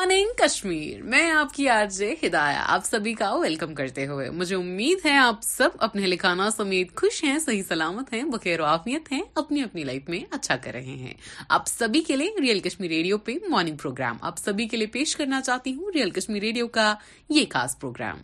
مارن 0.00 0.28
کشمیر 0.42 1.02
میں 1.12 1.30
آپ 1.30 1.52
کی 1.54 1.68
آر 1.68 1.86
جے 1.96 2.10
ہدایا 2.22 2.62
آپ 2.74 2.84
سبھی 2.84 3.12
کا 3.14 3.32
ویلکم 3.38 3.74
کرتے 3.80 4.06
ہوئے 4.06 4.28
مجھے 4.40 4.54
امید 4.56 5.04
ہے 5.06 5.16
آپ 5.16 5.42
سب 5.44 5.70
اپنے 5.86 6.06
لکھانا 6.06 6.48
سمیت 6.50 6.94
خوش 7.00 7.22
ہیں 7.24 7.38
صحیح 7.46 7.62
سلامت 7.68 8.12
ہیں 8.12 8.22
بخیر 8.32 8.60
و 8.60 8.64
آفیت 8.64 9.10
ہیں 9.12 9.20
اپنی 9.42 9.62
اپنی 9.62 9.84
لائف 9.90 10.08
میں 10.14 10.20
اچھا 10.36 10.56
کر 10.64 10.72
رہے 10.74 10.94
ہیں 11.02 11.12
آپ 11.58 11.66
سبھی 11.68 12.00
کے 12.06 12.16
لیے 12.16 12.40
ریئل 12.42 12.60
کشمیر 12.68 12.90
ریڈیو 12.90 13.18
پہ 13.26 13.32
مارننگ 13.50 13.76
پروگرام 13.82 14.16
آپ 14.30 14.38
سبھی 14.44 14.68
کے 14.68 14.76
لیے 14.76 14.86
پیش 14.98 15.14
کرنا 15.16 15.40
چاہتی 15.46 15.74
ہوں 15.76 15.90
ریئل 15.94 16.10
کشمیر 16.18 16.42
ریڈیو 16.42 16.68
کا 16.80 16.92
یہ 17.38 17.44
خاص 17.54 17.78
پروگرام 17.80 18.20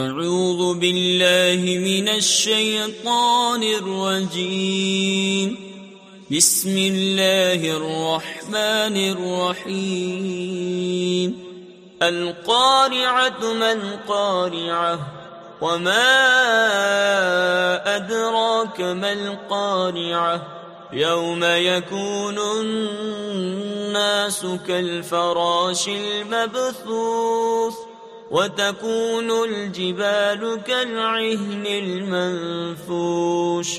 اعوذ 0.00 0.78
باللہ 0.80 1.64
من 1.90 2.08
الشیطان 2.18 3.62
الرجیم 3.76 4.42
بسم 6.30 6.76
اللہ 6.88 7.64
الرحمن 7.70 8.94
الرحیم 8.96 11.32
القارعت 12.02 13.44
من 13.56 13.80
قارعہ 14.06 14.96
وما 15.60 16.24
ادراک 17.94 18.80
من 19.04 19.30
قارعہ 19.48 20.36
یوم 21.00 21.44
یکون 21.56 22.38
الناس 22.50 24.44
کالفراش 24.66 25.88
المبثوث 25.96 27.74
وتكون 28.30 29.30
الجبال 29.30 30.60
کالعہن 30.66 31.66
المنفوش 31.78 33.78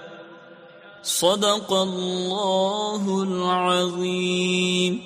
صدق 1.09 1.71
اللہ 1.73 3.05
العظیم 3.11 4.97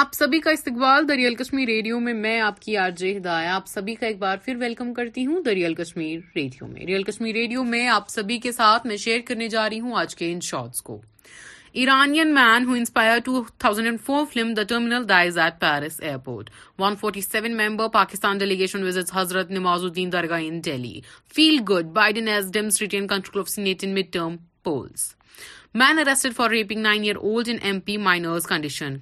آپ 0.00 0.12
سبھی 0.14 0.38
کا 0.40 0.50
استقبال 0.50 1.08
دریال 1.08 1.34
کشمیر 1.34 1.66
ریڈیو 1.68 1.98
میں 2.00 2.14
میں 2.14 2.38
آپ 2.40 2.60
کی 2.62 2.76
آر 2.76 2.90
جے 2.98 3.16
ہدایہ 3.16 3.48
آپ 3.48 3.66
سبھی 3.68 3.94
کا 3.94 4.06
ایک 4.06 4.18
بار 4.18 4.36
پھر 4.44 4.56
ویلکم 4.60 4.92
کرتی 4.94 5.26
ہوں 5.26 5.42
دریال 5.46 5.74
کشمیر 5.82 6.20
ریڈیو 6.36 6.66
میں 6.72 6.86
ریئل 6.86 7.02
کشمیر 7.10 7.32
ریڈیو 7.34 7.64
میں 7.74 7.86
آپ 7.96 8.08
سبھی 8.10 8.38
کے 8.46 8.52
ساتھ 8.52 8.86
میں 8.86 8.96
شیئر 9.06 9.20
کرنے 9.28 9.48
جا 9.56 9.68
رہی 9.68 9.80
ہوں 9.80 9.94
آج 10.00 10.14
کے 10.16 10.32
ان 10.32 10.40
شارٹس 10.50 10.82
کو 10.82 11.00
Iranian 11.80 12.34
man 12.34 12.64
who 12.68 12.74
inspire 12.76 13.18
two 13.24 13.42
thousand 13.58 13.86
and 13.86 14.00
four 14.06 14.24
film 14.32 14.52
the 14.54 14.62
terminal 14.68 15.08
dies 15.08 15.38
at 15.44 15.60
Paris 15.60 16.00
airport 16.00 16.50
one 16.80 16.96
forty 17.00 17.20
seven 17.20 17.56
member 17.56 17.88
Pakistan 17.92 18.38
delegation 18.38 18.86
Hazrat 19.16 19.50
Nizamuddin 19.84 20.12
dargah 20.12 20.40
in 20.46 20.58
Delhi 20.64 21.00
feel 21.34 21.58
good 21.70 21.86
Biden 21.96 22.28
as 22.28 22.50
Dems 22.54 22.82
police 24.64 25.12
man 25.80 25.98
arrested 25.98 26.34
for 26.36 26.50
raping 26.50 26.80
nine 26.82 27.02
year 27.02 27.16
old 27.16 27.48
انائنرز 27.48 28.46
condition 28.46 28.96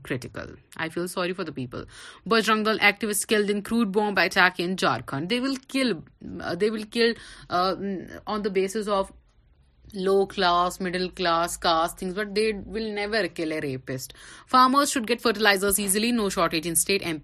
بجرنگل 2.30 3.50
Jharkhand 4.80 5.32
of 8.98 9.10
low 9.94 10.24
class 10.34 10.80
middle 10.80 11.08
class 11.16 11.58
but 12.16 12.38
well 12.72 13.76
farmers 14.50 14.88
should 14.88 15.08
get 15.08 15.26
easily 15.48 16.10
no 16.10 16.28
shortage 16.30 16.68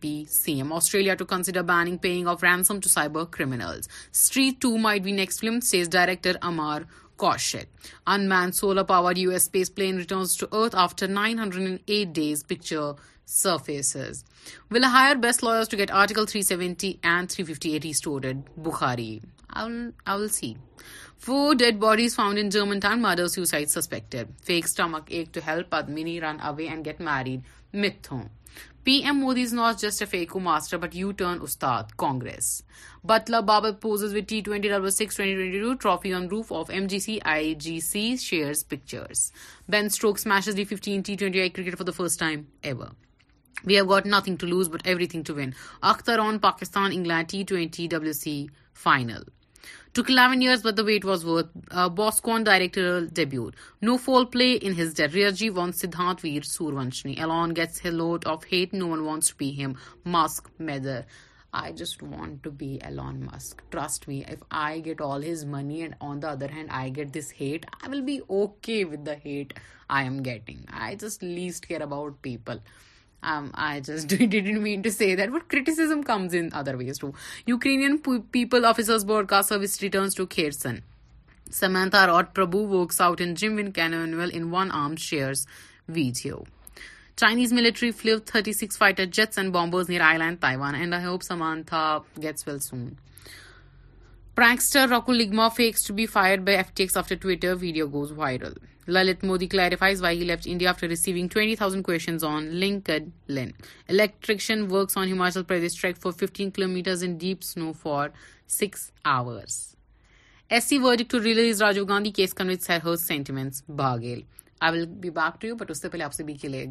P 0.01 0.15
C 0.31 0.53
M 0.55 0.73
Australia 0.73 1.15
to 1.15 1.27
says 5.63 5.89
director 5.93 6.37
Amar 6.43 6.83
کو 7.21 7.33
unmanned 8.07 8.55
solar 8.55 8.83
power 8.85 9.17
U 9.17 9.31
S 9.31 9.43
space 9.43 9.75
plane 9.75 9.99
returns 9.99 10.43
earth 10.51 10.77
after 10.79 11.09
nine 11.09 11.39
hundred 11.39 11.67
and 11.67 11.79
eight 11.87 12.15
days 12.15 12.47
picture 12.49 13.55
wheeler 14.73 15.15
best 15.23 15.45
loss 15.45 15.73
get 15.79 15.91
article 15.91 16.27
three 16.31 16.43
seventy 16.51 16.93
four 21.25 21.55
dead 21.59 21.77
bodies 21.81 22.15
found 22.17 22.39
in 22.39 22.49
German 22.51 22.79
ten 22.81 23.01
mother 23.03 23.27
سیسائز 23.29 23.75
suspected 23.75 24.31
fake 24.47 24.69
سٹمک 24.69 25.05
ایک 25.17 25.33
to 25.35 25.41
help 25.47 25.75
money 25.89 26.21
run 26.21 26.41
away 26.49 26.67
and 26.69 26.85
get 26.87 27.01
married 27.01 27.77
میتھوم 27.83 28.27
P 28.85 28.93
M 29.05 29.19
Modi 29.21 29.43
is 29.43 29.53
not 29.55 29.81
just 29.83 30.03
a 30.03 30.07
factor 30.11 30.77
but 30.83 30.95
you 30.97 31.11
turn 31.19 31.39
استاد 31.43 31.85
کانگریس 31.99 32.51
بتلب 33.09 33.45
بابتز 33.45 34.15
with 34.15 34.29
ٹیوٹی 34.35 36.13
on 36.15 36.27
roof 36.31 36.53
of 36.59 36.71
M 36.71 36.87
G 36.91 36.99
C 37.07 37.19
I 37.35 37.55
G 37.67 37.79
see 37.89 38.15
شیئرزروکیٹ 38.21 38.99
for 41.79 41.87
the 41.91 41.95
fame 42.21 42.43
we 43.67 43.75
have 43.77 43.85
got 43.91 44.07
nothing 44.07 44.37
to 44.41 44.47
lose 44.47 44.69
but 44.73 44.87
everything 45.13 45.23
to 45.27 45.35
win 45.35 45.51
Akhtar 45.93 46.19
on 46.27 46.39
Pakistan 46.39 46.91
England 46.95 47.31
twenty 47.31 47.87
double 47.91 48.13
C 48.23 48.45
final 48.83 49.23
شنٹنٹ 49.97 50.45
his 50.45 51.23
money 65.51 65.83
and 65.83 65.95
on 66.01 66.23
the 66.23 66.25
other 66.25 66.51
hand 66.53 66.69
I 66.71 66.95
get 66.97 67.15
just 67.15 67.43
be 68.07 68.19
okay 68.29 68.83
about 71.73 72.21
people 72.23 72.59
people 78.33 78.65
officers 78.65 79.07
ٹوئرسن 80.17 81.91
تھا 81.91 82.07
راٹ 82.07 82.35
پرائنیز 87.21 87.53
military 87.53 87.91
flip 87.99 88.25
thirty 88.27 88.53
six 88.53 88.79
fighter 88.79 89.05
jets 89.13 89.39
and 89.39 89.53
bombers 89.53 89.91
near 89.91 91.05
پرانکسٹر 94.37 94.89
راکل 94.89 95.17
لگما 95.17 95.47
face 95.57 95.85
to 95.87 95.95
be 95.95 96.07
fires 96.15 96.97
after 96.97 97.15
Twitter 97.21 97.55
video 97.61 97.87
goes 97.93 98.11
viral 98.17 98.53
Lalit 98.89 99.25
Modi 99.25 99.47
clarifies 99.53 100.03
وائیڈنڈر 100.03 100.65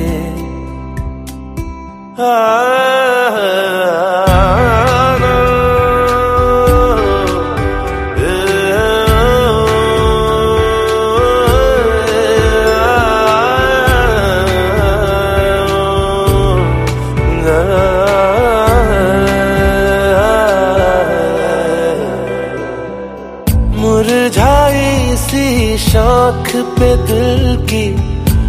پہ 26.79 26.89
دل 27.09 27.56
کی 27.69 27.85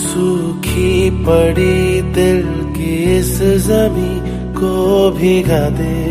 سوکھی 0.00 0.96
پڑی 1.26 2.00
دل 2.16 2.46
کی 2.76 2.94
اس 3.16 3.32
زمین 3.68 4.52
کو 4.60 4.74
بھیگا 5.18 5.66
دے 5.78 6.02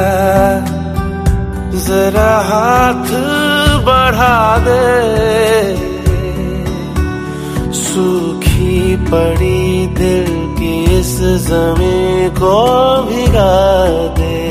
ذرا 1.88 2.30
ہاتھ 2.50 3.12
بڑھا 3.86 4.38
دے 4.66 5.85
سوکھی 7.96 8.96
پڑی 9.10 9.86
دل 9.98 10.34
کی 10.58 10.74
اس 10.98 11.12
زمیں 11.48 12.28
کو 12.38 12.56
بھگا 13.10 13.86
دے 14.18 14.45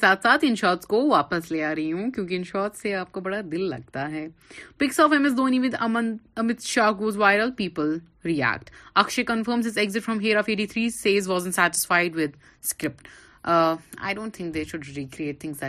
ساتھ 0.00 0.22
ساتھ 0.22 0.44
ان 0.48 0.56
شاٹس 0.56 0.86
کو 0.86 0.96
واپس 1.08 1.50
لے 1.52 1.62
آ 1.64 1.74
رہی 1.74 1.92
ہوں 1.92 2.10
کیونکہ 2.12 2.34
ان 2.34 2.44
شاٹس 2.52 2.80
سے 2.82 2.94
آپ 2.94 3.12
کو 3.12 3.20
بڑا 3.20 3.40
دل 3.52 3.62
لگتا 3.68 4.10
ہے 4.10 4.26
pics 4.78 5.00
of 5.00 5.12
M 5.12 5.24
S 5.24 5.32
Dhoni 5.36 5.58
with 5.66 5.74
Amit 5.88 6.60
Shah 6.74 6.90
goes 6.98 7.16
viral 7.24 7.50
people 7.58 7.96
react 8.24 8.70
things 9.26 9.98
کنفرمسریٹ 10.04 10.36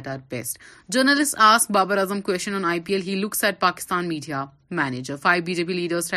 are 0.07 0.17
best 0.29 0.57
journalist 0.93 1.35
ask 1.49 1.67
Babar 1.75 1.97
on 1.97 2.21
I 2.65 2.79
P 2.85 2.91
L 2.93 3.01
he 3.07 3.13
looks 3.23 3.43
at 3.43 3.55
Pakistan 3.59 4.03
media 4.09 4.39
Gujarat 4.73 5.19
five 5.21 5.43
B 5.45 5.53
J 5.55 5.63
P 5.65 5.73
leaders 5.73 6.13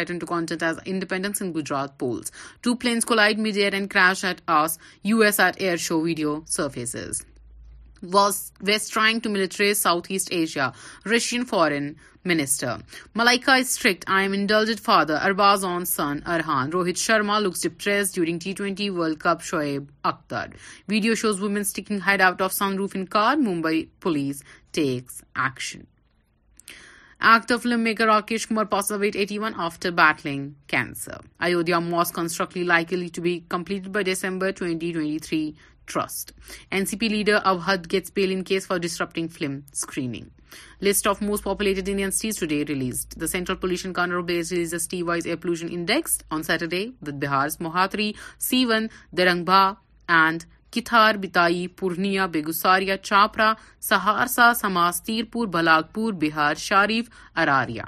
Gujarat 1.56 1.88
police 1.98 2.26
two 2.62 2.70
planes 2.82 3.02
کو 3.04 3.14
light 3.14 3.38
media 3.48 5.74
show 5.78 6.00
video 6.00 6.40
surfaces. 6.60 7.22
ویسٹرائنگ 8.66 9.20
to 9.22 9.30
military 9.30 9.72
south 9.74 10.06
east 10.12 10.28
Asia 10.32 10.68
Russian 11.14 11.44
foreign 11.50 11.92
minister 12.26 12.72
Malaika 13.16 13.54
strict 13.60 14.04
I 14.14 14.26
am 14.26 14.32
unordered 14.38 14.80
father 14.84 15.14
Arbaaz 15.26 15.64
on 15.64 15.84
son 15.84 16.18
Arhaan 16.34 16.70
Rohit 16.72 16.96
Sharma 16.98 17.38
looks 17.38 17.62
dip 17.64 17.80
trace 17.84 18.14
during 18.14 18.38
T 18.44 18.52
twenty 18.56 18.88
world 18.98 19.18
cup 19.22 19.42
Shoaib 19.44 19.84
Akhtar 20.12 20.46
video 20.88 21.14
shows 21.22 21.40
woman 21.42 21.96
hide 22.06 22.20
out 22.22 22.42
of 22.42 22.54
sun 22.54 22.76
roof 22.78 22.92
ان 22.96 23.04
کا 23.16 23.32
Mumbai 23.46 23.84
police 24.02 24.42
text 24.80 25.20
film 27.62 27.86
Rakesh 28.06 28.46
کمارکٹلی 28.46 29.12
like 32.64 32.92
trust 35.90 36.32
N 36.70 36.84
C 36.86 36.96
P 36.98 37.08
leader 37.08 37.38
Uhud 37.50 37.90
gets 37.92 38.14
bail 38.14 38.32
in 38.32 38.42
case 38.50 38.66
for 38.66 38.78
disrupting 38.82 39.28
film 39.38 39.58
screening 39.72 40.84
list 40.84 41.06
of 41.08 41.22
most 41.22 41.44
populated 41.44 41.88
Indian 41.88 42.10
cities 42.10 42.38
today 42.46 42.62
released 42.68 43.20
دینٹرل 43.32 43.56
پولیوشنز 43.60 44.88
ٹی 44.90 45.02
wise 45.02 45.26
air 45.26 45.36
pollution 45.42 45.66
index 45.70 46.20
on 46.30 46.42
Saturday 46.50 46.86
with 47.06 47.22
بہارز 47.24 47.56
موہاتری 47.60 48.10
seven 48.50 48.86
and 50.08 50.42
کتار 50.74 51.14
بتائی 51.22 51.66
پورنیا 51.78 52.26
بیگوساریا 52.32 52.96
چاپرا 52.96 53.52
سہارسا 53.88 54.52
سماس 54.60 55.02
تیرپور 55.06 55.48
پور 55.92 56.12
Bihar 56.20 56.54
Sharif 56.68 57.08
Araria 57.42 57.84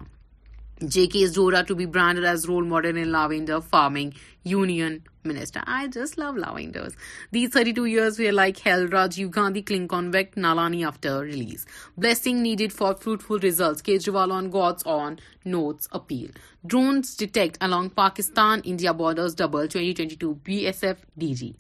J.K. 0.83 1.25
Zohra 1.27 1.65
to 1.65 1.77
be 1.77 1.87
branded 1.87 2.25
as 2.25 2.49
role 2.49 2.65
model 2.65 2.97
in 2.97 3.13
lavender 3.13 3.61
farming 3.61 4.13
union 4.43 5.05
minister. 5.23 5.63
I 5.65 5.87
just 5.87 6.19
love 6.19 6.35
lavenders. 6.35 6.95
These 7.31 7.51
32 7.51 7.85
years 7.85 8.19
were 8.19 8.33
like 8.33 8.59
hell. 8.59 8.87
Rajiv 8.87 9.31
Gandhi 9.31 9.63
Klingonvek 9.63 10.35
Nalani 10.35 10.85
after 10.87 11.21
release. 11.21 11.65
Blessing 11.97 12.43
needed 12.43 12.73
for 12.73 12.95
fruitful 12.97 13.39
results. 13.39 13.83
Kejriwal 13.83 14.33
on 14.33 14.51
God's 14.51 14.83
own 14.83 15.21
notes 15.45 15.89
appeal. 15.93 16.31
Drones 16.67 17.17
detect 17.17 17.57
along 17.61 17.91
Pakistan-India 17.91 18.93
borders 18.93 19.35
double 19.35 19.63
2022 19.63 20.41
BSF 20.45 20.97
DG. 21.19 21.55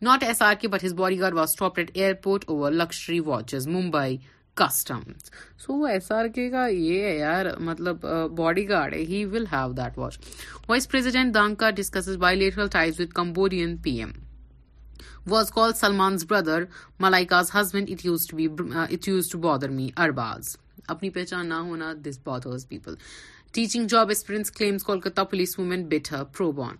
Not 0.00 0.20
SRK 0.20 0.70
but 0.70 0.80
his 0.80 0.94
bodyguard 0.94 1.34
was 1.34 1.52
stopped 1.52 1.80
at 1.80 1.90
airport 1.96 2.44
over 2.46 2.70
luxury 2.70 3.20
watches. 3.20 3.66
Mumbai 3.66 4.20
so 4.68 5.82
S 5.90 6.10
R 6.12 6.26
K 6.34 6.48
کا 6.50 6.66
یہ 6.66 7.02
ہے 7.04 7.16
یار 7.18 7.46
مطلب 7.64 8.06
body 8.38 8.68
guard 8.68 8.94
ہے 8.94 9.00
he 9.08 9.24
will 9.32 9.44
have 9.52 9.72
that 9.78 9.98
watch 9.98 10.18
voice 10.68 10.88
دانکا 11.34 11.70
bilateral 12.38 12.68
ties 12.72 13.00
with 13.00 13.14
Cambodian 13.14 13.76
P 13.82 13.90
M 14.00 14.10
was 15.30 15.50
call 15.52 15.72
Salman's 15.76 16.24
brother 16.28 16.62
Malaika's 17.00 17.50
husband 17.54 17.90
it 17.90 17.98
it 18.00 18.06
use 18.06 18.26
use 19.08 19.28
to 19.28 19.38
to 19.38 19.38
be 19.38 19.42
bother 19.48 19.68
me 19.78 19.88
Arbaaz 20.04 20.56
اپنی 20.94 21.10
پہچان 21.16 21.48
نہ 21.48 21.54
ہونا 21.68 21.92
this 22.08 22.18
bothers 22.24 22.68
people 22.68 22.94
teaching 23.54 23.86
job 23.90 24.08
experience 24.08 24.50
claims 24.52 24.84
Kolkata 24.84 25.24
police 25.30 25.58
woman 25.58 25.88
pro 25.94 26.24
پروبان 26.36 26.76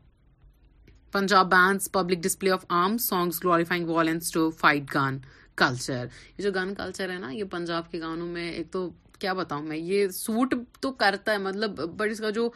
Punjab 1.13 1.49
bans 1.51 1.91
public 1.93 2.19
display 2.23 2.51
of 2.53 2.65
arm 2.69 2.97
songs 3.09 3.43
glorifying 3.45 3.87
song 4.23 4.51
fight 4.59 4.95
gun 4.95 5.19
culture 5.61 6.05
یہ 6.39 6.43
جو 6.43 6.51
gun 6.55 6.75
culture 6.75 7.11
ہے 7.11 7.19
نا 7.27 7.31
یہ 7.33 7.45
پنجاب 7.51 7.91
کے 7.93 8.01
گانوں 8.01 8.27
میں 8.27 8.51
ایک 8.53 8.73
تو 8.73 8.89
کیا 9.23 9.33
بتاؤں 9.39 9.63
میں 9.69 9.77
یہ 9.77 10.07
سوٹ 10.17 10.55
تو 10.81 10.91
کرتا 11.01 11.33
ہے 11.33 11.39
مطلب 11.47 11.81
بٹ 11.97 12.11
اس 12.11 12.21
کا 12.21 12.29
جو 12.37 12.49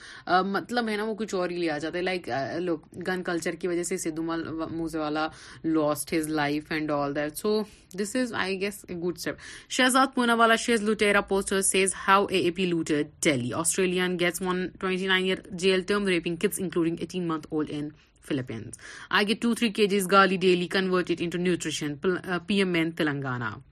مطلب 0.52 0.88
ہے 0.88 0.96
نا 0.96 1.04
وہ 1.04 1.14
کچھ 1.14 1.34
اور 1.34 1.50
ہی 1.50 1.56
لیا 1.56 1.76
جاتا 1.78 1.98
ہے 1.98 2.02
لائک 2.02 2.28
لوگ 2.60 2.78
گن 3.08 3.22
کلچر 3.22 3.54
کی 3.60 3.68
وجہ 3.68 3.82
سے 3.88 3.96
سدھو 4.04 4.22
مال 4.28 4.44
Moosewala 4.98 5.26
lost 5.64 6.12
his 6.12 6.28
life 6.40 6.72
and 6.72 6.90
all 6.90 7.14
that 7.16 7.36
so 7.42 7.52
this 8.00 8.16
is 8.22 8.32
I 8.44 8.60
guess 8.60 8.84
a 8.88 8.94
good 9.02 9.16
step 9.18 9.42
Shehzad 9.78 10.14
Poonawalla 10.44 10.56
she's 10.64 10.82
Lootera 10.88 11.20
poster 11.34 11.60
says 11.72 11.94
how 12.06 12.24
A 12.30 12.38
A 12.44 12.50
P 12.60 12.66
looter 12.66 13.02
daily 13.24 13.52
Australian 13.60 14.18
gets 14.20 14.42
one 14.46 14.66
twenty 14.80 15.06
nine 15.06 15.24
year 15.24 15.48
jail 15.64 15.80
term 15.92 16.06
raping 16.14 16.36
kids 16.42 16.60
including 16.62 16.96
eighteen 17.00 17.28
month 17.28 17.46
old 17.50 17.70
in 17.78 17.88
Philippines. 18.24 18.76
I 19.10 19.24
get 19.24 19.40
2-3 19.40 19.72
kgs 19.72 20.08
garlic 20.08 20.40
daily, 20.40 20.66
convert 20.66 21.10
it 21.10 21.20
into 21.20 21.38
nutrition. 21.38 21.96
PMN 21.98 22.88
uh, 22.88 22.90
Telangana. 22.92 23.62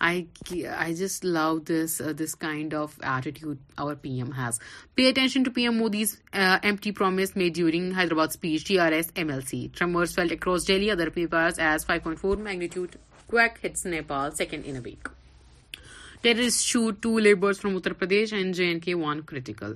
I 0.00 0.26
just 0.42 1.24
love 1.24 1.70
uh, 1.70 2.12
this 2.16 2.34
kind 2.34 2.74
of 2.74 2.94
attitude 3.02 3.58
our 3.78 3.94
PM 3.96 4.32
has. 4.32 4.58
Pay 4.94 5.08
attention 5.08 5.44
to 5.44 5.50
PM 5.50 5.78
Modi's 5.78 6.20
uh, 6.34 6.58
empty 6.62 6.92
promise 6.92 7.34
made 7.34 7.54
during 7.54 7.92
Hyderabad 7.92 8.32
speech. 8.32 8.64
TRS 8.64 9.12
MLC. 9.12 9.72
Tremors 9.72 10.14
felt 10.14 10.30
across 10.30 10.64
Delhi. 10.64 10.90
Other 10.90 11.10
papers 11.10 11.58
as 11.58 11.84
5.4 11.84 12.38
magnitude 12.38 12.98
quake 13.26 13.58
hits 13.62 13.86
Nepal, 13.86 14.32
second 14.32 14.66
in 14.66 14.76
a 14.76 14.82
week. 14.82 15.08
Terrorists 16.22 16.62
shoot 16.62 17.00
2 17.00 17.20
laborers 17.20 17.58
from 17.58 17.80
Uttar 17.80 17.94
Pradesh 17.94 18.38
and 18.38 18.54
JNK, 18.54 18.94
1 18.94 19.22
critical. 19.22 19.74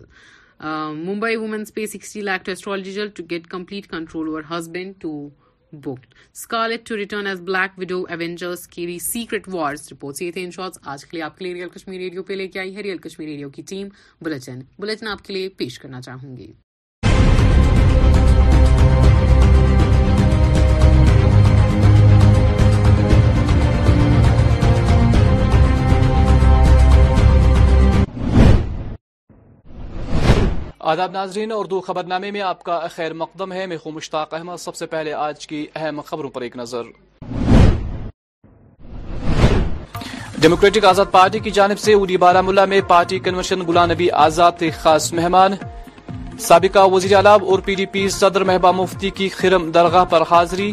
Mumbai 0.60 1.36
women's 1.36 1.72
pay 1.74 1.86
sixty 1.86 2.20
lakh 2.20 2.44
to 2.44 2.50
astrologer 2.52 3.08
to 3.14 3.22
get 3.30 3.46
complete 3.50 3.86
control 3.90 4.28
over 4.28 4.42
husband 4.58 4.94
to 5.00 5.12
book 5.72 6.06
black 7.46 7.78
widow 7.78 8.02
کی 8.06 8.70
carry 8.74 8.98
secret 9.02 9.48
wars 9.54 9.88
reports 9.92 10.22
یہ 10.22 10.30
تھے 10.32 10.44
ان 10.44 10.50
shorts 10.56 10.78
آج 10.92 11.04
کے 11.04 11.16
لیے 11.16 11.22
آپ 11.24 11.38
کے 11.38 11.44
لیے 11.44 11.54
real 11.54 11.68
Kashmir 11.74 11.98
radio 12.00 12.22
پہ 12.22 12.32
لے 12.34 12.46
کے 12.48 12.58
آئی 12.60 12.74
ہے 12.76 12.82
ریئل 12.82 12.98
کشمیر 13.08 13.28
ریڈیو 13.28 13.50
کی 13.50 13.62
ٹیم 13.68 13.88
بلٹن 14.24 14.60
بلٹن 14.78 15.08
آپ 15.08 15.24
کے 15.26 15.32
لیے 15.34 15.48
پیش 15.58 15.78
کرنا 15.78 16.00
چاہوں 16.00 16.36
گی 16.36 16.52
آداب 30.80 31.12
ناظرین 31.12 31.52
اردو 31.52 31.80
خبر 31.80 32.02
نامے 32.06 32.30
میں 32.30 32.40
آپ 32.48 32.62
کا 32.64 32.78
خیر 32.94 33.12
مقدم 33.12 33.52
ہے 33.52 33.64
میں 33.66 33.76
خو 33.82 33.90
مشتاق 33.90 34.34
احمد 34.34 34.56
سب 34.60 34.74
سے 34.76 34.86
پہلے 34.86 35.12
آج 35.12 35.46
کی 35.46 35.64
اہم 35.76 36.00
خبروں 36.06 36.28
پر 36.30 36.40
ایک 36.46 36.56
نظر 36.56 36.82
ڈیموکریٹک 40.40 40.84
آزاد 40.90 41.04
پارٹی 41.12 41.38
کی 41.44 41.50
جانب 41.58 41.78
سے 41.78 41.92
اوڈی 41.94 42.16
بارہ 42.24 42.40
ملا 42.46 42.64
میں 42.72 42.80
پارٹی 42.88 43.18
کنونشن 43.24 43.66
گلا 43.68 43.84
نبی 43.86 44.10
آزاد 44.26 44.52
کے 44.58 44.70
خاص 44.82 45.12
مہمان 45.12 45.52
سابقہ 46.40 46.86
وزیر 46.92 47.16
آلاب 47.18 47.44
اور 47.50 47.58
پی 47.64 47.74
ڈی 47.74 47.86
پی 47.94 48.08
صدر 48.18 48.44
محبہ 48.44 48.72
مفتی 48.82 49.10
کی 49.18 49.28
خرم 49.38 49.70
درگاہ 49.74 50.04
پر 50.10 50.22
حاضری 50.30 50.72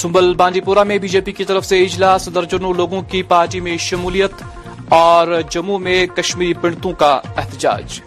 سمبل 0.00 0.32
بانڈی 0.40 0.60
پورہ 0.68 0.84
میں 0.88 0.98
بی 0.98 1.08
جے 1.08 1.20
پی 1.26 1.32
کی 1.32 1.44
طرف 1.44 1.64
سے 1.66 1.82
اجلاس 1.84 2.28
درجنوں 2.34 2.72
لوگوں 2.82 3.02
کی 3.10 3.22
پارٹی 3.34 3.60
میں 3.66 3.76
شمولیت 3.88 4.42
اور 5.02 5.40
جموں 5.50 5.78
میں 5.88 6.04
کشمیری 6.16 6.54
پنڈتوں 6.62 6.92
کا 6.98 7.14
احتجاج 7.36 8.00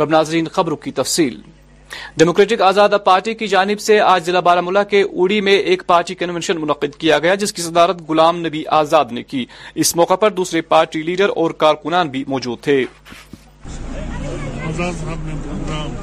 رب 0.00 0.10
ناظرین 0.10 0.46
خبر 0.56 0.74
کی 0.82 0.90
تفصیل 0.98 1.34
ڈیموکریٹک 2.18 2.60
آزادہ 2.62 2.96
پارٹی 3.04 3.32
کی 3.34 3.46
جانب 3.52 3.80
سے 3.86 3.98
آج 4.00 4.24
ضلع 4.26 4.40
بارہ 4.48 4.60
ملا 4.64 4.82
کے 4.92 5.00
اوڑی 5.02 5.40
میں 5.46 5.56
ایک 5.72 5.82
پارٹی 5.86 6.14
کنونشن 6.20 6.60
منعقد 6.60 6.94
کیا 7.00 7.18
گیا 7.24 7.34
جس 7.42 7.52
کی 7.52 7.62
صدارت 7.62 8.02
غلام 8.08 8.38
نبی 8.46 8.62
آزاد 8.78 9.12
نے 9.16 9.22
کی 9.32 9.44
اس 9.84 9.94
موقع 9.96 10.14
پر 10.24 10.30
دوسرے 10.38 10.60
پارٹی 10.72 11.02
لیڈر 11.10 11.30
اور 11.42 11.50
کارکنان 11.64 12.08
بھی 12.14 12.24
موجود 12.34 12.60
تھے 12.66 12.84
آزاد 14.68 14.92
صاحب 15.04 15.26
نے 15.26 15.34
پروگرام 15.44 15.94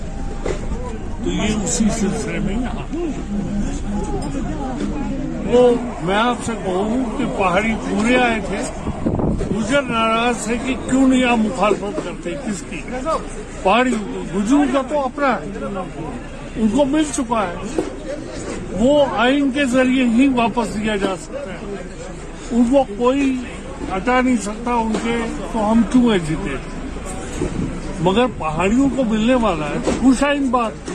تو 1.25 1.31
یہ 1.31 1.55
اسی 1.63 1.85
سلسلے 2.01 2.39
میں 2.47 2.55
یہاں 2.61 2.89
وہ 5.53 5.63
میں 6.07 6.15
آپ 6.15 6.43
سے 6.47 6.53
کہوں 6.65 7.03
کہ 7.19 7.25
پہاڑی 7.39 7.73
پورے 7.89 8.17
آئے 8.17 8.39
تھے 8.49 8.59
گجر 9.57 9.81
ناراض 9.83 10.47
ہے 10.51 10.57
کہ 10.67 10.75
کیوں 10.91 11.07
نہیں 11.09 11.25
آپ 11.31 11.39
مخالفت 11.39 11.97
کرتے 12.05 12.35
کس 12.45 12.63
کی 12.69 12.81
پہاڑی 13.63 13.95
گجر 14.35 14.65
کا 14.73 14.83
تو 14.89 15.01
اپنا 15.05 15.33
ہے 15.41 15.83
ان 16.63 16.69
کو 16.77 16.85
مل 16.93 17.03
چکا 17.17 17.43
ہے 17.49 18.17
وہ 18.79 18.93
آئین 19.25 19.51
کے 19.55 19.65
ذریعے 19.73 20.05
ہی 20.19 20.29
واپس 20.37 20.75
دیا 20.77 20.97
جا 21.05 21.15
سکتا 21.23 21.53
ہے 21.53 21.77
ان 22.51 22.65
کو 22.71 22.85
کوئی 22.99 23.29
ہٹا 23.97 24.21
نہیں 24.21 24.37
سکتا 24.45 24.75
ان 24.85 24.93
کے 25.05 25.17
تو 25.53 25.71
ہم 25.71 25.83
کیوں 25.93 26.13
ہے 26.13 26.19
جیتے 26.29 26.57
مگر 28.09 28.27
پہاڑیوں 28.39 28.89
کو 28.97 29.05
ملنے 29.11 29.35
والا 29.47 29.69
ہے 29.75 29.93
خوش 30.01 30.23
آئین 30.25 30.49
بات 30.51 30.91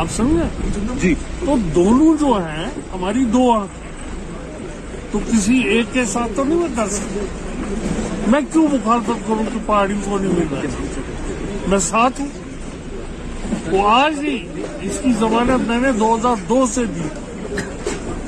آپ 0.00 0.06
سمجھے 0.10 0.82
جی 1.00 1.14
تو 1.44 1.54
دونوں 1.74 2.14
جو 2.20 2.26
ہیں 2.44 2.66
ہماری 2.92 3.24
دو 3.32 3.50
آنکھ 3.52 3.80
تو 5.12 5.18
کسی 5.30 5.56
ایک 5.72 5.92
کے 5.92 6.04
ساتھ 6.12 6.30
تو 6.36 6.44
نہیں 6.44 6.58
میں 6.58 6.68
کر 6.76 6.86
سکتا 6.94 8.30
میں 8.32 8.40
کیوں 8.52 8.62
مخالفت 8.72 9.26
کروں 9.26 9.44
کہ 9.52 9.58
پہاڑی 9.66 9.94
کو 10.04 10.18
نہیں 10.18 10.32
مل 10.36 10.54
رہا 10.54 11.68
میں 11.70 11.78
ساتھ 11.88 12.20
ہوں 12.20 12.28
وہ 13.72 13.88
آج 13.88 14.18
ہی 14.22 14.36
اس 14.88 15.00
کی 15.02 15.12
ضمانت 15.18 15.68
میں 15.68 15.78
نے 15.80 15.92
دو 15.98 16.14
ہزار 16.14 16.44
دو 16.48 16.64
سے 16.74 16.84
دی 16.94 17.08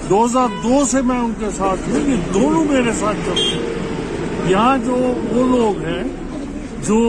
دو 0.08 0.24
ہزار 0.24 0.60
دو 0.64 0.82
سے 0.90 1.02
میں 1.12 1.18
ان 1.18 1.32
کے 1.40 1.50
ساتھ 1.56 1.88
ہوں 1.88 2.10
یہ 2.10 2.32
دونوں 2.34 2.64
میرے 2.72 2.92
ساتھ 2.98 3.28
ہیں 3.28 4.50
یہاں 4.50 4.76
جو 4.84 4.96
وہ 5.32 5.46
لوگ 5.56 5.82
ہیں 5.86 6.02
جو 6.88 7.00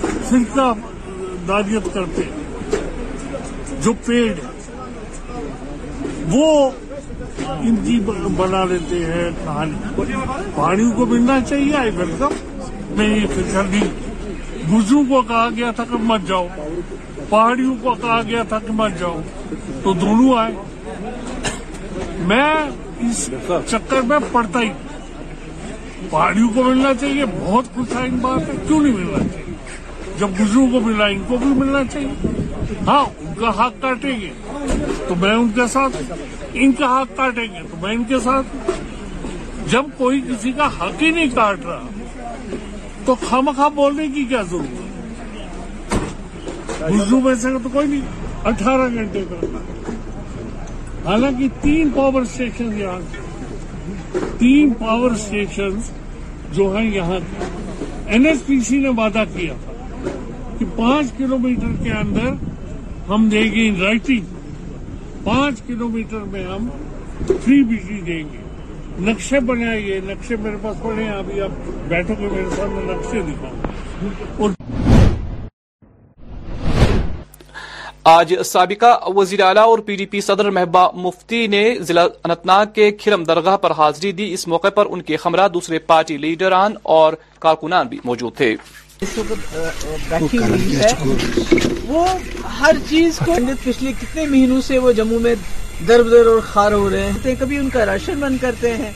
فرقہ 0.00 0.72
داریت 1.48 1.94
کرتے 1.94 2.22
ہیں 2.30 2.37
جو 3.84 3.92
پیڑ 4.04 4.32
وہ 6.30 6.70
ان 7.68 7.76
کی 7.84 7.98
بنا 8.36 8.62
لیتے 8.70 8.98
ہیں 9.04 9.28
کہانی 9.44 10.12
پہاڑیوں 10.54 10.90
کو 10.96 11.06
ملنا 11.06 11.38
چاہیے 11.48 11.76
آئی 11.76 11.90
ویلکم 11.96 12.34
میں 12.96 13.06
یہ 13.08 13.26
فکر 13.34 13.62
نہیں 13.62 13.92
بزرگوں 14.70 15.04
کو 15.08 15.20
کہا 15.28 15.48
گیا 15.56 15.70
تھا 15.76 15.84
کہ 15.90 16.02
مت 16.06 16.26
جاؤ 16.28 16.46
پہاڑیوں 17.28 17.74
کو 17.82 17.94
کہا 18.02 18.20
گیا 18.28 18.42
تھا 18.48 18.58
کہ 18.66 18.72
مت 18.80 18.98
جاؤ 19.00 19.20
تو 19.84 19.92
دونوں 20.00 20.36
آئے 20.38 20.96
میں 22.28 22.52
اس 23.08 23.28
چکر 23.70 24.00
میں 24.08 24.18
پڑتا 24.32 24.60
ہی 24.62 24.72
پہاڑیوں 26.10 26.48
کو 26.54 26.62
ملنا 26.64 26.92
چاہیے 27.00 27.24
بہت 27.40 27.74
خوش 27.74 27.94
ہے 27.96 28.06
ان 28.06 28.18
بات 28.22 28.50
کیوں 28.66 28.80
نہیں 28.82 28.96
ملنا 28.96 29.18
چاہیے 29.32 29.56
جب 30.20 30.38
گزروں 30.40 30.66
کو 30.72 30.80
ملا 30.86 31.06
ان 31.14 31.22
کو 31.28 31.36
بھی 31.44 31.50
ملنا 31.60 31.82
چاہیے 31.92 32.44
ہاں 32.86 33.04
کا 33.40 33.50
حق 33.58 33.80
کاٹیں 33.82 34.20
گے 34.20 34.30
تو 35.08 35.14
میں 35.20 35.32
ان 35.34 35.48
کے 35.58 35.66
ساتھ 35.72 35.96
ان 36.60 36.72
کا 36.78 36.86
حق 36.96 37.16
کاٹیں 37.16 37.46
گے 37.54 37.60
تو 37.70 37.76
میں 37.82 37.94
ان 37.94 38.04
کے 38.12 38.18
ساتھ 38.24 38.70
جب 39.72 39.84
کوئی 39.96 40.20
کسی 40.28 40.52
کا 40.60 40.66
حق 40.80 41.02
ہی 41.02 41.10
نہیں 41.16 41.34
کاٹ 41.34 41.64
رہا 41.66 41.86
تو 43.06 43.14
خمخا 43.28 43.68
بولنے 43.78 44.06
کی 44.14 44.24
کیا 44.32 44.42
ضرورت 44.50 44.82
ہے 44.82 44.86
اردو 46.94 47.20
میں 47.20 47.34
سے 47.42 47.48
تو 47.62 47.68
کوئی 47.72 47.86
نہیں 47.86 48.36
اٹھارہ 48.48 48.88
گھنٹے 48.94 49.22
کرنا 49.30 49.58
حالانکہ 51.08 51.48
تین 51.62 51.88
پاور 51.94 52.22
اسٹیشن 52.22 52.78
یہاں 52.80 54.20
تین 54.38 54.70
پاور 54.80 55.10
اسٹیشن 55.10 55.78
جو 56.56 56.70
ہیں 56.76 56.84
یہاں 56.94 57.18
این 58.14 58.26
ایس 58.26 58.46
پی 58.46 58.60
سی 58.68 58.78
نے 58.82 58.88
وعدہ 59.02 59.24
کیا 59.36 59.54
تھا 59.64 59.72
کہ 60.58 60.64
پانچ 60.76 61.12
کلومیٹر 61.18 61.72
کے 61.82 61.90
اندر 62.00 62.32
ہم 63.08 63.28
دیں 63.28 63.42
گے 63.54 63.62
ان 63.68 63.78
رائٹنگ 63.80 64.26
پانچ 65.24 65.58
کلو 65.66 65.88
میٹر 65.92 66.22
میں 66.32 66.44
ہم 66.46 66.68
فری 67.26 67.58
بجلی 67.64 68.00
دیں 68.06 68.22
گے 68.32 68.40
نقشے 69.10 69.38
بنائیے 69.50 69.98
نقشے 70.06 70.36
میرے 70.44 70.56
پاس 70.62 70.74
پڑے 70.82 71.02
ہیں 71.04 71.10
ابھی 71.12 71.36
آپ 71.42 71.50
بیٹھو 71.88 72.14
گے 72.20 72.26
میرے 72.32 72.50
ساتھ 72.56 72.72
آج 78.12 78.28
سابقہ 78.46 78.86
وزیر 79.16 79.40
اعلیٰ 79.44 79.64
اور 79.68 79.78
پی 79.86 79.94
ڈی 79.96 80.06
پی 80.12 80.18
صدر 80.26 80.46
محبہ 80.50 80.84
مفتی 81.04 81.42
نے 81.54 81.64
ضلع 81.88 82.04
انتناگ 82.24 82.66
کے 82.74 82.86
کھرم 83.02 83.22
درگاہ 83.28 83.56
پر 83.64 83.70
حاضری 83.78 84.12
دی 84.20 84.26
اس 84.32 84.42
موقع 84.54 84.70
پر 84.74 84.84
ان 84.90 85.00
کے 85.10 85.14
ہمراہ 85.24 85.48
دوسرے 85.56 85.76
پارٹی 85.92 86.16
لیڈران 86.26 86.70
اور 86.98 87.10
کارکنان 87.38 87.84
بھی 87.88 87.98
موجود 88.04 88.34
تھے 88.36 88.50
اس 89.02 89.18
وقت 89.18 89.56
بیٹھی 90.12 90.38
ہوئی 90.38 90.76
ہے 90.76 91.64
وہ 91.86 92.06
ہر 92.60 92.76
چیز 92.88 93.18
کو 93.24 93.34
پچھلے 93.64 93.92
کتنے 94.00 94.24
مہینوں 94.26 94.60
سے 94.66 94.78
وہ 94.84 94.92
جموں 95.00 95.20
میں 95.26 95.34
درب 95.88 96.10
در 96.10 96.26
اور 96.26 96.38
خار 96.44 96.72
ہو 96.72 96.88
رہے 96.90 97.10
ہیں 97.24 97.34
کبھی 97.40 97.58
ان 97.58 97.68
کا 97.72 97.84
راشن 97.86 98.18
بند 98.20 98.38
کرتے 98.40 98.74
ہیں 98.76 98.90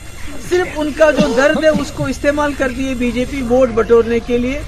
صرف 0.49 0.79
ان 0.79 0.89
کا 0.97 1.09
جو 1.19 1.27
درد 1.37 1.63
ہے 1.63 1.69
اس 1.81 1.91
کو 1.97 2.05
استعمال 2.13 2.53
کر 2.57 2.71
دیے 2.77 2.93
بی 3.03 3.11
جے 3.15 3.25
پی 3.29 3.41
ووٹ 3.49 3.69
بٹورنے 3.75 4.19
کے 4.27 4.37
لیے 4.45 4.59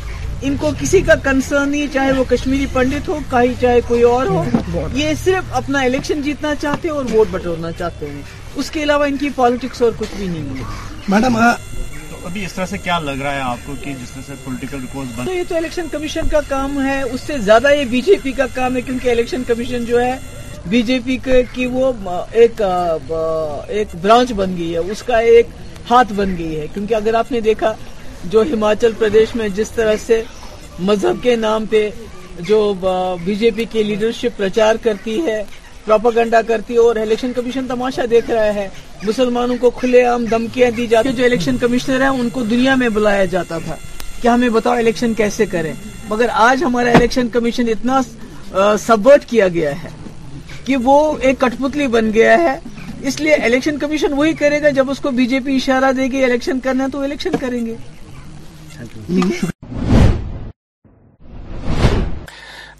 ان 0.47 0.55
کو 0.59 0.69
کسی 0.79 1.01
کا 1.09 1.15
کنسرن 1.23 1.69
نہیں 1.71 1.87
چاہے 1.93 2.11
وہ 2.17 2.23
کشمیری 2.29 2.65
پنڈت 2.73 3.07
ہو 3.09 3.19
چاہے 3.31 3.79
کوئی 3.87 4.01
اور 4.13 4.25
ہو 4.35 4.43
یہ 4.93 5.13
صرف 5.23 5.53
اپنا 5.61 5.79
الیکشن 5.89 6.21
جیتنا 6.21 6.55
چاہتے 6.61 6.87
ہیں 6.87 6.95
اور 6.95 7.05
ووٹ 7.13 7.27
بٹورنا 7.31 7.71
چاہتے 7.79 8.09
ہیں 8.09 8.21
اس 8.63 8.71
کے 8.71 8.83
علاوہ 8.83 9.05
ان 9.07 9.17
کی 9.17 9.29
پالیٹکس 9.35 9.81
اور 9.81 9.91
کچھ 9.97 10.15
بھی 10.17 10.27
نہیں 10.27 10.59
ہے 10.59 10.63
میڈم 11.09 11.37
ابھی 12.25 12.43
اس 12.45 12.53
طرح 12.53 12.65
سے 12.65 12.77
کیا 12.83 12.97
لگ 12.99 13.21
رہا 13.21 13.33
ہے 13.35 13.39
آپ 13.41 13.57
کو 13.65 13.73
کہ 13.81 13.91
جس 14.01 14.11
طرح 14.11 14.21
سے 14.27 14.33
پولیٹیکل 14.43 14.85
یہ 15.33 15.43
تو 15.49 15.55
الیکشن 15.57 15.87
کمیشن 15.91 16.27
کا 16.31 16.39
کام 16.47 16.81
ہے 16.85 17.01
اس 17.01 17.21
سے 17.27 17.37
زیادہ 17.47 17.73
یہ 17.73 17.85
بی 17.89 18.01
جے 18.05 18.15
پی 18.23 18.31
کا 18.39 18.45
کام 18.53 18.75
ہے 18.75 18.81
کیونکہ 18.81 19.09
الیکشن 19.09 19.43
کمیشن 19.47 19.85
جو 19.85 20.01
ہے 20.01 20.15
بی 20.69 20.81
جے 20.87 20.97
پی 21.05 21.17
کی 21.53 21.65
وہ 21.73 21.91
ایک 22.41 22.61
ایک 23.75 23.95
برانچ 24.01 24.31
بن 24.39 24.57
گئی 24.57 24.71
ہے 24.73 24.79
اس 24.95 25.03
کا 25.09 25.17
ایک 25.33 25.47
ہاتھ 25.89 26.13
بن 26.19 26.35
گئی 26.37 26.59
ہے 26.59 26.65
کیونکہ 26.73 26.93
اگر 26.95 27.13
آپ 27.21 27.31
نے 27.31 27.41
دیکھا 27.49 27.73
جو 28.33 28.41
ہماچل 28.53 28.91
پردیش 28.99 29.35
میں 29.35 29.49
جس 29.59 29.71
طرح 29.71 29.95
سے 30.05 30.21
مذہب 30.89 31.21
کے 31.23 31.35
نام 31.45 31.65
پہ 31.73 31.89
جو 32.49 32.59
بی 33.25 33.35
جے 33.43 33.51
پی 33.55 33.83
لیڈرشپ 33.83 34.37
پرچار 34.37 34.75
کرتی 34.83 35.19
ہے 35.25 35.41
پروپاگنڈا 35.85 36.41
کرتی 36.47 36.73
ہے 36.73 36.79
اور 36.79 36.95
الیکشن 37.01 37.31
کمیشن 37.35 37.67
تماشا 37.67 38.03
دیکھ 38.11 38.29
رہا 38.31 38.53
ہے 38.53 38.67
مسلمانوں 39.07 39.55
کو 39.59 39.69
کھلے 39.79 40.03
عام 40.05 40.25
دمکیاں 40.31 40.69
دی 40.77 40.85
جاتی 40.87 41.11
جو 41.17 41.23
الیکشن 41.25 41.57
کمشنر 41.61 42.01
ہیں 42.01 42.07
ان 42.19 42.29
کو 42.33 42.43
دنیا 42.53 42.75
میں 42.81 42.89
بلایا 42.97 43.25
جاتا 43.33 43.57
تھا 43.65 43.75
کہ 44.21 44.27
ہمیں 44.27 44.49
بتاؤ 44.57 44.77
الیکشن 44.83 45.13
کیسے 45.21 45.45
کریں 45.53 45.73
مگر 46.09 46.29
آج 46.47 46.63
ہمارا 46.63 46.91
الیکشن 46.97 47.27
کمیشن 47.35 47.69
اتنا 47.75 48.01
سبورٹ 48.85 49.25
کیا 49.31 49.47
گیا 49.57 49.71
ہے 49.83 49.89
کہ 50.65 50.77
وہ 50.83 50.97
ایک 51.27 51.39
کٹپتلی 51.41 51.87
بن 51.97 52.11
گیا 52.13 52.37
ہے 52.43 52.57
اس 53.09 53.19
لیے 53.21 53.33
الیکشن 53.47 53.77
کمیشن 53.79 54.13
وہی 54.21 54.33
کرے 54.43 54.61
گا 54.61 54.69
جب 54.79 54.91
اس 54.91 54.99
کو 55.07 55.11
بی 55.19 55.25
جے 55.33 55.39
پی 55.45 55.55
اشارہ 55.55 55.91
دے 55.97 56.07
گی 56.11 56.23
الیکشن 56.23 56.59
کرنا 56.67 56.83
ہے 56.83 56.89
تو 56.91 56.99
الیکشن 57.09 57.37
کریں 57.41 57.65
گے 57.65 57.75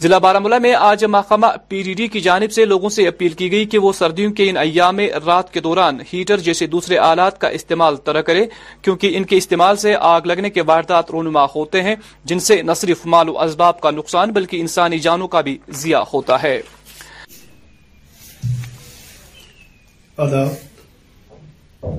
ضلع 0.05 0.17
بارہولہ 0.23 0.55
میں 0.61 0.73
آج 0.77 1.03
محکمہ 1.09 1.45
پی 1.69 1.81
ڈی 1.83 1.93
ڈی 1.99 2.05
کی 2.13 2.19
جانب 2.21 2.51
سے 2.51 2.63
لوگوں 2.65 2.89
سے 2.97 3.05
اپیل 3.07 3.33
کی 3.37 3.49
گئی 3.51 3.65
کہ 3.73 3.77
وہ 3.85 3.91
سردیوں 3.99 4.31
کے 4.39 4.49
ان 4.49 4.57
ایام 4.63 4.95
میں 4.95 5.07
رات 5.25 5.51
کے 5.53 5.59
دوران 5.67 5.99
ہیٹر 6.11 6.39
جیسے 6.47 6.67
دوسرے 6.75 6.97
آلات 7.05 7.39
کا 7.41 7.47
استعمال 7.59 7.95
طرح 8.09 8.21
کرے 8.27 8.43
کیونکہ 8.81 9.17
ان 9.17 9.23
کے 9.31 9.37
استعمال 9.43 9.77
سے 9.85 9.93
آگ 10.11 10.27
لگنے 10.31 10.49
کے 10.57 10.61
واردات 10.71 11.11
رونما 11.11 11.45
ہوتے 11.55 11.81
ہیں 11.89 11.95
جن 12.31 12.39
سے 12.49 12.61
نہ 12.61 12.73
صرف 12.83 13.05
مال 13.15 13.29
و 13.29 13.39
اسباب 13.47 13.79
کا 13.87 13.91
نقصان 13.97 14.31
بلکہ 14.37 14.61
انسانی 14.67 14.99
جانوں 15.07 15.27
کا 15.35 15.41
بھی 15.49 15.57
زیا 15.81 16.01
ہوتا 16.13 16.41
ہے 16.43 16.59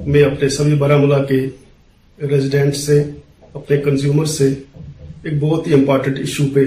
میں 0.06 0.22
اپنے 0.30 0.74
بارہ 0.86 1.24
کے 1.28 2.70
سے 2.86 3.02
اپنے 3.54 3.76
کنزیومر 3.90 4.24
سے 4.40 4.48
ایک 4.56 5.42
بہت 5.42 5.66
ہی 5.66 5.74
امپارٹنٹ 5.82 6.18
ایشو 6.18 6.44
پہ 6.54 6.64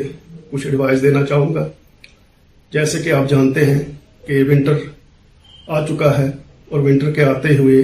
کچھ 0.52 0.66
ایڈوائز 0.68 1.02
دینا 1.02 1.26
چاہوں 1.30 1.54
گا 1.56 1.68
جیسے 2.74 3.00
کہ 3.04 3.12
آپ 3.14 3.30
جانتے 3.30 3.66
ہیں 3.72 3.80
کہ 4.28 4.42
ونٹر 4.50 4.72
ونٹر 4.74 4.98
آ 5.80 5.86
چکا 5.88 6.18
ہے 6.18 6.30
اور 6.72 6.88
کے 7.16 7.24
آتے 7.24 7.56
ہوئے 7.58 7.82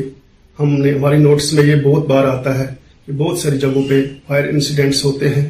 ہم 0.60 0.72
نے 0.82 0.92
ہماری 0.94 1.18
نوٹس 1.18 1.52
میں 1.54 1.64
یہ 1.66 1.76
بہت 1.84 2.08
بار 2.08 2.26
آتا 2.26 2.58
ہے 2.60 2.66
کہ 3.06 3.12
بہت 3.18 3.38
ساری 3.40 3.58
جگہوں 3.64 3.82
پہ 3.90 4.02
فائر 4.28 4.48
انسیڈنٹس 4.50 5.04
ہوتے 5.06 5.30
ہیں 5.36 5.46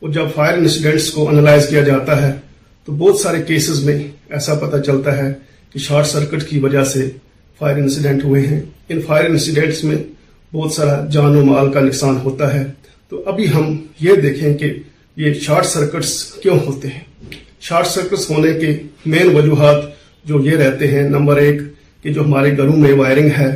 اور 0.00 0.12
جب 0.16 0.30
فائر 0.34 0.56
انسیڈنٹس 0.58 1.10
کو 1.18 1.28
انالائز 1.28 1.68
کیا 1.68 1.82
جاتا 1.90 2.20
ہے 2.22 2.32
تو 2.84 2.92
بہت 3.02 3.18
سارے 3.20 3.42
کیسز 3.48 3.84
میں 3.84 3.96
ایسا 4.38 4.54
پتہ 4.66 4.80
چلتا 4.86 5.16
ہے 5.16 5.32
کہ 5.72 5.78
شارٹ 5.86 6.06
سرکٹ 6.14 6.48
کی 6.48 6.58
وجہ 6.64 6.84
سے 6.94 7.08
فائر 7.58 7.76
انسیڈنٹ 7.82 8.24
ہوئے 8.24 8.46
ہیں 8.46 8.60
ان 8.92 9.00
فائر 9.06 9.24
انسیڈنٹس 9.30 9.82
میں 9.84 9.96
بہت 10.52 10.72
سارا 10.72 10.98
جان 11.16 11.36
و 11.36 11.44
مال 11.52 11.72
کا 11.72 11.80
نقصان 11.88 12.16
ہوتا 12.24 12.52
ہے 12.54 12.62
تو 13.08 13.22
ابھی 13.32 13.48
ہم 13.54 13.74
یہ 14.00 14.14
دیکھیں 14.24 14.52
کہ 14.58 14.72
یہ 15.22 15.32
شارٹ 15.44 15.64
سرکٹس 15.66 16.10
کیوں 16.42 16.56
ہوتے 16.66 16.88
ہیں 16.88 17.30
شارٹ 17.68 17.86
سرکٹس 17.86 18.28
ہونے 18.30 18.52
کے 18.58 18.68
مین 19.14 19.34
وجوہات 19.36 19.78
جو 20.30 20.38
یہ 20.44 20.56
رہتے 20.56 20.88
ہیں 20.90 21.02
نمبر 21.10 21.36
ایک 21.44 21.60
کہ 22.02 22.12
جو 22.14 22.24
ہمارے 22.24 22.50
گھروں 22.56 22.76
میں 22.84 22.92
وائرنگ 22.98 23.30
ہے 23.38 23.50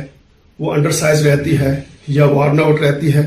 وہ 0.59 0.73
انڈر 0.73 0.91
سائز 0.99 1.25
رہتی 1.27 1.57
ہے 1.59 1.71
یا 2.17 2.25
وارن 2.33 2.59
آؤٹ 2.63 2.81
رہتی 2.81 3.13
ہے 3.13 3.21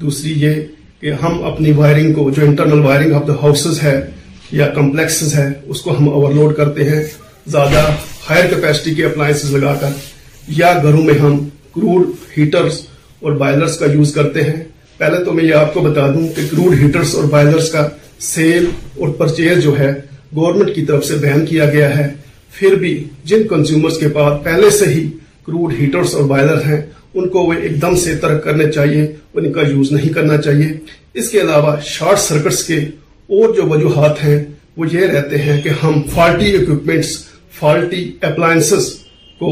دوسری 0.00 0.32
یہ 0.42 0.60
کہ 1.00 1.12
ہم 1.22 1.42
اپنی 1.52 1.72
وائرنگ 1.80 2.12
کو 2.20 2.28
جو 2.36 2.42
internal 2.48 2.84
wiring 2.84 3.12
of 3.20 3.26
the 3.28 3.32
houses 3.42 3.82
ہے 3.82 3.98
یا 4.60 4.68
کمپلیکسز 4.78 5.34
ہے 5.38 5.48
اس 5.74 5.80
کو 5.88 5.96
ہم 5.98 6.08
اوور 6.08 6.34
لوڈ 6.34 6.54
کرتے 6.56 6.88
ہیں 6.90 7.02
زیادہ 7.56 7.80
ہائر 8.30 8.46
کیپیسٹی 8.54 8.94
کے 8.94 9.04
اپلائنسز 9.06 9.54
لگا 9.56 9.74
کر 9.80 9.90
یا 10.58 10.72
گھروں 10.82 11.02
میں 11.10 11.18
ہم 11.24 11.38
کروڈ 11.74 12.10
ہیٹرز 12.38 12.80
اور 13.24 13.32
بائلرز 13.44 13.78
کا 13.78 13.92
یوز 13.94 14.14
کرتے 14.14 14.42
ہیں 14.50 14.62
پہلے 15.02 15.22
تو 15.24 15.32
میں 15.34 15.44
یہ 15.44 15.54
آپ 15.54 15.72
کو 15.74 15.80
بتا 15.82 16.06
دوں 16.14 16.26
کہ 16.34 16.42
کروڈ 16.50 16.74
ہیٹرز 16.80 17.14
اور 17.16 17.24
بائلرز 17.30 17.68
کا 17.70 17.86
سیل 18.24 18.64
اور 19.00 19.08
پرچیز 19.18 19.62
جو 19.62 19.72
ہے 19.78 19.88
گورنمنٹ 20.36 20.74
کی 20.74 20.84
طرف 20.86 21.04
سے 21.04 21.14
کیا 21.48 21.64
گیا 21.70 21.88
ہے 21.96 22.04
پھر 22.58 22.74
بھی 22.82 22.92
جن 23.32 23.46
کنزیومرز 23.48 23.96
کے 23.98 24.08
پاس 24.18 24.36
پہلے 24.44 24.68
سے 24.78 24.86
ہی 24.92 25.02
کروڈ 25.46 25.72
ہیٹرز 25.78 26.14
اور 26.16 26.24
بائلر 26.34 26.60
ہیں 26.66 26.80
ان 27.14 27.28
کو 27.28 27.42
وہ 27.46 27.52
ایک 27.52 27.80
دم 27.82 27.96
سے 28.04 28.14
ترک 28.26 28.42
کرنے 28.44 28.70
چاہیے 28.72 29.00
ان 29.40 29.52
کا 29.52 29.62
یوز 29.70 29.90
نہیں 29.92 30.12
کرنا 30.18 30.36
چاہیے 30.42 30.68
اس 31.20 31.28
کے 31.30 31.40
علاوہ 31.40 31.74
شارٹ 31.88 32.18
سرکٹس 32.26 32.62
کے 32.66 32.76
اور 33.38 33.54
جو 33.56 33.66
وجوہات 33.72 34.22
ہیں 34.24 34.38
وہ 34.76 34.86
یہ 34.92 35.06
رہتے 35.16 35.38
ہیں 35.48 35.60
کہ 35.62 35.70
ہم 35.82 36.02
فالٹی 36.14 36.54
اکوپمنٹس 36.56 37.16
فالٹی 37.58 38.04
اپلائنسز 38.30 38.88
کو 39.40 39.50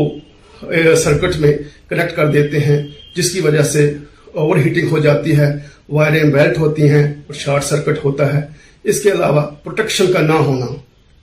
سرکٹ 1.07 1.37
میں 1.47 1.53
کنیکٹ 1.89 2.17
کر 2.17 2.31
دیتے 2.39 2.61
ہیں 2.71 2.79
جس 3.17 3.33
کی 3.33 3.41
وجہ 3.49 3.63
سے 3.73 3.89
اوور 4.39 4.57
ہیٹنگ 4.65 4.91
ہو 4.91 4.99
جاتی 5.05 5.37
ہے 5.37 5.51
وائریں 5.93 6.23
بیلٹ 6.33 6.59
ہوتی 6.59 6.89
ہیں 6.89 7.03
اور 7.05 7.35
شارٹ 7.35 7.65
سرکٹ 7.65 8.05
ہوتا 8.05 8.33
ہے 8.37 8.41
اس 8.91 9.03
کے 9.03 9.11
علاوہ 9.13 9.41
پروٹیکشن 9.65 10.13
کا 10.13 10.21
نہ 10.23 10.33
ہونا 10.47 10.67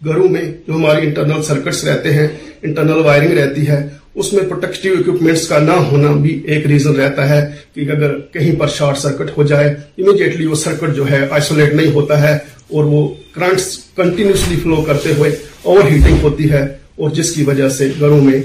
گھروں 0.05 0.27
میں 0.29 0.41
جو 0.67 0.73
ہماری 0.73 1.05
انٹرنل 1.07 1.41
سرکٹس 1.43 1.83
رہتے 1.83 2.13
ہیں 2.13 2.27
انٹرنل 2.61 2.99
وائرنگ 3.05 3.37
رہتی 3.37 3.67
ہے 3.67 3.79
اس 4.21 4.31
میں 4.33 4.43
پروٹیکٹیو 4.49 4.93
اکوپمنٹس 4.99 5.47
کا 5.47 5.57
نہ 5.59 5.71
ہونا 5.89 6.11
بھی 6.21 6.39
ایک 6.53 6.65
ریزن 6.67 6.95
رہتا 6.99 7.27
ہے 7.29 7.39
کہ 7.73 7.89
اگر 7.91 8.17
کہیں 8.33 8.59
پر 8.59 8.67
شارٹ 8.75 8.97
سرکٹ 8.97 9.37
ہو 9.37 9.43
جائے 9.51 9.67
امیڈیٹلی 9.97 10.45
وہ 10.45 10.55
سرکٹ 10.65 10.95
جو 10.95 11.09
ہے 11.09 11.25
آئسولیٹ 11.37 11.73
نہیں 11.73 11.91
ہوتا 11.95 12.21
ہے 12.21 12.37
اور 12.77 12.83
وہ 12.93 13.07
کرنٹس 13.35 13.77
کنٹینیوسلی 13.97 14.55
فلو 14.63 14.81
کرتے 14.87 15.13
ہوئے 15.17 15.29
اوور 15.63 15.91
ہیٹنگ 15.91 16.23
ہوتی 16.23 16.51
ہے 16.51 16.65
اور 17.01 17.09
جس 17.15 17.31
کی 17.35 17.43
وجہ 17.47 17.69
سے 17.77 17.91
گھروں 17.99 18.21
میں 18.23 18.41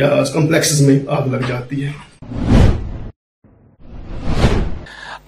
یا 0.00 0.22
کمپلیکسز 0.32 0.80
میں 0.88 0.98
آگ 1.18 1.26
لگ 1.34 1.48
جاتی 1.48 1.84
ہے 1.84 1.90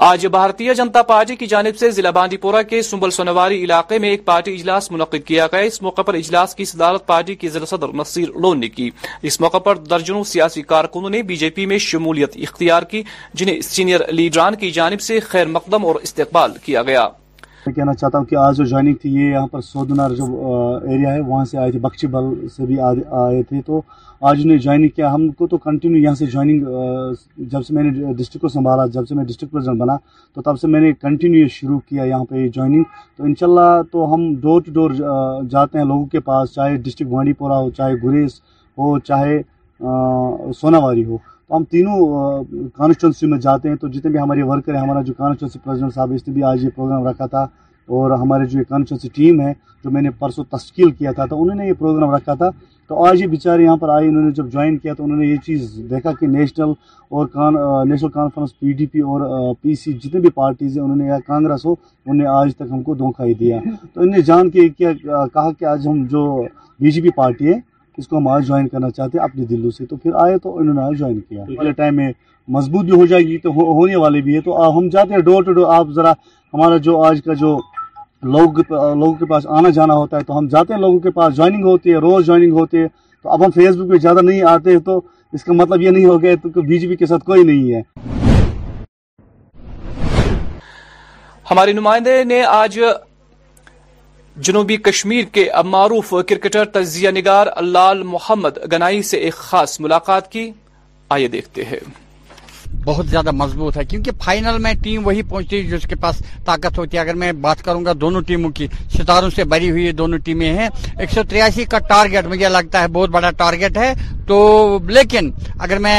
آج 0.05 0.25
بھارتیہ 0.35 0.73
جنتا 0.77 1.01
پارٹی 1.09 1.35
کی 1.41 1.47
جانب 1.47 1.77
سے 1.79 1.91
ضلع 1.99 2.11
پورہ 2.41 2.63
کے 2.71 2.81
سنبل 2.83 3.11
سنواری 3.17 3.63
علاقے 3.65 3.99
میں 4.05 4.09
ایک 4.11 4.25
پارٹی 4.25 4.55
اجلاس 4.55 4.91
منعقد 4.91 5.27
کیا 5.27 5.47
گیا 5.53 5.59
اس 5.67 5.81
موقع 5.83 6.03
پر 6.09 6.15
اجلاس 6.23 6.55
کی 6.55 6.65
صدارت 6.73 7.07
پارٹی 7.07 7.35
کے 7.43 7.49
ضلع 7.57 7.65
صدر 7.75 7.93
نصیر 8.01 8.29
لون 8.43 8.61
نے 8.61 8.69
کی 8.79 8.91
اس 9.31 9.41
موقع 9.41 9.59
پر 9.69 9.79
درجنوں 9.91 10.25
سیاسی 10.33 10.63
کارکنوں 10.75 11.11
نے 11.11 11.23
بی 11.29 11.37
جے 11.45 11.51
پی 11.59 11.67
میں 11.73 11.79
شمولیت 11.91 12.37
اختیار 12.49 12.83
کی 12.93 13.03
جنہیں 13.35 13.61
سینئر 13.71 14.09
لیڈران 14.13 14.55
کی 14.65 14.71
جانب 14.81 15.01
سے 15.11 15.21
خیر 15.31 15.47
مقدم 15.59 15.87
اور 15.87 15.95
استقبال 16.03 16.57
کیا 16.65 16.83
گیا 16.91 17.09
میں 17.67 17.75
کہنا 17.75 17.93
چاہتا 17.95 18.19
ہوں 18.19 18.25
کہ 18.27 18.37
آج 18.37 18.57
جو 18.57 18.65
جوائننگ 18.65 18.95
تھی 19.03 19.13
یہ 19.15 19.31
یہاں 19.31 19.47
پر 19.51 19.61
سودنار 19.63 20.11
جو 20.17 20.25
ایریا 20.93 21.13
ہے 21.13 21.21
وہاں 21.27 21.45
سے 21.51 21.59
آئے 21.59 21.71
تھے 21.71 21.79
بخشی 21.81 22.07
بل 22.15 22.31
سے 22.55 22.67
بھی 22.67 22.79
آئے 22.85 23.43
تھے 23.49 23.61
تو 23.67 23.81
آج 24.31 24.41
انہوں 24.41 24.53
نے 24.53 24.57
جوائننگ 24.63 24.89
کیا 24.97 25.13
ہم 25.15 25.29
کو 25.39 25.47
تو 25.49 25.57
کنٹینیو 25.67 26.03
یہاں 26.03 26.15
سے 26.15 26.27
جوائننگ 26.27 27.45
جب 27.53 27.63
سے 27.67 27.75
میں 27.75 27.83
نے 27.83 28.13
ڈسٹرک 28.19 28.49
سنبھالا 28.53 28.87
جب 28.95 29.07
سے 29.09 29.15
میں 29.15 29.25
پریزیڈنٹ 29.29 29.81
بنا 29.81 29.97
تو 30.35 30.43
تب 30.51 30.59
سے 30.61 30.69
میں 30.69 30.81
نے 30.81 30.93
کنٹینیو 31.03 31.43
یہ 31.43 31.49
شروع 31.61 31.79
کیا 31.89 32.05
یہاں 32.05 32.25
پہ 32.31 32.47
جوائننگ 32.55 32.83
تو 33.17 33.25
انشاءاللہ 33.25 33.83
تو 33.93 34.13
ہم 34.15 34.33
ڈور 34.41 34.61
ٹو 34.67 34.73
ڈور 34.73 34.91
جاتے 35.51 35.79
ہیں 35.79 35.85
لوگوں 35.87 36.07
کے 36.13 36.21
پاس 36.31 36.55
چاہے 36.55 36.77
ڈسٹرک 36.85 37.09
بانڈی 37.13 37.33
پورہ 37.39 37.61
ہو 37.63 37.71
چاہے 37.77 37.93
گریز 38.05 38.41
ہو 38.79 38.99
چاہے 39.11 39.41
سوناواری 40.61 41.05
ہو 41.05 41.17
ہم 41.53 41.65
تینوں 41.71 42.45
کانسٹیچنسی 42.77 43.27
میں 43.29 43.39
جاتے 43.41 43.69
ہیں 43.69 43.77
تو 43.81 43.89
جتنے 43.93 44.11
بھی 44.11 44.19
ہمارے 44.19 44.43
ورکر 44.51 44.75
ہیں 44.75 44.81
ہمارا 44.81 45.01
جو 45.07 45.15
کانسٹیچنسی 45.17 45.59
پریزیڈنٹ 45.65 45.95
صاحب 45.95 46.13
اس 46.15 46.27
نے 46.29 46.33
بھی 46.35 46.43
آج 46.51 46.65
یہ 46.65 46.71
پروگرام 46.77 47.07
رکھا 47.09 47.27
تھا 47.35 47.43
اور 47.97 48.11
ہمارے 48.21 48.45
جو 48.47 48.61
کانسٹیچنسی 48.69 49.09
ٹیم 49.15 49.41
ہے 49.41 49.53
جو 49.85 49.91
میں 49.91 50.03
نے 50.03 50.11
پرسوں 50.19 50.45
تشکیل 50.51 50.91
کیا 50.99 51.13
تھا 51.13 51.25
تو 51.31 51.41
انہوں 51.43 51.57
نے 51.57 51.67
یہ 51.67 51.73
پروگرام 51.79 52.15
رکھا 52.15 52.35
تھا 52.41 52.49
تو 52.89 53.05
آج 53.07 53.21
یہ 53.23 53.27
بیچارے 53.27 53.65
یہاں 53.65 53.77
پر 53.83 53.89
آئے 53.95 54.07
انہوں 54.09 54.23
نے 54.23 54.31
جب 54.35 54.49
جوائن 54.53 54.77
کیا 54.79 54.95
تو 54.95 55.05
انہوں 55.05 55.17
نے 55.19 55.27
یہ 55.27 55.37
چیز 55.47 55.79
دیکھا 55.91 56.13
کہ 56.21 56.27
نیشنل 56.27 56.73
اور 57.21 57.27
National 57.87 58.11
Conference 58.15 58.59
P 58.61 58.73
D 58.81 58.87
P 58.93 59.01
اور 59.11 59.53
پی 59.63 59.75
سی 59.83 59.93
جتنے 60.03 60.21
بھی 60.21 60.31
پارٹیز 60.35 60.77
ہیں 60.79 60.85
انہوں 60.85 60.97
نے 60.97 61.07
یا 61.07 61.19
کانگریس 61.27 61.67
ہو 61.67 61.73
انہوں 61.73 62.15
نے 62.23 62.27
آج 62.39 62.55
تک 62.57 62.71
ہم 62.73 62.83
کو 62.83 62.95
دھوکہ 63.03 63.23
ہی 63.27 63.35
دیا 63.43 63.59
تو 63.71 64.01
انہوں 64.01 64.15
نے 64.17 64.23
جان 64.31 64.51
کے 64.51 64.69
کیا 64.79 64.93
کہا 65.03 65.51
کہ 65.59 65.65
آج 65.75 65.87
ہم 65.89 66.05
جو 66.11 66.25
بی 66.81 66.91
جے 66.91 67.03
پی 67.03 67.11
پارٹی 67.17 67.49
ہے 67.53 67.59
اس 67.99 68.07
کو 68.09 68.17
ہم 68.19 68.29
آج 68.29 68.47
جوائن 68.47 68.69
کرنا 68.69 68.91
چاہتے 68.91 69.19
ہیں 69.19 69.25
اپنے 69.25 69.45
دلوں 69.47 69.71
سے 69.77 69.87
تو 69.87 69.97
پھر 70.03 70.13
آئے 70.23 70.37
تو 70.43 70.57
انہوں 70.59 70.75
نے 70.75 70.81
آج 70.83 70.99
جوائن 70.99 71.19
کیا 71.29 71.43
اگلے 71.43 71.73
ٹائم 71.81 71.97
میں 71.97 72.11
مضبوط 72.57 72.85
بھی 72.85 72.93
ہو 73.01 73.07
جائے 73.07 73.23
گی 73.27 73.37
تو 73.39 73.51
ہونے 73.57 73.97
والے 73.97 74.21
بھی 74.29 74.35
ہے 74.35 74.41
تو 74.41 74.69
ہم 74.79 74.89
جاتے 74.93 75.15
ہیں 75.15 75.21
ڈور 75.23 75.43
ٹو 75.45 75.53
ڈور 75.53 75.75
آپ 75.75 75.89
ذرا 75.97 76.13
ہمارا 76.55 76.77
جو 76.87 77.01
آج 77.05 77.21
کا 77.25 77.35
جو 77.41 77.57
لوگ 78.33 78.61
لوگوں 78.73 79.13
کے 79.19 79.27
پاس 79.31 79.47
آنا 79.59 79.71
جانا 79.77 79.95
ہوتا 79.95 80.17
ہے 80.19 80.23
تو 80.25 80.39
ہم 80.39 80.49
جاتے 80.51 80.75
ہیں 80.75 80.81
لوگوں 80.81 80.99
کے 81.07 81.11
پاس 81.11 81.35
جوائننگ 81.37 81.65
ہوتی 81.67 81.91
ہے 81.93 81.97
روز 82.01 82.27
جوائننگ 82.27 82.53
ہوتی 82.59 82.79
ہے 82.83 82.87
تو 83.23 83.31
اب 83.31 83.45
ہم 83.45 83.51
فیس 83.55 83.77
بک 83.77 83.91
پہ 83.93 83.99
زیادہ 84.03 84.21
نہیں 84.23 84.43
آتے 84.51 84.73
ہیں 84.73 84.79
تو 84.91 85.01
اس 85.33 85.45
کا 85.45 85.53
مطلب 85.61 85.81
یہ 85.83 85.91
نہیں 85.91 86.05
ہو 86.05 86.21
گیا 86.23 86.35
تو 86.55 86.63
بی 86.63 86.79
جے 86.79 86.89
پی 86.89 86.97
کے 86.97 87.07
ساتھ 87.13 87.25
کوئی 87.25 87.43
نہیں 87.53 87.73
ہے 87.75 87.81
ہمارے 91.51 91.73
نمائندے 91.73 92.23
نے 92.25 92.43
آج 92.53 92.79
جنوبی 94.41 94.77
کشمیر 94.77 95.25
کے 95.33 95.49
معروف 95.65 96.11
کرکٹر 96.29 96.65
تجزیہ 96.73 97.11
نگار 97.15 97.47
لال 97.63 98.03
محمد 98.13 98.59
گنائی 98.73 99.03
سے 99.03 99.17
ایک 99.25 99.35
خاص 99.35 99.79
ملاقات 99.81 100.31
کی 100.33 100.51
آئیے 101.17 101.27
دیکھتے 101.29 101.65
ہیں 101.71 101.79
بہت 102.85 103.07
زیادہ 103.09 103.31
مضبوط 103.31 103.77
ہے 103.77 103.85
کیونکہ 103.85 104.11
فائنل 104.25 104.57
میں 104.63 104.73
ٹیم 104.83 105.07
وہی 105.07 105.23
پہنچتی 105.23 105.57
ہے 105.63 105.77
جس 105.77 105.87
کے 105.89 105.95
پاس 106.03 106.23
طاقت 106.45 106.79
ہوتی 106.79 106.97
ہے 106.97 107.01
اگر 107.03 107.15
میں 107.23 107.31
بات 107.47 107.63
کروں 107.65 107.85
گا 107.85 107.93
دونوں 108.01 108.21
ٹیموں 108.29 108.51
کی 108.57 108.67
ستاروں 108.97 109.29
سے 109.35 109.45
بری 109.53 109.71
ہوئی 109.71 109.93
دونوں 110.01 110.19
ٹیمیں 110.25 110.53
ہیں 110.59 110.69
ایک 110.99 111.11
سو 111.15 111.23
تریاسی 111.31 111.65
کا 111.71 111.79
ٹارگٹ 111.89 112.27
مجھے 112.29 112.49
لگتا 112.49 112.83
ہے 112.83 112.89
بہت 112.93 113.11
بڑا 113.19 113.31
ٹارگٹ 113.39 113.77
ہے 113.79 113.93
تو 114.29 114.39
لیکن 114.89 115.31
اگر 115.65 115.79
میں 115.87 115.99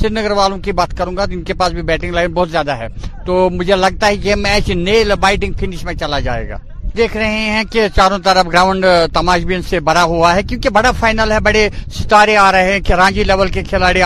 سری 0.00 0.08
نگر 0.20 0.30
والوں 0.40 0.58
کی 0.64 0.72
بات 0.82 0.96
کروں 0.98 1.16
گا 1.16 1.24
تو 1.26 1.32
ان 1.32 1.42
کے 1.46 1.54
پاس 1.62 1.72
بھی 1.72 1.82
بیٹنگ 1.92 2.14
لائن 2.14 2.32
بہت 2.34 2.50
زیادہ 2.50 2.76
ہے 2.82 2.88
تو 3.26 3.48
مجھے 3.58 3.76
لگتا 3.76 4.06
ہے 4.08 4.14
یہ 4.24 4.34
میچ 4.44 4.70
نیل 4.84 5.14
بائٹنگ 5.20 5.52
فنش 5.60 5.84
میں 5.84 5.94
چلا 6.00 6.20
جائے 6.28 6.48
گا 6.48 6.58
دیکھ 6.96 7.16
رہے 7.16 7.40
ہیں 7.50 7.62
کہ 7.72 7.86
چاروں 7.96 8.18
طرف 8.24 8.46
گراؤنڈ 8.52 8.84
تماش 9.12 9.44
بین 9.48 9.62
سے 9.68 9.78
بڑا 9.88 10.02
ہوا 10.10 10.34
ہے 10.36 10.42
کیونکہ 10.48 10.68
بڑا 10.76 10.90
فائنل 11.00 11.30
ہے 11.32 11.38
بڑے 11.46 11.68
ستارے 11.98 12.36
آ 12.36 12.50
رہے 12.52 12.72
ہیں 12.72 12.80
کہ 12.86 12.92
رانجی 13.00 13.24
لیول 13.24 13.48
کے 13.54 13.62
کھلاڑی 13.68 14.00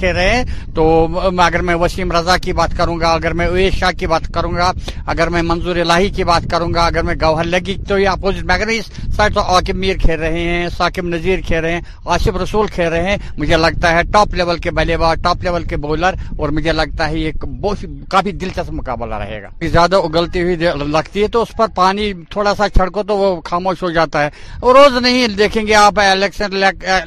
کھیل 0.00 0.16
رہے 0.16 0.34
ہیں 0.34 0.44
تو 0.74 0.84
اگر 1.42 1.62
میں 1.68 1.74
وسیم 1.82 2.12
رضا 2.12 2.36
کی 2.44 2.52
بات 2.58 2.76
کروں 2.78 2.98
گا 3.00 3.12
اگر 3.18 3.32
میں 3.38 3.46
اویس 3.48 3.74
شاہ 3.74 3.92
کی 3.98 4.06
بات 4.06 4.26
کروں 4.34 4.52
گا 4.54 4.70
اگر 5.12 5.28
میں 5.32 5.42
منظور 5.50 5.76
الہی 5.84 6.08
کی 6.16 6.24
بات 6.30 6.42
کروں 6.50 6.72
گا 6.74 6.84
اگر 6.86 7.02
میں 7.08 7.14
گوہر 7.22 7.44
لگی 7.44 7.76
تو 7.88 7.98
یہ 7.98 8.08
اپوزٹ 8.08 8.44
میں 8.46 8.54
اگر 8.54 8.68
اس 8.76 8.90
سائڈ 9.16 9.34
تو 9.34 9.40
عاقب 9.54 9.76
میر 9.84 9.96
کھیل 10.02 10.18
رہے 10.20 10.42
ہیں 10.48 10.68
ساکم 10.76 11.08
نذیر 11.14 11.40
کھیل 11.46 11.60
رہے 11.64 11.72
ہیں 11.72 11.80
آصف 12.14 12.36
رسول 12.42 12.66
کھیل 12.74 12.88
رہے 12.92 13.10
ہیں 13.10 13.16
مجھے 13.38 13.56
لگتا 13.56 13.92
ہے 13.96 14.02
ٹاپ 14.12 14.34
لیول 14.34 14.58
کے 14.64 14.70
بلے 14.78 14.96
باز 14.96 15.22
ٹاپ 15.22 15.44
لیول 15.44 15.64
کے 15.68 15.76
بولر 15.86 16.14
اور 16.38 16.48
مجھے 16.58 16.72
لگتا 16.72 17.08
ہے 17.10 17.18
یہ 17.18 17.32
کافی 18.10 18.32
دلچسپ 18.40 18.72
مقابلہ 18.72 19.14
رہے 19.24 19.42
گا 19.42 19.48
زیادہ 19.70 19.96
اگلتی 20.04 20.42
ہوئی 20.42 20.56
لگتی 20.96 21.22
ہے 21.22 21.28
تو 21.34 21.42
اس 21.42 21.52
پر 21.56 21.66
پانی 21.74 22.12
تھوڑا 22.30 22.54
سا 22.56 22.68
چھڑکو 22.76 23.02
تو 23.08 23.16
وہ 23.16 23.34
خاموش 23.44 23.82
ہو 23.82 23.90
جاتا 23.90 24.22
ہے 24.24 24.30
روز 24.74 24.96
نہیں 25.02 25.36
دیکھیں 25.38 25.66
گے 25.66 25.74
آپ 25.74 25.98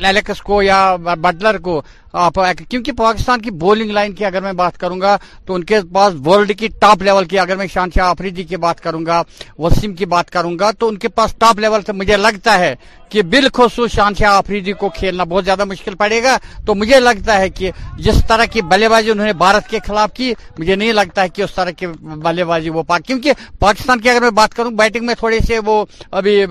الیکس 0.01 0.41
کو 0.49 0.61
یا 0.61 0.77
بٹلر 1.21 1.57
کو 1.67 1.81
کیونکہ 2.13 2.91
پاکستان 2.97 3.41
کی 3.41 3.51
بولنگ 3.61 3.91
لائن 3.91 4.13
کی 4.15 4.25
اگر 4.25 4.41
میں 4.41 4.53
بات 4.53 4.77
کروں 4.79 4.99
گا 5.01 5.15
تو 5.45 5.55
ان 5.55 5.63
کے 5.63 5.79
پاس 5.93 6.13
ورلڈ 6.25 6.51
کی 6.59 6.67
ٹاپ 6.81 7.01
لیول 7.03 7.25
کی 7.25 7.39
اگر 7.39 7.55
میں 7.57 7.67
شان 7.73 7.89
شاہ 7.95 8.09
آفریدی 8.09 8.43
کی 8.43 8.57
بات 8.65 8.79
کروں 8.83 9.05
گا 9.05 9.21
وسیم 9.59 9.93
کی 9.95 10.05
بات 10.13 10.29
کروں 10.31 10.57
گا 10.59 10.71
تو 10.79 10.87
ان 10.87 10.97
کے 10.97 11.07
پاس 11.15 11.35
ٹاپ 11.39 11.59
لیول 11.59 11.81
سے 11.85 11.93
مجھے 11.93 12.17
لگتا 12.17 12.57
ہے 12.59 12.73
کہ 13.09 13.21
بالخصوص 13.29 13.91
شان 13.91 14.13
شاہ 14.17 14.33
آفریدی 14.37 14.73
کو 14.79 14.89
کھیلنا 14.95 15.23
بہت 15.29 15.45
زیادہ 15.45 15.63
مشکل 15.65 15.95
پڑے 15.97 16.21
گا 16.23 16.35
تو 16.65 16.75
مجھے 16.75 16.99
لگتا 16.99 17.37
ہے 17.39 17.49
کہ 17.49 17.71
جس 18.05 18.21
طرح 18.27 18.45
کی 18.51 18.61
بلے 18.71 18.89
بازی 18.89 19.11
انہوں 19.11 19.25
نے 19.25 19.33
بھارت 19.37 19.67
کے 19.69 19.79
خلاف 19.87 20.13
کی 20.15 20.33
مجھے 20.57 20.75
نہیں 20.75 20.91
لگتا 20.93 21.23
ہے 21.23 21.29
کہ 21.29 21.41
اس 21.41 21.53
طرح 21.55 21.71
کی 21.77 21.87
بلے 22.25 22.43
بازی 22.45 22.69
وہ 22.69 22.83
پاک 22.87 23.05
کیونکہ 23.07 23.31
پاکستان 23.59 23.99
کی 24.01 24.09
اگر 24.09 24.21
میں 24.21 24.29
بات 24.41 24.53
کروں 24.55 24.71
بیٹنگ 24.83 25.05
میں 25.05 25.15
تھوڑے 25.19 25.39
سے 25.47 25.59
وہ 25.65 25.83
ابھی 26.19 26.43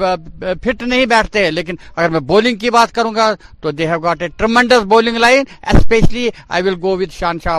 فٹ 0.65 0.83
نہیں 0.83 1.05
بیٹھتے 1.15 1.51
لیکن 1.51 1.77
اگر 1.95 2.09
میں 2.11 2.21
بولنگ 2.33 2.57
کی 2.59 2.71
بات 2.79 2.95
کروں 2.95 3.15
گا 3.15 3.33
تو 3.61 3.71
they 3.71 3.89
have 3.91 4.01
got 4.05 4.23
a 4.23 4.29
tremendous 4.37 4.85
bowling 4.89 5.17
line 5.17 5.45
especially 5.73 6.29
I 6.49 6.63
go 6.83 6.97
Shan 7.19 7.39
Shah 7.45 7.59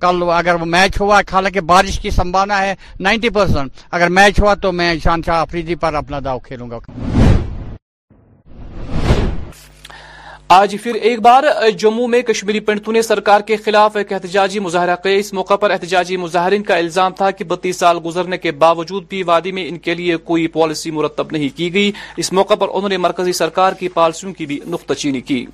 کل 0.00 0.22
اگر 0.36 0.56
میچ 0.74 1.00
ہوا 1.00 1.20
حالانکہ 1.32 1.60
بارش 1.72 1.98
کی 2.00 2.08
ہے 2.48 2.72
نائنٹی 3.00 3.28
اگر 3.90 4.08
میچ 4.18 4.40
ہوا 4.40 4.54
تو 4.62 4.72
میں 4.72 4.94
شان 5.04 5.22
شاہ 5.26 5.44
پر 5.80 5.94
اپنا 5.94 6.18
داؤ 6.24 6.38
کھیلوں 6.44 6.70
گا 6.70 6.78
آج 10.54 10.74
پھر 10.82 10.94
ایک 10.94 11.20
بار 11.20 11.44
جموں 11.78 12.06
میں 12.08 12.20
کشمیری 12.22 12.58
پنڈتوں 12.66 12.92
نے 12.92 13.00
سرکار 13.02 13.40
کے 13.46 13.56
خلاف 13.64 13.96
ایک 13.96 14.12
احتجاجی 14.12 14.58
مظاہرہ 14.66 14.94
کیا 15.02 15.12
اس 15.22 15.32
موقع 15.32 15.56
پر 15.62 15.70
احتجاجی 15.70 16.16
مظاہرین 16.16 16.62
کا 16.62 16.74
الزام 16.76 17.12
تھا 17.20 17.30
کہ 17.38 17.44
بتیس 17.52 17.76
سال 17.78 17.98
گزرنے 18.04 18.38
کے 18.38 18.52
باوجود 18.64 19.04
بھی 19.08 19.22
وادی 19.30 19.52
میں 19.52 19.66
ان 19.68 19.78
کے 19.86 19.94
لیے 19.94 20.16
کوئی 20.28 20.46
پالیسی 20.58 20.90
مرتب 20.98 21.32
نہیں 21.32 21.56
کی 21.56 21.72
گئی 21.74 21.90
اس 22.22 22.32
موقع 22.32 22.54
پر 22.60 22.68
انہوں 22.72 22.88
نے 22.88 22.96
مرکزی 23.06 23.32
سرکار 23.42 23.72
کی 23.78 23.88
پالیسیوں 23.94 24.32
کی 24.34 24.46
بھی 24.52 24.58
نقطہ 24.76 24.94
چینی 25.02 25.20
کی 25.30 25.44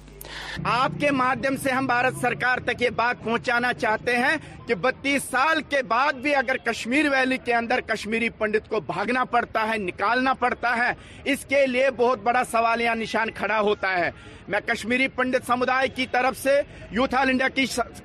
آپ 0.68 0.92
کے 1.00 1.48
سے 1.62 1.70
ہم 1.70 1.86
بھارت 1.86 2.16
سرکار 2.20 2.58
تک 2.64 2.82
یہ 2.82 2.90
بات 2.96 3.22
پہنچانا 3.24 3.72
چاہتے 3.74 4.16
ہیں 4.16 4.36
کہ 4.66 4.74
بتیس 4.80 5.22
سال 5.30 5.60
کے 5.68 5.82
بعد 5.88 6.12
بھی 6.22 6.34
اگر 6.36 6.56
کشمیر 6.64 7.06
ویلی 7.12 7.36
کے 7.44 7.54
اندر 7.54 7.80
کشمیری 7.86 8.28
پنڈت 8.38 8.68
کو 8.68 8.80
بھاگنا 8.86 9.24
پڑتا 9.30 9.66
ہے 9.72 9.78
نکالنا 9.84 10.34
پڑتا 10.38 10.76
ہے 10.76 10.90
اس 11.32 11.44
کے 11.48 11.66
لیے 11.66 11.88
بہت 11.96 12.18
بڑا 12.24 12.42
سوال 12.50 12.80
یا 12.80 12.94
نشان 12.94 13.30
کھڑا 13.36 13.60
ہوتا 13.60 13.96
ہے 13.98 14.10
میں 14.52 14.60
کشمیری 14.66 15.08
پنڈت 15.16 15.46
سمدھائے 15.46 15.88
کی 15.96 16.06
طرف 16.12 16.38
سے 16.42 16.60
یوتھ 16.90 17.14
آل 17.14 17.28
انڈیا 17.30 17.48
کی 17.54 17.64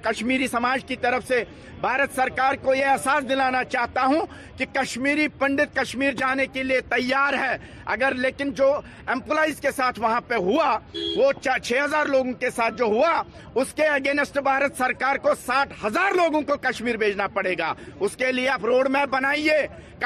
کشمیری 0.10 0.48
سماج 0.48 0.84
کی 0.88 0.96
طرف 1.02 1.28
سے 1.28 1.44
بھارت 1.82 2.16
سرکار 2.16 2.54
کو 2.62 2.74
یہ 2.74 2.86
احساس 2.92 3.28
دلانا 3.30 3.64
چاہتا 3.64 4.06
ہوں 4.06 4.26
کہ 4.58 4.66
کشمیری 4.74 5.28
پنڈت 5.40 5.76
کشمیر 5.76 6.14
جانے 6.18 6.46
کے 6.54 6.64
لیے 6.64 6.80
تیار 6.94 7.34
ہے 7.40 7.56
اگر 7.96 8.14
لیکن 8.24 8.52
جو 8.60 8.72
امپلائیز 9.16 9.60
کے 9.62 9.72
ساتھ 9.76 10.00
وہاں 10.00 10.22
پہ 10.28 10.36
ہوا 10.46 10.78
وہ 11.18 11.32
چھ 11.42 11.72
ہزار 11.84 12.06
لوگ 12.12 12.26
کے 12.40 12.50
ساتھ 12.56 12.76
جو 12.78 12.86
ہوا 12.96 13.22
اس 13.62 13.74
کے 13.76 13.84
اگینسٹ 13.96 14.38
بھارت 14.48 14.78
سرکار 14.78 15.16
کو 15.26 15.34
ساٹھ 15.46 15.74
ہزار 15.84 16.14
لوگوں 16.16 16.42
کو 16.50 16.58
کشمیر 16.70 16.98
بھیجنا 17.04 17.28
پڑے 17.34 17.54
گا 17.60 17.74
اس 18.06 18.16
کے 18.18 18.32
لیے 18.32 18.50
آپ 18.50 18.66
روڈ 18.66 18.90
میپ 18.96 19.10
بنائیے 19.14 19.58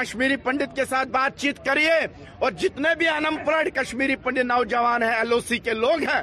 کشمیری 0.02 0.36
پنڈت 0.44 0.76
کے 0.76 0.86
ساتھ 0.90 1.10
بات 1.20 1.38
چیت 1.40 1.64
کریے 1.66 1.96
اور 2.46 2.52
جتنے 2.62 2.90
بھی 2.98 3.08
انمپلائڈ 3.08 3.74
کشمیری 3.76 4.16
پنڈت 4.24 4.46
نوجوان 4.54 5.04
ہیں 5.04 5.14
ایل 5.16 5.34
او 5.34 5.40
سی 5.48 5.58
کے 5.70 5.74
لوگ 5.84 6.04
ہیں 6.14 6.22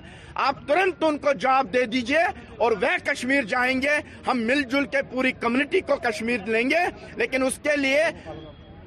آپ 0.49 0.67
ترنت 0.69 1.03
ان 1.05 1.19
کو 1.27 1.33
جواب 1.41 1.73
دے 1.73 1.85
دیجئے 1.97 2.23
اور 2.65 2.73
وہ 2.83 2.97
کشمیر 3.11 3.43
جائیں 3.55 3.73
گے 3.83 3.99
ہم 4.27 4.43
مل 4.47 4.63
جل 4.73 4.85
کے 4.93 5.03
پوری 5.13 5.33
کمیونٹی 5.41 5.81
کو 5.91 5.97
کشمیر 6.09 6.47
لیں 6.55 6.69
گے 6.71 6.85
لیکن 7.23 7.43
اس 7.47 7.59
کے 7.63 7.77
لیے 7.81 8.05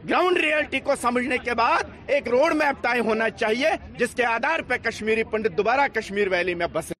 گراؤنڈ 0.09 0.37
ریئلٹی 0.41 0.79
کو 0.85 0.93
سمجھنے 1.01 1.37
کے 1.43 1.53
بعد 1.55 2.09
ایک 2.13 2.27
روڈ 2.35 2.53
میپ 2.63 2.81
طے 2.83 2.99
ہونا 3.09 3.29
چاہیے 3.41 3.69
جس 3.97 4.15
کے 4.15 4.25
آدھار 4.25 4.59
پہ 4.67 4.77
کشمیری 4.89 5.23
پنڈت 5.31 5.57
دوبارہ 5.57 5.87
کشمیر 5.93 6.27
ویلی 6.31 6.53
میں 6.63 6.67
بسے 6.73 6.99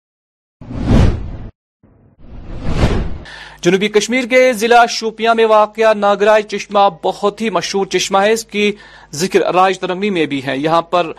جنوبی 3.64 3.88
کشمیر 3.96 4.26
کے 4.30 4.38
ضلع 4.60 4.80
شوپیاں 4.90 5.34
میں 5.36 5.46
واقع 5.50 5.92
ناگرائے 5.96 6.42
چشمہ 6.52 6.80
بہت 7.02 7.42
ہی 7.42 7.50
مشہور 7.58 7.86
چشمہ 7.96 8.18
ہے 8.22 8.32
اس 8.34 8.44
کی 8.54 8.72
ذکر 9.24 9.40
راج 9.44 9.56
راجرنگی 9.82 10.10
میں 10.16 10.26
بھی 10.32 10.40
ہے 10.46 10.58
یہاں 10.58 10.82
پر 10.94 11.12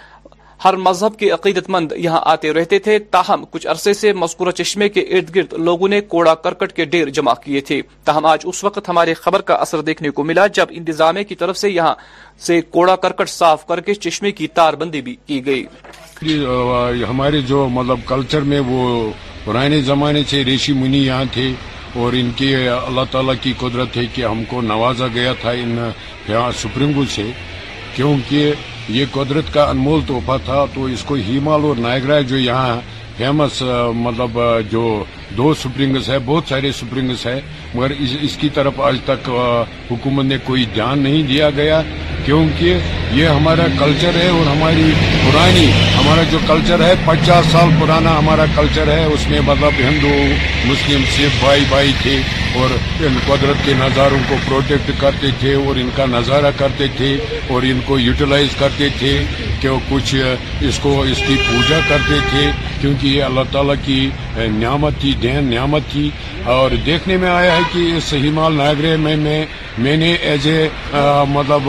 ہر 0.64 0.76
مذہب 0.86 1.18
کے 1.18 1.28
عقیدت 1.36 1.68
مند 1.70 1.92
یہاں 2.04 2.20
آتے 2.32 2.52
رہتے 2.52 2.78
تھے 2.86 2.98
تاہم 3.14 3.44
کچھ 3.50 3.66
عرصے 3.72 3.92
سے 4.00 4.12
مذکورہ 4.22 4.50
چشمے 4.60 4.88
کے 4.96 5.00
ارد 5.16 5.34
گرد 5.36 5.52
لوگوں 5.68 5.88
نے 5.88 6.00
کوڑا 6.14 6.34
کرکٹ 6.46 6.72
کے 6.76 6.84
ڈیر 6.94 7.08
جمع 7.18 7.34
کیے 7.44 7.60
تھے 7.68 7.80
تاہم 8.04 8.26
آج 8.32 8.40
اس 8.52 8.62
وقت 8.64 8.88
ہمارے 8.88 9.14
خبر 9.22 9.40
کا 9.50 9.54
اثر 9.66 9.80
دیکھنے 9.90 10.10
کو 10.16 10.24
ملا 10.30 10.46
جب 10.58 10.72
انتظامیہ 10.80 11.24
کی 11.28 11.34
طرف 11.42 11.56
سے 11.58 11.70
یہاں 11.70 11.94
سے 12.46 12.60
کوڑا 12.76 12.96
کرکٹ 13.06 13.28
صاف 13.30 13.66
کر 13.66 13.80
کے 13.88 13.94
چشمے 14.08 14.32
کی 14.40 14.46
تار 14.58 14.74
بندی 14.82 15.00
بھی 15.08 15.14
کی 15.26 15.44
گئی 15.46 17.04
ہمارے 17.08 17.40
جو 17.52 17.68
مطلب 17.78 18.06
کلچر 18.06 18.40
میں 18.52 18.60
وہ 18.66 18.82
پرانے 19.44 19.80
زمانے 19.92 20.22
سے 20.30 20.44
ریشی 20.44 20.72
منی 20.80 21.06
یہاں 21.06 21.24
تھے 21.34 21.52
اور 22.00 22.12
ان 22.18 22.28
کی 22.36 22.54
اللہ 22.68 23.04
تعالیٰ 23.10 23.34
کی 23.40 23.52
قدرت 23.60 23.96
ہے 23.96 24.04
کہ 24.14 24.24
ہم 24.24 24.42
کو 24.48 24.60
نوازا 24.72 25.06
گیا 25.14 25.32
تھا 25.40 25.50
ان 25.62 25.76
سپرنگو 26.60 27.04
سے 27.14 27.30
کیونکہ 27.94 28.52
یہ 28.88 29.04
قدرت 29.12 29.52
کا 29.54 29.64
انمول 29.70 30.00
تحفہ 30.06 30.36
تھا 30.44 30.64
تو 30.74 30.84
اس 30.92 31.02
کو 31.06 31.14
ہیمال 31.28 31.64
اور 31.64 31.76
نائگرا 31.80 32.20
جو 32.30 32.38
یہاں 32.38 32.80
فیمس 33.16 33.62
مطلب 33.94 34.38
جو 34.70 34.82
دو 35.36 35.52
سپرنگس 35.62 36.08
ہے 36.10 36.18
بہت 36.26 36.44
سارے 36.48 36.72
سپرنگس 36.80 37.26
ہیں 37.26 37.40
مگر 37.74 37.92
اس 38.20 38.36
کی 38.40 38.48
طرف 38.54 38.80
آج 38.90 38.96
تک 39.04 39.30
حکومت 39.90 40.24
نے 40.24 40.36
کوئی 40.44 40.64
دھیان 40.74 41.02
نہیں 41.02 41.22
دیا 41.28 41.50
گیا 41.56 41.80
کیونکہ 42.26 42.76
یہ 43.14 43.26
ہمارا 43.36 43.66
کلچر 43.78 44.14
ہے 44.22 44.28
اور 44.28 44.46
ہماری 44.46 44.90
پرانی 45.26 45.66
ہمارا 45.98 46.22
جو 46.30 46.38
کلچر 46.46 46.82
ہے 46.86 46.92
پچاس 47.06 47.46
سال 47.52 47.70
پرانا 47.80 48.16
ہمارا 48.18 48.44
کلچر 48.56 48.90
ہے 48.92 49.04
اس 49.14 49.28
میں 49.30 49.40
مطلب 49.46 49.78
ہندو 49.88 50.14
مسلم 50.70 51.02
سکھ 51.16 51.38
بھائی 51.44 51.64
بھائی 51.68 51.92
تھے 52.02 52.16
اور 52.60 52.70
ان 53.06 53.18
قدرت 53.26 53.64
کے 53.64 53.72
نظاروں 53.78 54.18
کو 54.28 54.34
پروٹیکٹ 54.46 54.90
کرتے 55.00 55.28
تھے 55.40 55.54
اور 55.66 55.76
ان 55.82 55.88
کا 55.96 56.04
نظارہ 56.12 56.50
کرتے 56.58 56.86
تھے 56.96 57.16
اور 57.52 57.62
ان 57.70 57.80
کو 57.86 57.98
یوٹیلائز 57.98 58.56
کرتے 58.58 58.88
تھے 58.98 59.18
کہ 59.60 59.70
کچھ 59.88 60.14
اس 60.68 60.78
کو 60.82 61.00
اس 61.10 61.22
کی 61.26 61.36
پوجا 61.48 61.80
کرتے 61.88 62.18
تھے 62.30 62.50
کیونکہ 62.82 63.06
یہ 63.06 63.22
اللہ 63.22 63.40
تعالیٰ 63.52 63.74
کی 63.84 64.08
نعمت 64.58 64.92
تھی 65.00 65.12
دین 65.22 65.44
نعمت 65.50 65.82
تھی 65.90 66.08
اور 66.54 66.70
دیکھنے 66.86 67.16
میں 67.22 67.28
آیا 67.30 67.54
ہے 67.56 67.60
کہ 67.72 67.78
اس 67.96 68.12
ہمال 68.22 68.54
ناگرے 68.56 68.96
میں 69.02 69.14
میں 69.16 69.44
میں 69.84 69.96
نے 69.96 70.12
ایز 70.30 70.46
اے 70.48 70.68
مطلب 71.28 71.68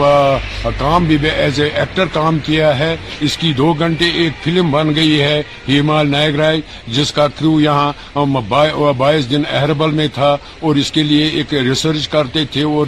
کام 0.78 1.04
بھی 1.08 1.16
ایز 1.30 1.60
اے 1.60 1.68
ایکٹر 1.68 2.06
کام 2.12 2.38
کیا 2.46 2.78
ہے 2.78 2.94
اس 3.26 3.36
کی 3.38 3.52
دو 3.58 3.72
گھنٹے 3.72 4.08
ایک 4.22 4.42
فلم 4.44 4.70
بن 4.70 4.94
گئی 4.96 5.20
ہے 5.20 5.40
ہیمال 5.68 6.10
نائگ 6.10 6.34
رائے 6.40 6.60
جس 6.96 7.12
کا 7.18 7.26
تھرو 7.36 7.58
یہاں 7.60 8.42
بائیس 8.98 9.30
دن 9.30 9.42
اہربل 9.52 9.90
میں 10.00 10.06
تھا 10.14 10.36
اور 10.66 10.74
اس 10.82 10.90
کے 10.92 11.02
لیے 11.12 11.26
ایک 11.38 11.54
ریسرچ 11.68 12.08
کرتے 12.08 12.44
تھے 12.52 12.64
اور 12.74 12.86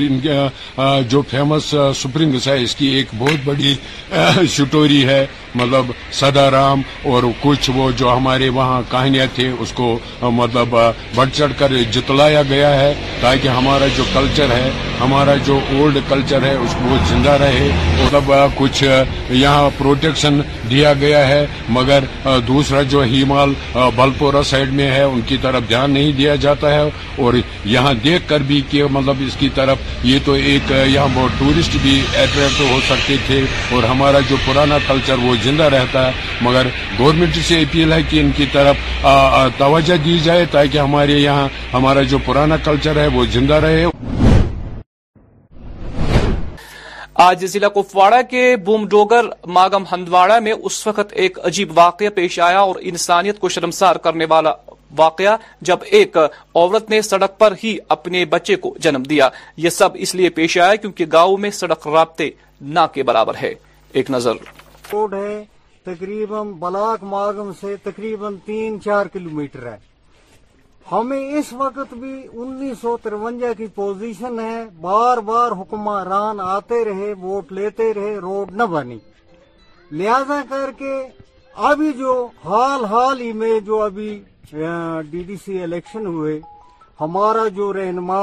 جو 1.09 1.23
فیمس 1.31 1.75
سپرنگس 2.03 2.49
ہے 2.49 2.63
اس 2.63 2.75
کی 2.77 2.87
ایک 2.97 3.15
بہت 3.19 3.45
بڑی 3.49 3.75
سٹوری 4.57 5.05
ہے 5.09 5.25
مطلب 5.55 6.39
رام 6.53 6.81
اور 7.13 7.23
کچھ 7.43 7.71
وہ 7.75 7.91
جو 7.97 8.09
ہمارے 8.17 8.49
وہاں 8.59 8.81
کہانیاں 8.91 9.27
تھے 9.35 9.49
اس 9.63 9.73
کو 9.79 9.87
مطلب 10.41 10.77
بڑھ 11.15 11.29
چڑھ 11.33 11.53
کر 11.59 11.73
جتلایا 11.93 12.43
گیا 12.49 12.71
ہے 12.81 12.93
تاکہ 13.21 13.49
ہمارا 13.59 13.87
جو 13.97 14.05
کلچر 14.13 14.51
ہے 14.57 14.71
ہمارا 15.01 15.35
جو 15.47 15.59
اولڈ 15.77 15.97
کلچر 16.09 16.43
ہے 16.47 16.55
اس 16.65 16.75
کو 16.83 16.97
زندہ 17.09 17.31
رہے 17.43 17.69
مطلب 18.03 18.31
کچھ 18.59 18.83
یہاں 18.85 19.69
پروٹیکشن 19.79 20.41
دیا 20.71 20.93
گیا 21.01 21.27
ہے 21.29 21.45
مگر 21.77 22.05
دوسرا 22.49 22.83
جو 22.95 23.03
ہیمال 23.13 23.53
بلپورہ 23.97 24.43
سائڈ 24.51 24.73
میں 24.79 24.91
ہے 24.91 25.03
ان 25.03 25.21
کی 25.27 25.37
طرف 25.43 25.69
دھیان 25.69 25.91
نہیں 25.97 26.13
دیا 26.19 26.35
جاتا 26.47 26.73
ہے 26.75 26.89
اور 27.25 27.35
یہاں 27.75 27.93
دیکھ 28.05 28.29
کر 28.29 28.41
بھی 28.53 28.61
کہ 28.71 28.85
مطلب 28.97 29.23
اس 29.27 29.37
کی 29.41 29.49
طرف 29.61 30.05
یہ 30.13 30.19
تو 30.25 30.33
ایک 30.53 30.71
یہاں 30.71 31.07
بہت 31.15 31.39
ٹورسٹ 31.39 31.77
بھی 31.83 32.01
اٹریکٹ 32.23 32.61
ہو 32.71 32.79
سکتے 32.89 33.17
تھے 33.27 33.41
اور 33.77 33.83
ہمارا 33.91 34.19
جو 34.31 34.37
پرانا 34.47 34.79
کلچر 34.87 35.19
وہ 35.27 35.35
زندہ 35.45 35.63
رہتا 35.77 36.07
ہے 36.07 36.13
مگر 36.43 36.67
گورنمنٹ 36.99 37.37
سے 37.49 37.61
اپیل 37.63 37.93
ہے 37.93 38.01
کہ 38.11 38.21
ان 38.21 38.31
کی 38.37 38.47
طرف 38.53 39.05
توجہ 39.59 39.97
دی 40.05 40.19
جائے 40.25 40.45
تاکہ 40.51 40.79
ہمارے 40.79 41.13
یہاں 41.19 41.49
ہمارا 41.75 42.03
جو 42.13 42.19
پرانا 42.25 42.57
کلچر 42.65 42.97
ہے 43.01 43.07
وہ 43.15 43.25
زندہ 43.33 43.55
رہے 43.65 43.85
آج 47.29 47.45
ضلع 47.53 47.69
کپواڑہ 47.75 48.21
کے 48.31 48.43
بوم 48.65 48.87
ڈوگر 48.95 49.25
ماگم 49.59 49.83
ہندواڑہ 49.93 50.39
میں 50.47 50.53
اس 50.53 50.87
وقت 50.87 51.13
ایک 51.25 51.39
عجیب 51.51 51.71
واقعہ 51.79 52.11
پیش 52.15 52.39
آیا 52.49 52.59
اور 52.61 52.75
انسانیت 52.91 53.39
کو 53.41 53.49
شرمسار 53.55 53.97
کرنے 54.07 54.25
والا 54.31 54.53
واقعہ 54.97 55.37
جب 55.69 55.79
ایک 55.99 56.17
عورت 56.17 56.91
نے 56.91 57.01
سڑک 57.03 57.39
پر 57.39 57.55
ہی 57.63 57.77
اپنے 57.97 58.25
بچے 58.37 58.57
کو 58.67 58.75
جنم 58.87 59.03
دیا 59.13 59.29
یہ 59.67 59.71
سب 59.79 59.97
اس 60.07 60.15
لیے 60.21 60.29
پیش 60.41 60.59
آیا 60.59 60.75
کیونکہ 60.85 61.05
گاؤں 61.13 61.37
میں 61.47 61.51
سڑک 61.63 61.89
رابطے 61.95 62.31
نہ 62.79 62.87
کے 62.95 63.03
برابر 63.11 63.35
ہے 63.43 63.53
ایک 63.95 64.11
نظر 64.11 64.45
تقریباً 65.87 66.45
بلاک 66.61 67.03
ماگم 67.13 67.51
سے 67.61 67.75
تقریباً 67.83 68.37
تین 68.45 68.81
چار 68.85 69.07
کلومیٹر 69.13 69.67
ہے 69.67 69.77
ہمیں 70.93 71.21
اس 71.39 71.53
وقت 71.63 71.93
بھی 72.01 72.13
انیس 72.43 72.79
سو 72.81 72.97
ترونجا 73.03 73.53
کی 73.59 73.67
پوزیشن 73.75 74.41
ہے 74.41 74.65
بار 74.81 75.19
بار 75.29 75.53
حکمران 75.61 76.41
آتے 76.45 76.85
رہے 76.85 77.13
ووٹ 77.23 77.53
لیتے 77.59 77.93
رہے 77.95 78.17
روڈ 78.23 78.51
نہ 78.57 78.63
بنی 78.75 78.99
لہذا 80.01 80.41
کر 80.49 80.71
کے 80.79 80.95
ابھی 81.71 81.93
جو 81.99 82.13
حال 82.45 82.85
حال 82.95 83.21
ہی 83.21 83.33
میں 83.43 83.59
جو 83.67 83.81
ابھی 83.83 84.09
ڈی 85.11 85.23
ڈی 85.27 85.37
سی 85.45 85.63
الیکشن 85.63 86.07
ہوئے 86.07 86.39
ہمارا 87.01 87.47
جو 87.57 87.73
رہنما 87.73 88.21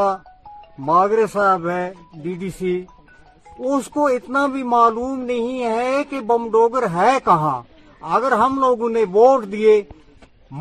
ماگرے 0.90 1.26
صاحب 1.34 1.68
ہے 1.70 1.92
ڈی 2.24 2.34
ڈی 2.40 2.50
سی 2.60 2.82
اس 3.60 3.88
کو 3.94 4.06
اتنا 4.08 4.46
بھی 4.52 4.64
معلوم 4.64 5.20
نہیں 5.22 5.64
ہے 5.64 6.02
کہ 6.10 6.20
بم 6.28 6.48
ڈوگر 6.52 6.84
ہے 6.94 7.10
کہاں 7.26 7.62
اگر 8.16 8.32
ہم 8.42 8.58
لوگوں 8.60 8.90
نے 8.90 9.04
ووٹ 9.14 9.44
دیے 9.52 9.82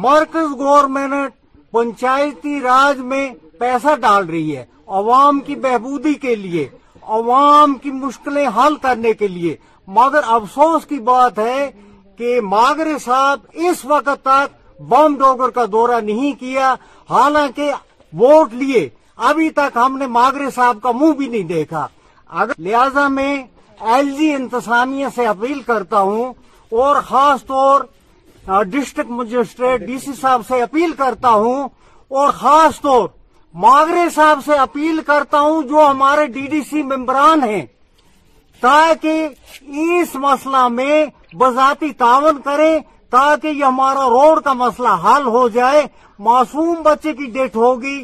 مرکز 0.03 0.55
گورنمنٹ 0.59 1.33
پنچایتی 1.73 2.61
راج 2.63 2.99
میں 3.13 3.29
پیسہ 3.59 3.95
ڈال 4.01 4.27
رہی 4.31 4.57
ہے 4.57 4.65
عوام 5.01 5.39
کی 5.47 5.55
بہبودی 5.63 6.15
کے 6.23 6.35
لیے 6.37 6.67
عوام 7.09 7.75
کی 7.83 7.91
مشکلیں 7.91 8.47
حل 8.57 8.77
کرنے 8.83 9.13
کے 9.13 9.29
لیے 9.29 9.55
مگر 9.99 10.29
افسوس 10.35 10.87
کی 10.87 10.99
بات 11.11 11.39
ہے 11.39 11.71
کہ 12.19 12.41
ماگرے 12.49 12.99
صاحب 13.05 13.47
اس 13.69 13.85
وقت 13.91 14.23
تک 14.25 14.81
بم 14.89 15.15
ڈوگر 15.19 15.51
کا 15.55 15.65
دورہ 15.73 16.01
نہیں 16.05 16.39
کیا 16.41 16.75
حالانکہ 17.11 17.71
ووٹ 18.21 18.53
لیے 18.63 18.89
ابھی 19.29 19.49
تک 19.57 19.77
ہم 19.85 19.97
نے 19.99 20.07
ماگرے 20.19 20.51
صاحب 20.55 20.79
کا 20.83 20.91
منہ 21.01 21.13
بھی 21.19 21.29
نہیں 21.29 21.49
دیکھا 21.49 21.87
اگر 22.41 22.61
لہذا 22.67 23.07
میں 23.17 23.35
ایل 23.95 24.11
جی 24.17 24.33
انتظامیہ 24.35 25.07
سے 25.15 25.27
اپیل 25.27 25.61
کرتا 25.63 25.99
ہوں 26.01 26.33
اور 26.83 27.01
خاص 27.09 27.45
طور 27.47 27.81
ڈسٹرکٹ 28.71 29.11
مجسٹریٹ 29.17 29.81
ڈی 29.87 29.99
سی 30.05 30.13
صاحب 30.21 30.43
سے 30.49 30.61
اپیل 30.63 30.93
کرتا 30.99 31.29
ہوں 31.31 31.69
اور 32.21 32.31
خاص 32.43 32.81
طور 32.81 33.09
ماغرے 33.65 34.09
صاحب 34.15 34.39
سے 34.45 34.57
اپیل 34.59 35.01
کرتا 35.07 35.41
ہوں 35.41 35.63
جو 35.69 35.85
ہمارے 35.91 36.27
ڈی 36.39 36.47
ڈی 36.51 36.61
سی 36.71 36.83
ممبران 36.95 37.43
ہیں 37.51 37.65
تاکہ 38.61 39.27
اس 39.89 40.15
مسئلہ 40.25 40.67
میں 40.79 41.05
بذاتی 41.39 41.93
تعاون 41.99 42.41
کریں 42.45 42.79
تاکہ 43.11 43.47
یہ 43.49 43.65
ہمارا 43.65 44.09
روڈ 44.11 44.43
کا 44.45 44.53
مسئلہ 44.65 44.89
حل 45.05 45.27
ہو 45.37 45.49
جائے 45.59 45.83
معصوم 46.31 46.75
بچے 46.85 47.13
کی 47.15 47.27
ڈیتھ 47.33 47.57
ہوگی 47.57 48.03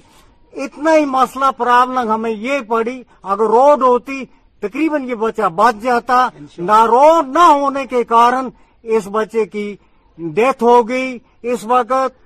اتنا 0.63 0.95
ہی 0.97 1.05
مسئلہ 1.05 1.51
پرابلم 1.57 2.11
ہمیں 2.13 2.31
یہ 2.31 2.59
پڑی 2.69 3.03
اگر 3.23 3.47
روڈ 3.55 3.83
ہوتی 3.83 4.25
تقریباً 4.61 5.09
یہ 5.09 5.15
بچہ 5.15 5.49
بچ 5.57 5.83
جاتا 5.83 6.27
نہ 6.59 6.83
روڈ 6.91 7.29
نہ 7.35 7.43
ہونے 7.51 7.85
کے 7.91 8.03
کارن 8.15 8.49
اس 8.97 9.09
بچے 9.13 9.45
کی 9.53 9.67
ڈیتھ 10.35 10.63
ہو 10.63 10.81
گئی 10.89 11.17
اس 11.53 11.65
وقت 11.71 12.17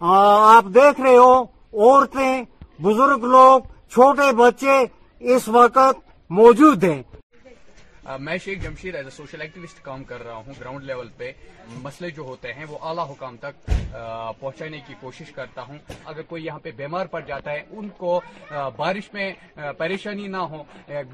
آپ 0.00 0.64
دیکھ 0.74 1.00
رہے 1.00 1.16
ہو 1.16 1.32
عورتیں 1.42 2.42
بزرگ 2.82 3.24
لوگ 3.34 3.60
چھوٹے 3.92 4.32
بچے 4.36 4.80
اس 5.34 5.48
وقت 5.48 5.96
موجود 6.38 6.84
ہیں 6.84 7.02
میں 8.18 8.36
Sheikh 8.44 8.62
Jamsheer 8.62 8.94
as 8.96 9.06
a 9.06 9.10
social 9.16 9.40
activist 9.42 9.80
کام 9.84 10.04
کر 10.04 10.22
رہا 10.24 10.34
ہوں 10.46 10.52
گراؤنڈ 10.60 10.84
لیول 10.84 11.08
پہ 11.16 11.30
مسئلے 11.82 12.10
جو 12.16 12.22
ہوتے 12.24 12.52
ہیں 12.54 12.64
وہ 12.68 12.76
اعلیٰ 12.88 13.08
حکام 13.10 13.36
تک 13.40 13.66
پہنچانے 14.40 14.78
کی 14.86 14.94
کوشش 15.00 15.30
کرتا 15.34 15.62
ہوں 15.68 15.78
اگر 16.04 16.22
کوئی 16.28 16.44
یہاں 16.44 16.58
پہ 16.62 16.70
بیمار 16.76 17.06
پڑ 17.10 17.20
جاتا 17.26 17.52
ہے 17.52 17.62
ان 17.78 17.88
کو 17.96 18.20
بارش 18.76 19.12
میں 19.14 19.30
پریشانی 19.78 20.26
نہ 20.28 20.42
ہو 20.52 20.62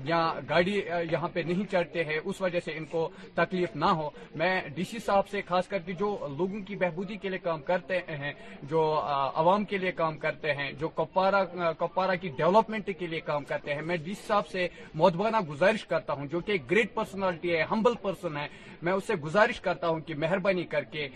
یا 0.04 0.20
گاڑی 0.48 0.80
یہاں 1.10 1.28
پہ 1.32 1.42
نہیں 1.46 1.70
چڑھتے 1.72 2.04
ہیں 2.04 2.18
اس 2.24 2.40
وجہ 2.40 2.60
سے 2.64 2.76
ان 2.76 2.84
کو 2.90 3.08
تکلیف 3.34 3.74
نہ 3.76 3.84
ہو 4.00 4.08
میں 4.42 4.60
ڈی 4.74 4.84
سی 4.90 4.98
صاحب 5.06 5.28
سے 5.30 5.42
خاص 5.48 5.68
کر 5.68 5.78
کے 5.86 5.92
جو 5.98 6.16
لوگوں 6.38 6.60
کی 6.66 6.76
بہبودی 6.76 7.16
کے 7.22 7.28
لیے 7.28 7.38
کام 7.42 7.62
کرتے 7.72 8.00
ہیں 8.18 8.32
جو 8.70 8.84
عوام 9.06 9.64
کے 9.74 9.78
لیے 9.78 9.92
کام 10.02 10.18
کرتے 10.24 10.54
ہیں 10.60 10.70
جو 10.80 10.88
کپوارا 11.02 11.44
کپوارا 11.78 12.14
کی 12.14 12.28
ڈیولپمنٹ 12.36 12.90
کے 12.98 13.06
لیے 13.06 13.20
کام 13.32 13.44
کرتے 13.48 13.74
ہیں 13.74 13.82
میں 13.90 13.96
ڈی 14.04 14.14
سی 14.14 14.26
صاحب 14.26 14.48
سے 14.52 14.68
مودبانہ 15.02 15.40
گزارش 15.48 15.84
کرتا 15.86 16.12
ہوں 16.12 16.26
جو 16.30 16.40
کہ 16.46 16.56
گری 16.70 16.82
گریٹ 16.84 16.94
پرسنالٹی 16.94 17.54
ہے 17.56 17.64
ہمبل 17.70 17.94
پرسن 18.02 18.36
ہے 18.36 18.46
میں 18.82 18.92
اسے 18.92 19.14
گزارش 19.24 19.60
کرتا 19.60 19.88
ہوں 19.88 20.00
کہ 20.06 20.14
مہربانی 20.18 20.64
کر 20.72 20.82
کے 20.92 21.08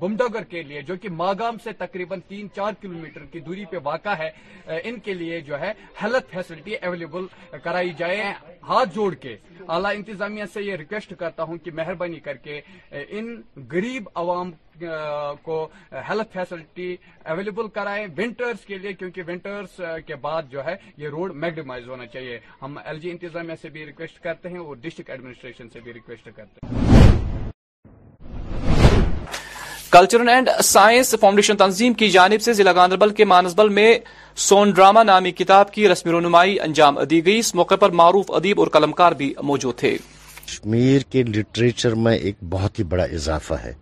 بم 0.00 0.16
کے 0.50 0.62
لیے 0.68 0.82
جو 0.90 0.96
کہ 1.02 1.08
ماگام 1.12 1.56
سے 1.64 1.72
تقریباً 1.78 2.20
تین 2.28 2.46
چار 2.56 2.72
کلومیٹر 2.82 3.24
کی 3.32 3.40
دوری 3.48 3.64
پہ 3.70 3.76
واقع 3.84 4.14
ہے 4.18 4.30
ان 4.88 4.98
کے 5.04 5.14
لیے 5.14 5.40
جو 5.48 5.60
ہے 5.60 5.72
ہیلتھ 6.02 6.30
فیسلٹی 6.34 6.76
اویلیبل 6.82 7.26
کرائی 7.62 7.92
جائے 7.98 8.32
ہاتھ 8.68 8.94
جوڑ 8.94 9.12
کے 9.24 9.36
اعلی 9.68 9.94
انتظامیہ 9.96 10.44
سے 10.54 10.62
یہ 10.62 10.76
ریکویسٹ 10.82 11.14
کرتا 11.18 11.42
ہوں 11.50 11.58
کہ 11.64 11.70
مہربانی 11.80 12.20
کر 12.28 12.36
کے 12.46 12.60
ان 12.90 13.34
غریب 13.72 14.08
عوام 14.22 14.50
کو 15.42 15.66
ہیلتھ 16.08 16.32
فیسلٹی 16.32 16.94
اویلیبل 17.32 17.68
کرائیں 17.74 18.06
ونٹرز 18.18 18.64
کے 18.66 18.78
لیے 18.78 18.92
کیونکہ 18.92 19.22
کے 20.06 20.14
بعد 20.20 20.50
جو 20.50 20.64
ہے 20.64 20.74
یہ 21.02 21.08
روڈ 21.12 21.34
میگڈیمائز 21.44 21.88
ہونا 21.88 22.06
چاہیے 22.12 22.38
ہم 22.62 22.78
ایل 22.84 22.98
جی 23.00 23.10
انتظامیہ 23.10 23.54
سے 23.62 23.68
بھی 23.76 23.86
ریکویسٹ 23.86 24.22
کرتے 24.24 24.48
ہیں 24.48 24.58
اور 24.58 24.76
ڈسٹرکٹ 24.82 25.10
ایڈمنسٹریشن 25.10 25.68
سے 25.72 25.80
بھی 25.84 25.92
ریکویسٹ 25.94 26.28
کرتے 26.36 26.66
ہیں 26.66 26.78
کلچرل 29.92 30.28
اینڈ 30.28 30.48
سائنس 30.64 31.14
فاؤنڈیشن 31.20 31.56
تنظیم 31.56 31.94
کی 32.00 32.08
جانب 32.10 32.42
سے 32.42 32.52
ضلع 32.52 32.72
گاندربل 32.74 33.10
کے 33.20 33.24
مانسبل 33.32 33.68
میں 33.78 33.94
سون 34.48 34.70
ڈراما 34.74 35.02
نامی 35.02 35.30
کتاب 35.40 35.72
کی 35.72 35.88
رسم 35.88 36.10
رونمائی 36.10 36.58
انجام 36.60 37.02
دی 37.10 37.24
گئی 37.26 37.38
اس 37.38 37.54
موقع 37.60 37.74
پر 37.80 37.90
معروف 38.00 38.30
ادیب 38.38 38.60
اور 38.60 38.68
قلمکار 38.78 39.12
بھی 39.22 39.32
موجود 39.50 39.76
تھے 39.78 39.96
کشمیر 40.44 41.02
کے 41.12 41.22
لٹریچر 41.36 41.94
میں 42.04 42.14
ایک 42.16 42.36
بہت 42.50 42.78
ہی 42.78 42.84
بڑا 42.92 43.04
اضافہ 43.18 43.54
ہے 43.64 43.72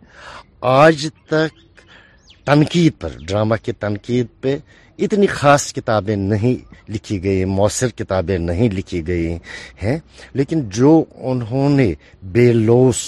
آج 0.63 1.07
تک 1.29 2.47
تنقید 2.47 2.93
پر 3.01 3.09
ڈرامہ 3.29 3.55
کے 3.63 3.73
تنقید 3.81 4.27
پہ 4.43 4.57
اتنی 5.05 5.27
خاص 5.31 5.73
کتابیں 5.75 6.15
نہیں 6.17 6.57
لکھی 6.93 7.23
گئی 7.25 7.45
مؤثر 7.45 7.89
کتابیں 7.97 8.37
نہیں 8.39 8.69
لکھی 8.75 9.07
گئی 9.07 9.37
ہیں 9.83 9.97
لیکن 10.35 10.69
جو 10.77 11.03
انہوں 11.19 11.69
نے 11.77 11.93
بے 12.33 12.51
لوس 12.53 12.99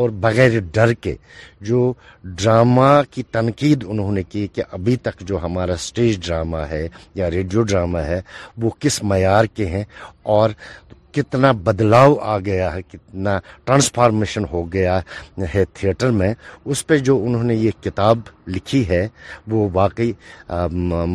اور 0.00 0.10
بغیر 0.20 0.58
ڈر 0.72 0.92
کے 1.00 1.14
جو 1.68 1.92
ڈرامہ 2.22 2.88
کی 3.10 3.22
تنقید 3.32 3.84
انہوں 3.88 4.12
نے 4.12 4.22
کی 4.30 4.46
کہ 4.54 4.62
ابھی 4.70 4.96
تک 5.02 5.20
جو 5.28 5.38
ہمارا 5.42 5.72
اسٹیج 5.74 6.24
ڈرامہ 6.26 6.58
ہے 6.70 6.86
یا 7.14 7.30
ریڈیو 7.30 7.62
ڈرامہ 7.62 7.98
ہے 8.06 8.20
وہ 8.62 8.70
کس 8.80 9.02
معیار 9.02 9.44
کے 9.54 9.66
ہیں 9.68 9.84
اور 10.34 10.50
کتنا 11.14 11.50
بدلاؤ 11.64 12.12
آ 12.32 12.38
گیا 12.46 12.72
ہے 12.74 12.80
کتنا 12.90 13.38
ٹرانسفارمیشن 13.64 14.44
ہو 14.52 14.62
گیا 14.72 14.98
ہے 15.54 15.64
تھیٹر 15.76 16.10
میں 16.20 16.32
اس 16.70 16.86
پہ 16.86 16.98
جو 17.06 17.16
انہوں 17.26 17.42
نے 17.50 17.54
یہ 17.54 17.70
کتاب 17.84 18.18
لکھی 18.54 18.88
ہے 18.88 19.06
وہ 19.50 19.68
واقعی 19.72 20.12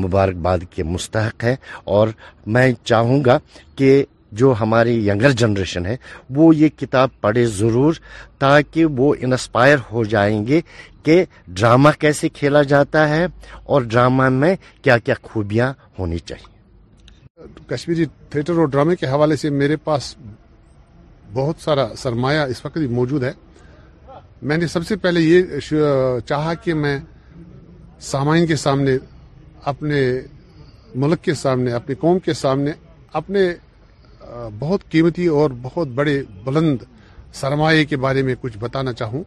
مبارکباد 0.02 0.58
کے 0.76 0.84
مستحق 0.94 1.44
ہے 1.44 1.56
اور 1.96 2.08
میں 2.54 2.72
چاہوں 2.84 3.24
گا 3.26 3.38
کہ 3.78 4.04
جو 4.40 4.54
ہماری 4.60 4.96
ینگر 5.08 5.32
جنریشن 5.42 5.86
ہے 5.86 5.96
وہ 6.36 6.56
یہ 6.56 6.70
کتاب 6.80 7.10
پڑھے 7.22 7.46
ضرور 7.58 7.94
تاکہ 8.40 8.86
وہ 9.00 9.14
انسپائر 9.20 9.78
ہو 9.92 10.04
جائیں 10.14 10.46
گے 10.48 10.62
کہ 11.06 11.24
ڈرامہ 11.48 11.90
کیسے 12.00 12.30
کھیلا 12.34 12.62
جاتا 12.74 13.08
ہے 13.10 13.26
اور 13.72 13.82
ڈرامہ 13.92 14.30
میں 14.42 14.56
کیا 14.82 14.98
کیا 14.98 15.16
خوبیاں 15.32 15.72
ہونی 16.00 16.18
چاہیے 16.26 16.52
کشمیری 17.70 18.06
تھیٹر 18.30 18.58
اور 18.60 18.68
ڈرامے 18.74 18.96
کے 18.96 19.08
حوالے 19.10 19.36
سے 19.36 19.50
میرے 19.50 19.76
پاس 19.84 20.16
بہت 21.34 21.62
سارا 21.64 21.86
سرمایہ 21.98 22.40
اس 22.50 22.64
وقت 22.66 22.78
بھی 22.78 22.88
موجود 22.88 23.24
ہے 23.24 23.32
میں 24.50 24.58
نے 24.58 24.68
سب 24.68 24.86
سے 24.88 24.96
پہلے 25.06 25.20
یہ 25.20 26.20
چاہا 26.30 26.54
کہ 26.64 26.74
میں 26.84 26.98
سامائن 28.12 28.46
کے 28.48 28.56
سامنے 28.64 28.98
اپنے 29.72 30.02
ملک 31.04 31.22
کے 31.24 31.34
سامنے 31.34 31.72
اپنے 31.74 31.96
قوم 32.00 32.20
کے 32.26 32.34
سامنے 32.34 32.72
اپنے 33.20 33.50
بہت 34.60 34.88
قیمتی 34.92 35.26
اور 35.40 35.52
بہت 35.62 35.88
بڑے 35.96 36.22
بلند 36.44 36.84
سرمایہ 37.42 37.84
کے 37.90 37.98
بارے 38.06 38.22
میں 38.24 38.36
کچھ 38.42 38.58
بتانا 38.60 38.94
چاہوں 39.00 39.24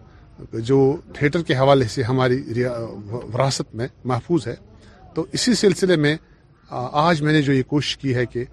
جو 0.68 0.76
تھیٹر 1.18 1.42
کے 1.48 1.54
حوالے 1.56 1.86
سے 1.88 2.02
ہماری 2.02 2.40
وراثت 3.12 3.74
میں 3.74 3.86
محفوظ 4.12 4.46
ہے 4.46 4.54
تو 5.14 5.24
اسی 5.32 5.54
سلسلے 5.54 5.96
میں 5.96 6.16
آج 6.70 7.20
میں 7.22 7.32
نے 7.32 7.40
جو 7.42 7.52
یہ 7.52 7.62
کوشش 7.68 7.96
کی 7.98 8.14
ہے 8.14 8.24
کہ 8.26 8.44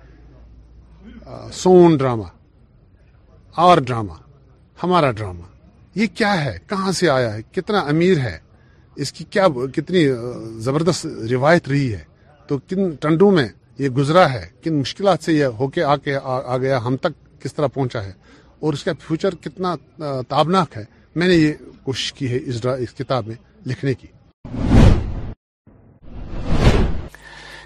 سون 1.53 1.95
ڈرامہ 1.97 2.23
آر 3.65 3.77
ڈرامہ 3.85 4.13
ہمارا 4.83 5.11
ڈرامہ 5.11 5.45
یہ 5.99 6.07
کیا 6.13 6.33
ہے 6.45 6.55
کہاں 6.69 6.91
سے 6.99 7.09
آیا 7.09 7.33
ہے 7.33 7.41
کتنا 7.55 7.79
امیر 7.89 8.17
ہے 8.23 8.37
اس 9.03 9.11
کی 9.13 9.23
کیا 9.29 9.47
کتنی 9.75 10.05
زبردست 10.63 11.05
روایت 11.29 11.67
رہی 11.69 11.91
ہے 11.93 12.03
تو 12.47 12.57
کن 12.67 12.89
ٹنڈو 13.01 13.29
میں 13.31 13.47
یہ 13.79 13.89
گزرا 13.97 14.31
ہے 14.33 14.45
کن 14.63 14.79
مشکلات 14.79 15.23
سے 15.23 15.33
یہ 15.33 15.45
ہو 15.59 15.67
کے 15.77 15.83
آ 15.83 15.95
گیا 16.05 16.79
ہم 16.85 16.97
تک 17.01 17.41
کس 17.43 17.53
طرح 17.53 17.67
پہنچا 17.73 18.03
ہے 18.03 18.11
اور 18.63 18.73
اس 18.73 18.83
کا 18.83 18.91
فیوچر 19.07 19.35
کتنا 19.43 19.75
تابناک 20.27 20.77
ہے 20.77 20.83
میں 21.15 21.27
نے 21.27 21.35
یہ 21.35 21.53
کوشش 21.83 22.13
کی 22.13 22.31
ہے 22.33 22.39
اس 22.83 22.93
کتاب 22.97 23.27
میں 23.27 23.35
لکھنے 23.69 23.93
کی 23.93 24.07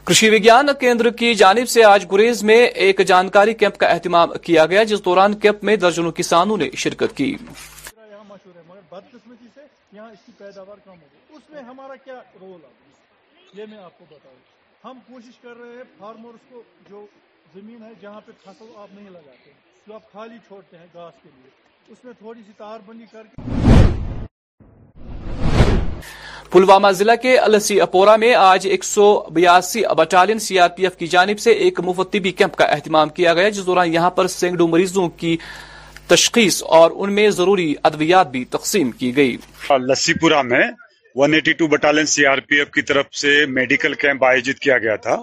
کرشی 0.08 0.30
ویگیان 0.30 0.70
کیندر 0.80 1.10
کی 1.20 1.34
جانب 1.36 1.66
سے 1.70 1.84
آج 1.84 2.06
گریز 2.12 2.44
میں 2.50 2.58
ایک 2.84 3.00
جانکاری 3.08 3.54
کیمپ 3.62 3.78
کا 3.78 3.88
اہتمام 3.88 4.30
کیا 4.46 4.66
گیا 4.72 4.84
جس 4.92 5.04
دوران 5.06 5.34
کیمپ 5.44 5.64
میں 5.68 5.76
درجنوں 5.84 6.12
کسانوں 6.20 6.58
نے 6.58 6.70
شرکت 6.84 7.16
کی 7.18 7.26
یہاں 7.26 8.38
سے 8.44 8.54
یہاں 9.98 10.10
اس 10.12 10.20
کی 10.26 10.32
پیداوار 10.38 10.78
کم 10.86 10.92
ہو 10.92 10.96
گئی 10.96 11.38
اس 11.38 11.42
میں 11.54 11.62
ہمارا 11.70 11.96
کیا 12.06 12.16
رول 12.42 12.60
یہ 13.60 13.66
میں 13.72 13.78
آپ 13.84 13.98
کو 14.00 14.06
بتاؤں 14.12 14.40
ہم 14.92 14.98
کوشش 15.12 15.38
کر 15.44 15.58
رہے 15.62 15.84
فارمرس 16.00 16.50
کو 16.52 16.64
جو 16.90 17.06
زمین 17.56 17.84
ہے 17.84 17.92
جہاں 18.02 18.22
پہ 18.26 18.32
آپ 18.48 18.88
نہیں 18.96 19.10
لگاتے 19.10 20.78
ہیں 20.78 20.86
گاس 20.96 21.14
کے 21.24 21.30
لیے 21.34 21.92
اس 21.92 22.04
میں 22.06 22.14
تھوڑی 22.20 22.42
سی 22.46 22.52
تار 22.58 22.80
بندی 22.86 23.06
کر 23.12 23.24
کے 23.24 24.26
پلوامہ 26.52 26.92
ضلع 26.98 27.14
کے 27.22 27.38
السی 27.38 27.80
اپورا 27.82 28.16
میں 28.22 28.34
آج 28.36 28.68
ایک 28.72 28.84
سو 28.84 29.06
بیاسی 29.34 29.82
battalion 29.98 30.40
C 30.40 30.58
R 30.60 30.70
P 30.76 30.84
F 30.84 30.96
کی 30.98 31.08
جانب 31.14 31.40
سے 31.40 31.52
ایک 31.66 31.80
مفتی 31.86 32.20
کیمپ 32.32 32.56
کا 32.58 32.66
اہتمام 32.76 33.10
کیا 33.18 33.34
گیا 33.40 33.50
جس 33.58 33.66
دوران 33.66 33.94
یہاں 33.94 34.10
پر 34.20 34.28
سینگڑوں 34.36 34.68
مریضوں 34.68 35.08
کی 35.24 35.36
تشخیص 36.08 36.62
اور 36.80 36.92
ان 36.96 37.14
میں 37.14 37.30
ضروری 37.40 37.74
ادویات 37.92 38.28
بھی 38.32 38.44
تقسیم 38.56 38.92
کی 39.02 39.16
گئی 39.16 39.36
لسی 39.90 40.14
پورا 40.22 40.42
میں 40.54 40.64
battalion 41.72 42.06
C 42.16 42.26
R 42.26 42.38
P 42.48 42.60
F 42.60 42.70
کی 42.72 42.82
طرف 42.92 43.14
سے 43.22 43.36
میڈیکل 43.60 43.94
کیمپ 44.04 44.24
آیوجت 44.26 44.60
کیا 44.66 44.78
گیا 44.86 44.96
تھا 45.08 45.18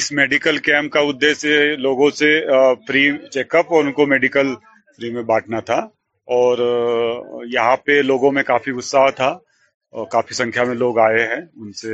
اس 0.00 0.10
میڈیکل 0.12 0.56
کیمپ 0.68 0.92
کا 0.92 1.00
لوگوں 1.82 2.10
سے 2.22 2.38
فری 2.88 3.08
چیک 3.32 3.54
اپ 3.56 3.72
اور 3.72 3.84
ان 3.84 3.92
کو 4.00 4.06
میڈیکل 4.06 4.54
فری 4.96 5.10
میں 5.12 5.22
بانٹنا 5.32 5.60
تھا 5.70 5.76
اور 6.40 6.64
یہاں 7.52 7.76
پہ 7.84 8.00
لوگوں 8.06 8.32
میں 8.32 8.42
کافی 8.52 8.72
غصہ 8.78 9.06
تھا 9.16 9.36
کافی 10.12 10.34
سنکھیا 10.34 10.64
میں 10.64 10.74
لوگ 10.74 10.98
آئے 10.98 11.26
ہیں 11.26 11.40
ان 11.60 11.72
سے 11.72 11.88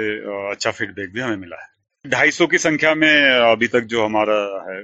اچھا 0.50 0.70
فیڈ 0.76 0.94
بیک 0.94 1.10
بھی 1.12 1.22
ہمیں 1.22 1.36
ملا 1.36 1.56
ہے 1.56 2.08
ڈھائی 2.10 2.30
سو 2.30 2.46
کی 2.46 2.58
سنکھیا 2.58 2.92
میں 3.02 3.14
ابھی 3.50 3.66
تک 3.74 3.84
جو 3.90 4.04
ہمارا 4.06 4.38
ہے 4.68 4.80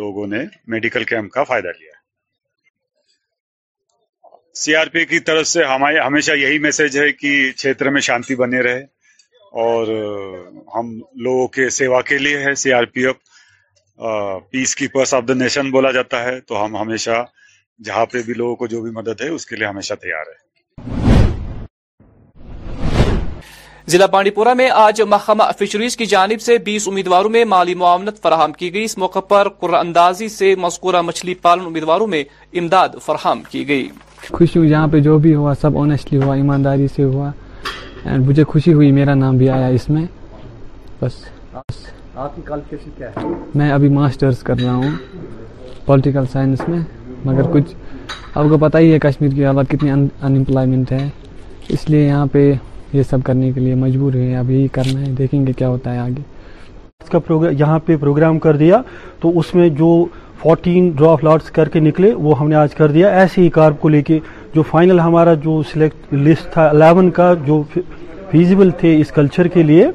لوگوں 0.00 0.26
نے 0.26 0.42
میڈیکل 0.74 1.04
کیمپ 1.04 1.32
کا 1.32 1.42
فائدہ 1.44 1.68
لیا 1.80 1.92
سی 4.62 4.74
آر 4.76 4.86
پی 4.92 5.04
کی 5.04 5.18
طرف 5.28 5.46
سے 5.46 5.64
ہمارے 5.64 5.98
ہمیشہ 6.00 6.32
یہی 6.40 6.58
میسج 6.66 6.98
ہے 6.98 7.10
کہ 7.12 7.50
چھیتر 7.58 7.90
میں 7.90 8.00
شانتی 8.08 8.34
بنے 8.36 8.60
رہے 8.62 8.80
اور 9.64 9.86
ہم 10.74 10.98
لوگوں 11.24 11.46
کے 11.56 11.68
سیوا 11.80 12.00
کے 12.10 12.18
لیے 12.18 12.38
ہے 12.44 12.54
C 12.62 12.72
R 12.72 12.84
P 12.92 13.06
F 13.06 13.16
peacekeepers 14.76 15.14
of 15.14 15.24
the 15.28 15.34
nation 15.34 15.70
بولا 15.70 15.90
جاتا 15.98 16.22
ہے 16.24 16.40
تو 16.48 16.64
ہم 16.64 16.76
ہمیشہ 16.76 17.24
جہاں 17.84 18.06
پہ 18.12 18.22
بھی 18.26 18.34
لوگوں 18.34 18.56
کو 18.56 18.66
جو 18.72 18.80
بھی 18.82 18.90
مدد 19.02 19.20
ہے 19.20 19.28
اس 19.34 19.46
کے 19.46 19.56
لیے 19.56 19.66
ہمیشہ 19.66 19.94
تیار 20.02 20.26
ہے 20.30 20.42
ضلع 23.92 24.06
بانڈی 24.12 24.30
پورہ 24.34 24.52
میں 24.56 24.68
آج 24.80 25.00
محکمہ 25.08 25.44
فشریز 25.58 25.96
کی 25.96 26.04
جانب 26.12 26.40
سے 26.40 26.56
بیس 26.64 26.86
امیدواروں 26.88 27.30
میں 27.30 27.44
مالی 27.48 27.74
معاونت 27.82 28.20
فراہم 28.22 28.52
کی 28.58 28.72
گئی 28.74 28.84
اس 28.84 28.96
موقع 28.98 29.18
پر 29.28 29.48
قرآن 29.60 29.86
اندازی 29.86 30.28
سے 30.36 30.54
مذکورہ 30.58 31.00
مچھلی 31.08 31.34
پالن 31.42 31.64
امیدواروں 31.66 32.06
میں 32.14 32.22
امداد 32.60 32.94
فراہم 33.06 33.42
کی 33.50 33.66
گئی 33.68 33.88
خوشی 34.32 34.58
ہوئی 34.58 34.70
جہاں 34.70 34.86
پہ 34.92 35.00
جو 35.08 35.18
بھی 35.26 35.34
ہوا 35.34 35.52
سب 35.60 35.76
اونیسٹلی 35.78 36.22
ہوا 36.24 36.34
ایمانداری 36.36 36.86
سے 36.94 37.02
ہوا 37.02 37.30
اینڈ 38.04 38.26
مجھے 38.28 38.44
خوشی 38.54 38.72
ہوئی 38.72 38.90
میرا 39.02 39.14
نام 39.26 39.36
بھی 39.38 39.50
آیا 39.58 39.66
اس 39.78 39.88
میں 39.90 40.04
بس 41.02 41.22
میں 43.56 43.70
ابھی 43.72 43.88
ماسٹرز 44.00 44.42
کر 44.42 44.60
رہا 44.64 44.74
ہوں 44.74 44.90
پولیٹیکل 45.86 46.26
سائنس 46.32 46.68
میں 46.68 46.78
مگر 47.24 47.52
کچھ 47.52 47.74
آپ 48.34 48.44
کو 48.50 48.58
پتہ 48.68 48.78
ہی 48.78 48.92
ہے 48.92 48.98
کشمیر 49.10 49.34
کی 49.34 49.46
علاقہ 49.50 49.74
کتنی 49.74 49.90
انپلائمنٹ 50.36 50.92
ہے 50.92 51.08
اس 51.74 51.88
لیے 51.90 52.06
یہاں 52.06 52.26
پہ 52.32 52.52
یہ 52.94 53.02
سب 53.10 53.18
کرنے 53.24 53.50
کے 53.52 53.60
لیے 53.60 53.74
مجبور 53.74 54.14
ہیں 54.14 54.34
اب 54.36 54.50
یہی 54.50 54.66
کرنا 54.72 55.00
ہے 55.00 55.10
دیکھیں 55.18 55.46
گے 55.46 55.52
کیا 55.58 55.68
ہوتا 55.68 55.94
ہے 55.94 55.98
آگے 55.98 56.22
اس 57.02 57.08
کا 57.10 57.18
یہاں 57.58 57.78
پہ 57.86 57.96
پروگرام 58.00 58.38
کر 58.44 58.56
دیا 58.56 58.80
تو 59.20 59.38
اس 59.38 59.54
میں 59.54 59.68
جو 59.80 59.88
فورٹین 60.42 60.88
ڈراپ 60.96 61.24
لاٹس 61.24 61.50
کر 61.56 61.68
کے 61.74 61.80
نکلے 61.80 62.12
وہ 62.26 62.38
ہم 62.40 62.48
نے 62.48 62.56
آج 62.56 62.74
کر 62.74 62.90
دیا 62.92 63.08
ایسے 63.20 63.40
ہی 63.42 63.48
کارب 63.58 63.80
کو 63.80 63.88
لے 63.94 64.02
کے 64.10 64.18
جو 64.54 64.62
فائنل 64.70 65.00
ہمارا 65.00 65.34
جو 65.44 65.60
سلیکٹ 65.72 66.12
لسٹ 66.14 66.52
تھا 66.52 66.68
الیون 66.68 67.10
کا 67.18 67.32
جو 67.46 67.62
فیزیبل 68.30 68.70
تھے 68.80 68.96
اس 69.00 69.10
کلچر 69.18 69.48
کے 69.56 69.62
لیے 69.70 69.86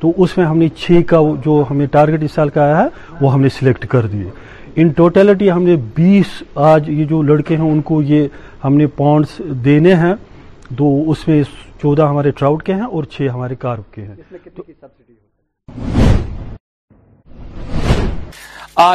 تو 0.00 0.12
اس 0.22 0.36
میں 0.38 0.46
ہم 0.46 0.58
نے 0.58 0.68
چھ 0.82 1.00
کا 1.08 1.20
جو 1.44 1.62
ہم 1.70 1.76
نے 1.76 1.86
ٹارگیٹ 1.96 2.22
اس 2.24 2.32
سال 2.34 2.48
کا 2.56 2.62
آیا 2.64 2.78
ہے 2.78 2.86
وہ 3.20 3.32
ہم 3.34 3.40
نے 3.42 3.48
سلیکٹ 3.58 3.86
کر 3.94 4.06
دیے 4.12 4.24
ان 4.80 4.88
ٹوٹلٹی 4.98 5.50
ہم 5.50 5.62
نے 5.62 5.76
بیس 5.94 6.42
آج 6.72 6.88
یہ 6.90 7.04
جو 7.12 7.22
لڑکے 7.30 7.56
ہیں 7.56 7.70
ان 7.70 7.80
کو 7.90 8.00
یہ 8.14 8.26
ہم 8.64 8.74
نے 8.76 8.86
پونڈس 9.00 9.40
دینے 9.64 9.94
ہیں 10.04 10.14
تو 10.78 10.88
اس 11.10 11.26
میں 11.28 11.42
چودہ 11.80 12.02
ہمارے 12.08 12.30
ٹراؤٹ 12.38 12.62
کے 12.66 12.74
ہیں 12.74 12.86
اور 12.92 13.04
چھ 13.16 13.28
ہمارے 13.34 13.54
کار 13.64 13.78
کے 13.94 14.02
ہیں 14.02 14.14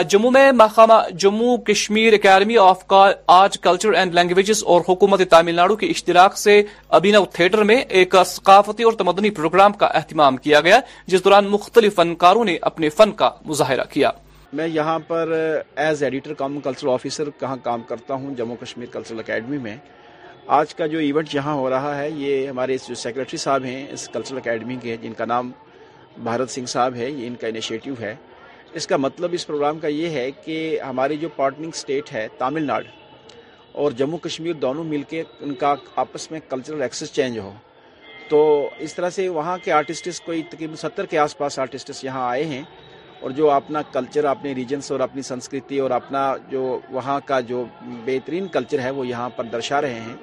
جموں 0.09 0.29
میں 0.31 0.51
محکمہ 0.55 0.93
Jammu 1.19 1.55
Kashmir 1.69 2.13
academy 2.13 2.57
of 2.61 2.83
art 2.91 3.57
culture 3.63 3.93
and 3.99 4.13
languages 4.15 4.63
اور 4.73 4.81
حکومت 4.89 5.21
تامل 5.29 5.55
ناڈو 5.55 5.75
کے 5.83 5.87
اشتراک 5.95 6.37
سے 6.37 6.61
ابینو 6.99 7.23
تھیٹر 7.33 7.63
میں 7.71 7.75
ایک 8.01 8.15
ثقافتی 8.27 8.83
اور 8.83 8.93
تمدنی 9.03 9.29
پروگرام 9.39 9.73
کا 9.83 9.87
اہتمام 9.99 10.37
کیا 10.47 10.61
گیا 10.67 10.79
جس 11.13 11.23
دوران 11.25 11.47
مختلف 11.51 11.95
فنکاروں 11.95 12.45
نے 12.51 12.57
اپنے 12.71 12.89
فن 12.97 13.11
کا 13.23 13.29
مظاہرہ 13.45 13.83
کیا 13.93 14.11
میں 14.59 14.67
یہاں 14.67 14.97
پر 15.07 15.33
ایز 15.85 16.03
ایڈیٹر 16.03 16.33
کام 16.43 16.59
کلچرل 16.63 16.89
آفیسر 16.93 17.29
کہاں 17.39 17.57
کام 17.63 17.81
کرتا 17.87 18.13
ہوں 18.13 18.33
جموں 18.35 18.55
کشمیر 18.61 18.87
کلچرل 18.93 19.19
اکیڈمی 19.19 19.57
میں 19.67 19.75
آج 20.51 20.73
کا 20.75 20.85
جو 20.87 20.99
ایونٹ 20.99 21.33
یہاں 21.33 21.53
ہو 21.55 21.69
رہا 21.69 21.97
ہے 21.97 22.09
یہ 22.09 22.47
ہمارے 22.47 22.75
جو 22.87 22.95
سیکرٹری 23.01 23.37
صاحب 23.39 23.63
ہیں 23.65 23.85
اس 23.93 24.07
کلچرل 24.13 24.37
اکیڈمی 24.37 24.75
کے 24.81 24.95
جن 25.01 25.13
کا 25.17 25.25
نام 25.25 25.51
بھارت 26.23 26.49
سنگھ 26.51 26.65
صاحب 26.69 26.95
ہے 26.95 27.09
یہ 27.09 27.27
ان 27.27 27.35
کا 27.41 27.47
انیشیٹو 27.47 27.93
ہے 27.99 28.13
اس 28.79 28.87
کا 28.87 28.97
مطلب 28.97 29.29
اس 29.33 29.45
پروگرام 29.47 29.79
کا 29.79 29.87
یہ 29.87 30.09
ہے 30.19 30.29
کہ 30.45 30.57
ہماری 30.87 31.17
جو 31.17 31.29
پارٹننگ 31.35 31.71
اسٹیٹ 31.75 32.11
ہے 32.13 32.27
تامل 32.37 32.63
ناڈ 32.67 32.87
اور 33.81 33.91
جموں 34.01 34.17
کشمیر 34.23 34.53
دونوں 34.65 34.83
مل 34.83 35.03
کے 35.09 35.21
ان 35.39 35.53
کا 35.61 35.73
آپس 36.03 36.29
میں 36.31 36.39
کلچرل 36.49 36.81
ایکسس 36.81 37.13
چینج 37.15 37.39
ہو 37.39 37.53
تو 38.29 38.43
اس 38.79 38.93
طرح 38.95 39.09
سے 39.19 39.27
وہاں 39.39 39.57
کے 39.63 39.71
آرٹسٹس 39.79 40.21
کوئی 40.25 40.43
تقریباً 40.51 40.75
ستر 40.81 41.05
کے 41.09 41.17
آس 41.19 41.37
پاس 41.37 41.59
آرٹسٹس 41.59 42.03
یہاں 42.03 42.27
آئے 42.29 42.43
ہیں 42.45 42.61
اور 43.21 43.31
جو 43.31 43.49
اپنا 43.51 43.81
کلچر 43.93 44.25
اپنے 44.25 44.53
ریجنس 44.55 44.91
اور 44.91 44.99
اپنی 44.99 45.21
سنسکرتی 45.21 45.79
اور 45.79 45.91
اپنا 46.01 46.31
جو 46.49 46.79
وہاں 46.91 47.19
کا 47.25 47.39
جو 47.51 47.63
بہترین 48.05 48.47
کلچر 48.53 48.79
ہے 48.83 48.89
وہ 48.99 49.07
یہاں 49.07 49.29
پر 49.35 49.43
درشا 49.51 49.81
رہے 49.81 49.99
ہیں 49.99 50.15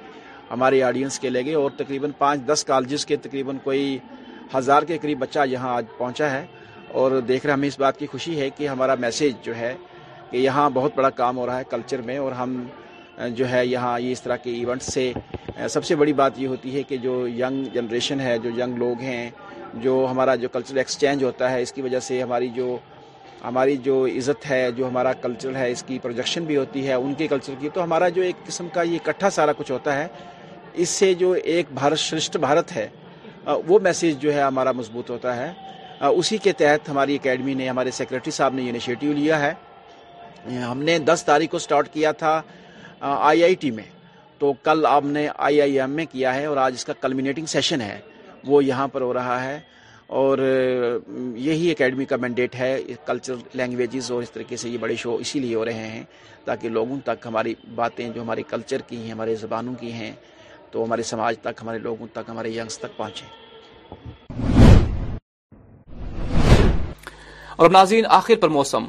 ہمارے 0.51 0.81
آڈینس 0.83 1.19
کے 1.19 1.29
لے 1.29 1.45
گئے 1.45 1.53
اور 1.55 1.71
تقریباً 1.77 2.11
پانچ 2.17 2.45
دس 2.47 2.63
کالجز 2.67 3.05
کے 3.05 3.15
تقریباً 3.25 3.57
کوئی 3.63 3.97
ہزار 4.57 4.83
کے 4.87 4.97
قریب 5.01 5.19
بچہ 5.19 5.45
یہاں 5.49 5.73
آج 5.75 5.85
پہنچا 5.97 6.29
ہے 6.31 6.45
اور 7.01 7.11
دیکھ 7.27 7.45
رہے 7.45 7.53
ہمیں 7.53 7.67
اس 7.67 7.79
بات 7.79 7.99
کی 7.99 8.07
خوشی 8.11 8.39
ہے 8.39 8.49
کہ 8.57 8.67
ہمارا 8.67 8.95
میسیج 8.99 9.35
جو 9.45 9.55
ہے 9.57 9.73
کہ 10.31 10.37
یہاں 10.37 10.69
بہت 10.73 10.95
بڑا 10.95 11.09
کام 11.19 11.37
ہو 11.37 11.45
رہا 11.45 11.57
ہے 11.59 11.63
کلچر 11.69 12.01
میں 12.09 12.17
اور 12.19 12.31
ہم 12.39 12.63
جو 13.35 13.49
ہے 13.49 13.65
یہاں 13.65 13.99
یہ 13.99 14.11
اس 14.11 14.21
طرح 14.21 14.35
کے 14.43 14.49
ایونٹ 14.55 14.81
سے 14.81 15.11
سب 15.69 15.85
سے 15.85 15.95
بڑی 16.01 16.13
بات 16.21 16.39
یہ 16.39 16.47
ہوتی 16.47 16.75
ہے 16.75 16.83
کہ 16.89 16.97
جو 17.07 17.15
ینگ 17.27 17.63
جنریشن 17.73 18.19
ہے 18.21 18.37
جو 18.43 18.49
ینگ 18.59 18.77
لوگ 18.83 19.01
ہیں 19.01 19.29
جو 19.83 20.05
ہمارا 20.11 20.35
جو 20.43 20.49
کلچر 20.53 20.75
ایکسچینج 20.83 21.23
ہوتا 21.23 21.51
ہے 21.51 21.61
اس 21.61 21.71
کی 21.73 21.81
وجہ 21.81 21.99
سے 22.09 22.21
ہماری 22.21 22.47
جو 22.55 22.77
ہماری 23.43 23.75
جو 23.85 24.05
عزت 24.17 24.49
ہے 24.49 24.69
جو 24.77 24.87
ہمارا 24.87 25.13
کلچر 25.21 25.55
ہے 25.55 25.69
اس 25.71 25.83
کی 25.87 25.99
پروجیکشن 26.01 26.43
بھی 26.45 26.57
ہوتی 26.57 26.87
ہے 26.87 26.93
ان 26.93 27.13
کے 27.17 27.27
کلچر 27.27 27.53
کی 27.59 27.69
تو 27.73 27.83
ہمارا 27.83 28.09
جو 28.17 28.21
ایک 28.21 28.45
قسم 28.47 28.67
کا 28.73 28.81
یہ 28.91 28.97
اکٹھا 29.05 29.29
سارا 29.39 29.51
کچھ 29.57 29.71
ہوتا 29.71 29.95
ہے 29.99 30.07
اس 30.75 30.89
سے 30.89 31.13
جو 31.13 31.31
ایک 31.43 31.67
بھارت 31.73 31.99
شرشت 31.99 32.37
بھارت 32.37 32.75
ہے 32.75 32.87
وہ 33.67 33.79
میسیج 33.83 34.17
جو 34.21 34.33
ہے 34.33 34.41
ہمارا 34.41 34.71
مضبوط 34.75 35.09
ہوتا 35.09 35.35
ہے 35.35 35.51
اسی 36.07 36.37
کے 36.43 36.51
تحت 36.57 36.89
ہماری 36.89 37.15
اکیڈمی 37.15 37.53
نے 37.53 37.69
ہمارے 37.69 37.91
سیکرٹری 37.91 38.31
صاحب 38.31 38.53
نے 38.55 38.69
انیشیٹو 38.69 39.11
لیا 39.13 39.39
ہے 39.39 39.53
ہم 40.65 40.81
نے 40.83 40.97
دس 41.07 41.23
تاریخ 41.25 41.49
کو 41.51 41.59
سٹارٹ 41.59 41.89
کیا 41.93 42.11
تھا 42.21 42.41
آئی 43.09 43.43
آئی 43.43 43.55
ٹی 43.59 43.71
میں 43.71 43.83
تو 44.39 44.53
کل 44.63 44.85
آپ 44.89 45.03
نے 45.05 45.27
آئی 45.47 45.61
آئی 45.61 45.79
ایم 45.79 45.89
میں 45.95 46.05
کیا 46.11 46.33
ہے 46.35 46.45
اور 46.45 46.57
آج 46.57 46.73
اس 46.77 46.85
کا 46.85 46.93
کلمینیٹنگ 47.01 47.45
سیشن 47.47 47.81
ہے 47.81 47.99
وہ 48.47 48.63
یہاں 48.63 48.87
پر 48.93 49.01
ہو 49.01 49.13
رہا 49.13 49.43
ہے 49.43 49.59
اور 50.19 50.37
یہی 51.07 51.69
اکیڈمی 51.71 52.05
کا 52.05 52.15
مینڈیٹ 52.21 52.55
ہے 52.59 52.75
کلچر 53.05 53.33
لینگویجز 53.55 54.11
اور 54.11 54.23
اس 54.23 54.31
طریقے 54.31 54.57
سے 54.57 54.69
یہ 54.69 54.77
بڑے 54.81 54.95
شو 55.03 55.15
اسی 55.21 55.39
لیے 55.39 55.55
ہو 55.55 55.63
رہے 55.65 55.87
ہیں 55.87 56.03
تاکہ 56.45 56.69
لوگوں 56.69 56.97
تک 57.05 57.25
ہماری 57.25 57.53
باتیں 57.75 58.07
جو 58.09 58.21
ہمارے 58.21 58.43
کلچر 58.49 58.81
کی 58.87 59.01
ہیں 59.03 59.11
ہمارے 59.11 59.35
زبانوں 59.41 59.73
کی 59.79 59.91
ہیں 59.93 60.11
تو 60.71 60.83
ہمارے 60.83 61.03
سماج 61.03 61.37
تک 61.37 61.43
تک 61.43 61.47
تک 61.49 61.61
ہمارے 62.29 62.47
ہمارے 62.47 62.49
لوگوں 62.49 63.07
اور 67.63 67.69
ناظرین 67.71 68.05
آخر 68.17 68.35
پر 68.41 68.49
موسم 68.49 68.83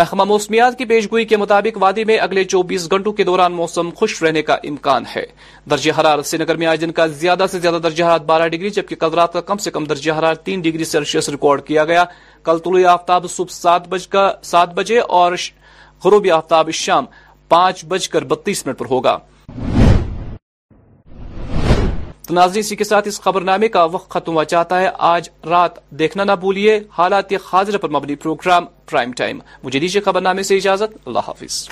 محکمہ 0.00 0.24
موسمیات 0.24 0.76
کی 0.78 0.84
پیشگوئی 0.92 1.24
کے 1.32 1.36
مطابق 1.36 1.76
وادی 1.82 2.04
میں 2.10 2.16
اگلے 2.26 2.44
چوبیس 2.52 2.90
گھنٹوں 2.90 3.12
کے 3.18 3.24
دوران 3.24 3.52
موسم 3.52 3.90
خوش 3.96 4.22
رہنے 4.22 4.42
کا 4.50 4.54
امکان 4.70 5.04
ہے 5.14 5.24
درجہ 5.70 5.92
حرار 5.98 6.22
سری 6.30 6.42
نگر 6.42 6.56
میں 6.62 6.66
آج 6.66 6.80
دن 6.80 6.92
کا 7.00 7.06
زیادہ 7.24 7.46
سے 7.50 7.58
زیادہ 7.66 7.78
درجہ 7.88 8.04
حرارت 8.04 8.22
بارہ 8.30 8.46
ڈگری 8.54 8.70
جبکہ 8.78 8.96
کل 9.02 9.14
رات 9.18 9.32
کا 9.32 9.40
کم 9.50 9.58
سے 9.66 9.70
کم 9.70 9.84
درجہ 9.92 10.12
حرار 10.18 10.34
تین 10.48 10.60
ڈگری 10.68 10.84
سیلسیس 10.92 11.28
ریکارڈ 11.36 11.64
کیا 11.66 11.84
گیا 11.92 12.04
کل 12.48 12.58
طلوع 12.64 12.86
آفتاب 12.92 13.28
صبح 13.36 13.94
سات 14.42 14.74
بجے 14.76 14.98
اور 15.20 15.32
غروبی 16.04 16.30
آفتاب 16.40 16.70
شام 16.84 17.04
پانچ 17.48 17.84
بج 17.88 18.08
کر 18.08 18.24
بتیس 18.32 18.66
منٹ 18.66 18.78
پر 18.78 18.86
ہوگا 18.90 19.18
تو 22.28 22.34
ناظرین 22.34 22.62
اسی 22.64 22.76
کے 22.76 22.84
ساتھ 22.84 23.08
اس 23.08 23.20
خبرنامے 23.20 23.68
کا 23.68 23.82
وقت 23.94 24.10
ختم 24.10 24.32
ہوا 24.32 24.44
چاہتا 24.52 24.80
ہے 24.80 24.88
آج 25.10 25.28
رات 25.50 25.78
دیکھنا 25.98 26.24
نہ 26.24 26.32
بھولیے 26.40 26.78
حالات 26.98 27.32
حاضر 27.52 27.78
پر 27.78 27.88
مبنی 27.96 28.14
پروگرام 28.24 28.64
پرائم 28.90 29.12
ٹائم 29.16 29.40
مجھے 29.62 29.78
دیجیے 29.80 30.02
خبرنامے 30.04 30.42
سے 30.50 30.56
اجازت 30.56 30.96
اللہ 31.06 31.26
حافظ 31.28 31.66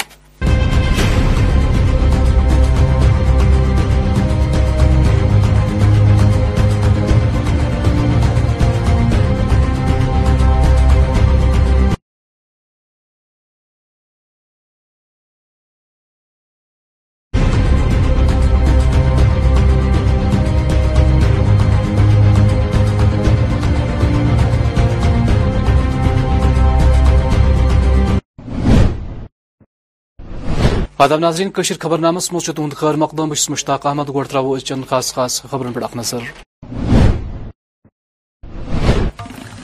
آداب 31.03 31.21
ناظرین 31.21 31.51
کشیر 31.51 31.77
خبر 31.81 31.97
نامس 31.99 32.31
مجھ 32.33 32.51
تہد 32.57 32.75
خیر 32.79 32.95
مقدم 33.03 33.29
بس 33.29 33.49
مشتاق 33.51 33.87
احمد 33.87 34.09
گوڑ 34.15 34.25
تراو 34.27 34.55
خاص 34.89 35.13
خاص 35.15 35.41
خبرن 35.51 35.73
پہ 35.73 35.81
نظر 35.97 36.21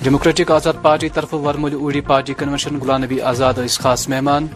ڈیموکریٹک 0.03 0.51
آزاد 0.53 0.81
پارٹی 0.83 1.09
طرف 1.17 1.35
ورمل 1.45 1.75
اوڑی 1.81 2.01
پارٹی 2.11 2.35
کنونشن 2.39 2.79
غلام 2.83 3.03
نبی 3.05 3.21
آزاد 3.31 3.59
اس 3.65 3.79
خاص 3.85 4.09
مہمان 4.09 4.47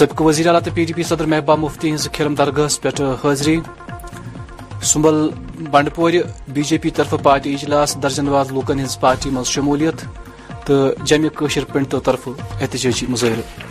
سبق 0.00 0.20
وزیر 0.26 0.46
اعلیٰ 0.46 0.60
پی 0.74 0.84
ڈی 0.88 0.92
پی 0.96 1.02
صدر 1.14 1.26
محبوبہ 1.32 1.56
مفتی 1.64 1.94
ہز 1.94 2.08
کھیلم 2.12 2.34
درگاہ 2.38 2.78
پہ 2.82 2.88
حاضری 3.24 3.58
Sumbal 4.92 5.26
Bandipore 5.70 6.10
B 6.54 6.62
J 6.70 6.78
P 6.82 6.90
طرف 6.96 7.14
پارٹی 7.22 7.54
اجلاس 7.54 7.96
درجن 8.02 8.28
لوکن 8.54 8.84
ہز 8.84 9.00
پارٹی 9.00 9.30
مز 9.36 9.46
شمولیت 9.56 10.04
تو 10.66 10.74
جمع 11.08 11.28
كشر 11.40 11.64
پنڈتو 11.72 12.00
طرف 12.08 12.28
احتجاجی 12.60 13.06
مظاہرہ 13.08 13.70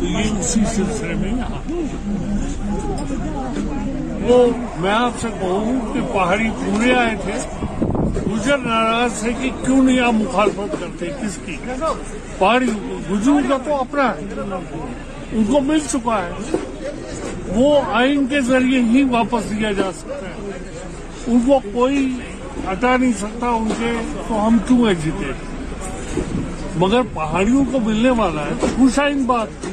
تو 0.00 0.06
یہ 0.06 0.36
اسی 0.38 0.60
سلسلے 0.74 1.14
میں 1.20 1.30
یہاں 1.36 1.60
وہ 4.28 4.36
میں 4.80 4.90
آپ 4.90 5.12
سے 5.20 5.28
کہوں 5.40 5.92
کہ 5.94 6.00
پہاڑی 6.12 6.48
پورے 6.64 6.92
آئے 6.94 7.14
تھے 7.22 7.32
گجر 8.26 8.58
ناراض 8.64 9.22
ہے 9.26 9.32
کہ 9.40 9.50
کیوں 9.64 9.82
نہیں 9.84 9.98
آپ 10.06 10.14
مخالفت 10.18 10.76
کرتے 10.80 11.08
کس 11.22 11.38
کی 11.46 11.56
پہاڑی 12.38 12.66
گجر 13.10 13.40
کا 13.48 13.56
تو 13.64 13.76
اپنا 13.80 14.04
ہے 14.16 14.58
ان 15.32 15.44
کو 15.50 15.60
مل 15.70 15.78
چکا 15.90 16.20
ہے 16.22 16.92
وہ 17.54 17.74
آئین 18.02 18.26
کے 18.30 18.40
ذریعے 18.48 18.80
ہی 18.92 19.02
واپس 19.10 19.50
لیا 19.52 19.72
جا 19.80 19.90
سکتا 19.98 20.28
ہے 20.28 20.62
ان 21.32 21.40
کو 21.46 21.58
کوئی 21.72 22.06
ہٹا 22.70 22.96
نہیں 22.96 23.12
سکتا 23.20 23.48
ان 23.58 23.68
کے 23.78 23.92
تو 24.28 24.46
ہم 24.46 24.58
کیوں 24.68 24.86
ہے 24.88 24.94
جیتے 25.04 25.32
مگر 26.84 27.00
پہاڑیوں 27.14 27.64
کو 27.72 27.78
ملنے 27.86 28.10
والا 28.22 28.44
ہے 28.46 28.52
تو 28.60 28.66
خوشائن 28.76 29.24
بات 29.26 29.66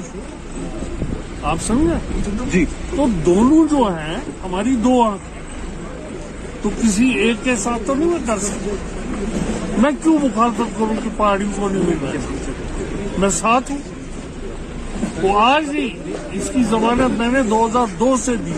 آپ 1.49 1.57
سمجھا 1.65 2.43
جی 2.51 2.63
تو 2.89 3.05
دونوں 3.25 3.57
جو 3.71 3.83
ہیں 3.97 4.15
ہماری 4.43 4.75
دو 4.83 5.01
آنکھ 5.01 6.61
تو 6.61 6.69
کسی 6.81 7.09
ایک 7.25 7.43
کے 7.43 7.55
ساتھ 7.63 7.83
تو 7.87 7.95
نہیں 7.95 8.09
میں 8.09 8.19
کر 8.27 8.37
سکتا 8.45 9.75
میں 9.81 9.91
کیوں 10.03 10.13
مخالفت 10.23 10.71
کروں 10.77 10.95
کہ 11.03 11.09
پہاڑی 11.17 11.45
کو 11.55 11.67
نہیں 11.73 11.83
مل 11.87 12.05
رہا 12.05 13.17
میں 13.23 13.29
ساتھ 13.39 13.71
ہوں 13.71 15.11
وہ 15.23 15.37
آج 15.41 15.69
ہی 15.75 15.87
اس 16.39 16.49
کی 16.53 16.63
ضمانت 16.69 17.17
میں 17.19 17.27
نے 17.31 17.43
دو 17.49 17.65
ہزار 17.65 17.93
دو 17.99 18.15
سے 18.23 18.35
دی 18.45 18.53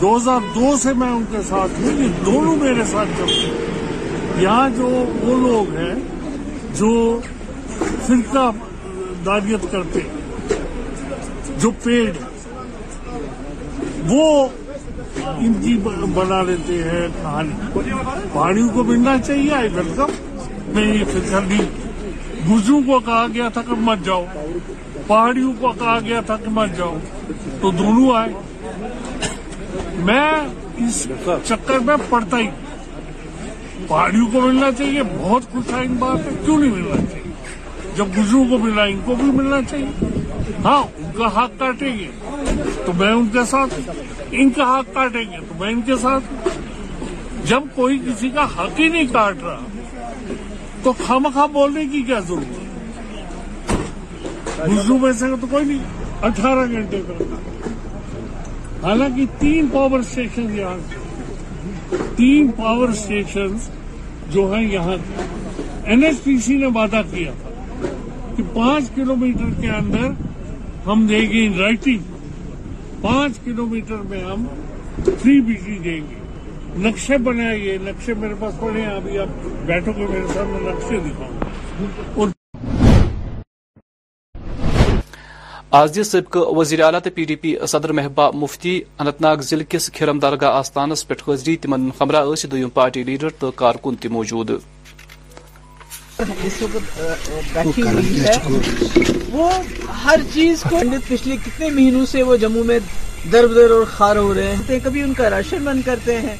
دو 0.00 0.14
ہزار 0.16 0.46
دو 0.54 0.76
سے 0.82 0.92
میں 1.02 1.08
ان 1.14 1.24
کے 1.32 1.42
ساتھ 1.48 1.80
ہوں 1.80 2.02
یہ 2.02 2.22
دونوں 2.26 2.54
میرے 2.62 2.84
ساتھ 2.92 3.16
جب 3.20 4.40
یہاں 4.42 4.68
جو 4.76 4.88
وہ 4.92 5.36
لوگ 5.46 5.74
ہیں 5.78 5.92
جو 6.80 6.92
فرقہ 7.78 8.50
داریت 9.26 9.70
کرتے 9.72 10.00
ہیں 10.06 10.17
جو 11.62 11.70
پیڑ 11.82 12.10
وہ 14.08 14.26
ان 15.44 15.52
کی 15.62 15.72
بنا 16.14 16.40
لیتے 16.48 16.74
ہیں 16.82 17.06
کہانی 17.20 17.92
پہاڑیوں 18.32 18.68
کو 18.74 18.82
ملنا 18.90 19.16
چاہیے 19.26 19.52
آئی 19.54 19.68
ویلکم 19.74 20.12
میں 20.74 20.84
یہ 20.94 21.04
فکر 21.12 21.40
نہیں 21.48 21.70
گزروں 22.50 22.80
کو 22.86 22.98
کہا 23.06 23.24
گیا 23.34 23.48
تھا 23.54 23.62
کہ 23.68 23.80
مت 23.88 24.04
جاؤ 24.06 24.24
پہاڑیوں 25.06 25.52
کو 25.60 25.72
کہا 25.78 25.98
گیا 26.04 26.20
تھا 26.26 26.36
کہ 26.44 26.50
مت 26.58 26.76
جاؤ 26.78 26.96
تو 27.62 27.70
دونوں 27.78 28.14
آئے 28.16 28.72
میں 30.10 30.30
اس 30.86 31.06
چکر 31.46 31.78
میں 31.88 31.96
پڑتا 32.08 32.38
ہی 32.38 32.48
پہاڑیوں 33.88 34.26
کو 34.32 34.40
ملنا 34.40 34.70
چاہیے 34.78 35.02
بہت 35.18 35.50
خوش 35.52 35.72
آئند 35.80 35.98
بات 36.04 36.24
ہے 36.26 36.36
کیوں 36.44 36.58
نہیں 36.58 36.74
ملنا 36.74 37.04
چاہیے 37.10 37.94
جب 37.96 38.16
گزروں 38.18 38.44
کو 38.50 38.58
ملنا 38.66 38.82
ان 38.92 39.00
کو 39.06 39.14
بھی 39.22 39.30
ملنا 39.40 39.60
چاہیے 39.70 40.17
ہاں 40.64 40.80
ان 40.98 41.08
کا 41.18 41.26
حق 41.38 41.56
کاٹیں 41.58 41.90
گے 41.98 42.08
تو 42.86 42.90
میں 42.98 43.12
ان 43.12 43.26
کے 43.32 43.42
ساتھ 43.50 43.72
ان 44.40 44.48
کا 44.56 44.64
حق 44.74 44.86
کاٹیں 44.94 45.24
گے 45.32 45.36
تو 45.48 45.52
میں 45.60 45.70
ان 45.72 45.80
کے 45.86 45.96
ساتھ 46.02 46.24
جب 47.48 47.62
کوئی 47.74 47.94
کسی 48.06 48.28
کا 48.34 48.44
حق 48.56 48.74
ہی 48.80 48.88
نہیں 48.88 49.06
کاٹ 49.12 49.36
رہا 49.42 49.62
تو 50.82 50.88
خمخا 51.06 51.46
بولنے 51.52 51.84
کی 51.92 52.00
کیا 52.06 52.18
ضرورت 52.28 52.52
ہے 52.58 52.66
ہزرو 54.72 54.94
میں 54.98 55.12
سے 55.18 55.24
تو 55.40 55.46
کوئی 55.50 55.64
نہیں 55.64 55.82
اٹھارہ 56.28 56.64
گھنٹے 56.72 57.00
کا 57.08 57.16
حالانکہ 58.86 59.22
تین 59.38 59.62
پاور 59.72 59.98
اسٹیشن 60.00 60.46
یہاں 60.58 60.78
تین 62.16 62.44
پاور 62.56 62.88
اسٹیشن 62.88 63.50
جو 64.30 64.42
ہیں 64.54 64.62
یہاں 64.72 64.96
این 65.90 66.00
ایس 66.04 66.18
پی 66.24 66.34
سی 66.46 66.54
نے 66.56 66.66
وعدہ 66.80 67.00
کیا 67.14 67.30
تھا 67.42 67.50
کہ 68.36 68.42
پانچ 68.54 68.84
کلو 68.96 69.14
میٹر 69.16 69.50
کے 69.60 69.68
اندر 69.76 70.06
ہم 70.88 71.00
دیں 71.06 71.20
گے 71.30 71.44
ان 71.46 71.58
رائٹنگ 71.60 73.00
پانچ 73.00 73.38
کلو 73.44 73.64
میٹر 73.68 73.96
میں 74.10 74.20
ہم 74.24 74.46
تھری 75.04 75.40
بی 75.48 75.54
دیں 75.84 76.00
گے 76.10 76.16
نقشے 76.88 77.18
بنائیے 77.26 77.76
نقشے 77.88 78.14
میرے 78.22 78.34
پاس 78.40 78.54
پڑے 78.60 78.80
ہیں 78.80 78.94
ابھی 78.94 79.18
آپ 79.24 79.44
بیٹھو 79.66 79.92
گے 79.98 80.06
میرے 80.12 80.26
ساتھ 80.32 80.48
میں 80.48 80.60
نقشے 80.72 80.98
دکھاؤں 81.08 81.36
اور 82.20 82.28
آز 85.82 85.98
دس 86.00 86.10
سبقہ 86.12 86.38
وزیر 86.56 86.80
اعلیٰ 86.84 87.00
تو 87.04 87.10
پی 87.14 87.24
ڈی 87.30 87.34
پی 87.44 87.54
صدر 87.68 87.92
محبہ 88.00 88.30
مفتی 88.42 88.78
اننت 88.98 89.20
ناگ 89.22 89.42
ضلع 89.50 89.64
کس 89.68 89.90
کھرم 89.98 90.18
درگاہ 90.24 90.54
آستانس 90.58 91.06
پہ 91.08 91.14
حاضری 91.26 91.56
تمن 91.66 91.88
ہمراہ 92.00 92.34
دویم 92.50 92.68
پارٹی 92.80 93.02
لیڈر 93.10 93.30
تو 93.40 93.50
کارکن 93.62 93.96
تی 94.02 94.08
موجود 94.16 94.50
وہ 99.32 99.50
ہر 100.04 100.20
چیز 100.32 100.62
کو 100.70 100.78
پچھلے 101.08 101.36
کتنے 101.44 101.68
مہینوں 101.70 102.04
سے 102.10 102.22
وہ 102.30 102.36
جموں 102.44 102.64
میں 102.70 102.78
در 103.32 103.46
بدر 103.46 103.70
اور 103.70 103.84
خار 103.90 104.16
ہو 104.16 104.32
رہے 104.34 104.54
ہیں 104.68 104.78
کبھی 104.84 105.02
ان 105.02 105.12
کا 105.18 105.28
راشن 105.30 105.64
بند 105.64 105.82
کرتے 105.86 106.18
ہیں 106.20 106.34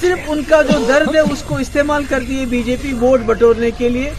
صرف 0.00 0.30
ان 0.30 0.42
کا 0.48 0.60
جو 0.70 0.78
درد 0.88 1.14
ہے 1.14 1.20
اس 1.32 1.42
کو 1.48 1.56
استعمال 1.66 2.04
کر 2.08 2.20
دیے 2.28 2.44
بی 2.50 2.62
جے 2.66 2.76
پی 2.82 2.92
ووٹ 3.00 3.20
بٹورنے 3.26 3.70
کے 3.78 3.88
لیے 3.96 4.10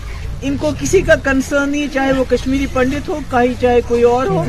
ان 0.49 0.55
کو 0.62 0.70
کسی 0.80 1.01
کا 1.07 1.16
کنسرن 1.24 1.70
نہیں 1.70 1.88
چاہے 1.93 2.12
وہ 2.20 2.24
کشمیری 2.30 2.66
پنڈت 2.74 3.09
ہو 3.09 3.20
کہیں 3.32 3.53
چاہے 3.62 3.82
کوئی 3.88 4.03
اور 4.14 4.28
ہو 4.28 4.43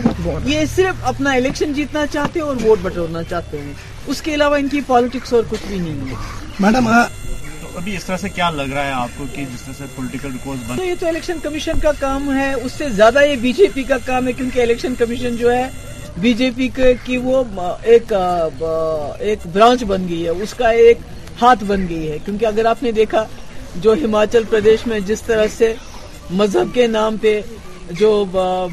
یہ 0.49 0.65
صرف 0.75 1.05
اپنا 1.13 1.33
الیکشن 1.33 1.73
جیتنا 1.79 2.07
چاہتے 2.13 2.41
اور 2.49 2.65
ووٹ 2.65 2.79
بٹورنا 2.83 3.23
چاہتے 3.31 3.61
ہیں 3.61 3.73
اس 4.13 4.23
کے 4.23 4.35
علاوہ 4.35 4.57
ان 4.61 4.69
کی 4.69 4.81
پالیٹکس 4.87 5.33
اور 5.33 5.43
کچھ 5.51 5.67
بھی 5.69 5.79
نہیں 5.79 6.11
ہے 6.11 6.15
میڈم 6.61 6.87
ہاں، 6.89 7.05
ابھی 7.77 7.95
اس 7.97 8.05
طرح 8.05 8.16
سے 8.20 8.29
کیا 8.29 8.49
لگ 8.51 8.73
رہا 8.73 8.85
ہے 8.87 8.91
آپ 8.93 9.11
کو 9.18 9.25
کہ 9.33 9.45
جس 9.53 9.61
طرح 9.62 9.75
سے 9.79 9.85
پولیٹیکل 9.95 10.83
یہ 10.85 10.95
تو 11.01 11.07
الیکشن 11.09 11.39
کمیشن 11.43 11.79
کا 11.83 11.93
کام 12.01 12.31
ہے 12.37 12.53
اس 12.55 12.73
سے 12.79 12.89
زیادہ 12.97 13.25
یہ 13.25 13.37
بی 13.41 13.53
جے 13.59 13.66
پی 13.75 13.83
کا 13.93 13.97
کام 14.07 14.27
ہے 14.29 14.33
کیونکہ 14.33 14.61
الیکشن 14.62 14.95
کمیشن 14.99 15.37
جو 15.37 15.53
ہے 15.53 15.66
بی 16.20 16.33
جے 16.41 16.51
پی 16.57 16.68
کی 17.05 17.16
وہ 17.25 17.43
ایک 17.93 18.12
برانچ 19.53 19.85
بن 19.93 20.09
گئی 20.09 20.25
ہے 20.25 20.31
اس 20.43 20.55
کا 20.55 20.68
ایک 20.85 20.99
ہاتھ 21.43 21.64
بن 21.66 21.87
گئی 21.89 22.11
ہے 22.11 22.18
کیونکہ 22.25 22.47
اگر 22.47 22.64
آپ 22.75 22.83
نے 22.83 22.93
دیکھا 23.01 23.25
جو 23.83 23.93
ہماچل 24.05 24.43
پردیش 24.51 24.87
میں 24.87 24.99
جس 25.07 25.23
طرح 25.27 25.47
سے 25.57 25.73
مذہب 26.41 26.75
کے 26.75 26.87
نام 26.87 27.16
پہ 27.20 27.41
جو 28.01 28.11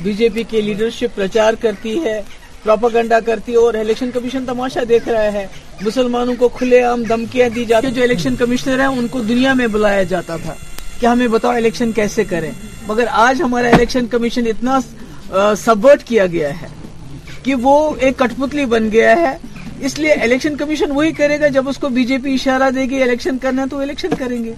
بی 0.04 0.14
جے 0.18 0.30
پی 0.34 0.62
لیڈرشپ 0.62 1.16
پرچار 1.16 1.54
کرتی 1.62 1.98
ہے 2.04 2.20
پروپاگنڈا 2.64 3.20
کرتی 3.26 3.52
ہے 3.52 3.58
اور 3.58 3.74
الیکشن 3.80 4.10
کمیشن 4.14 4.46
تماشا 4.46 4.80
دیکھ 4.90 5.08
رہا 5.10 5.32
ہے 5.34 5.46
مسلمانوں 5.82 6.34
کو 6.40 6.48
کھلے 6.58 6.82
عام 6.84 7.04
دھمکیاں 7.10 7.48
دی 7.56 7.64
جاتی 7.66 7.92
جو 7.96 8.04
الیکشن 8.04 8.36
کمیشنر 8.40 8.80
ہیں 8.80 8.86
ان 8.86 9.08
کو 9.12 9.22
دنیا 9.28 9.54
میں 9.60 9.68
بلایا 9.76 10.02
جاتا 10.14 10.38
تھا 10.44 10.54
کہ 11.00 11.06
ہمیں 11.06 11.28
بتاؤ 11.36 11.52
الیکشن 11.56 11.92
کیسے 11.96 12.24
کریں 12.30 12.52
مگر 12.88 13.06
آج 13.28 13.42
ہمارا 13.42 13.68
الیکشن 13.76 14.08
کمیشن 14.12 14.48
اتنا 14.48 14.80
سبورٹ 15.66 16.04
کیا 16.08 16.26
گیا 16.38 16.50
ہے 16.62 16.68
کہ 17.44 17.56
وہ 17.62 17.78
ایک 18.06 18.18
کٹپتلی 18.20 18.66
بن 18.76 18.92
گیا 18.92 19.16
ہے 19.20 19.36
اس 19.86 19.98
لیے 20.00 20.14
الیکشن 20.24 20.56
کمیشن 20.58 20.92
وہی 20.96 21.12
کرے 21.22 21.40
گا 21.42 21.48
جب 21.60 21.70
اس 21.70 21.78
کو 21.82 21.90
بی 21.98 22.04
جے 22.10 22.18
پی 22.24 22.34
اشارہ 22.34 22.70
دے 22.76 22.86
گی 22.90 23.02
الیکشن 23.04 23.38
کرنا 23.42 23.66
تو 23.72 23.80
الیکشن 23.80 24.16
کریں 24.20 24.44
گے 24.44 24.54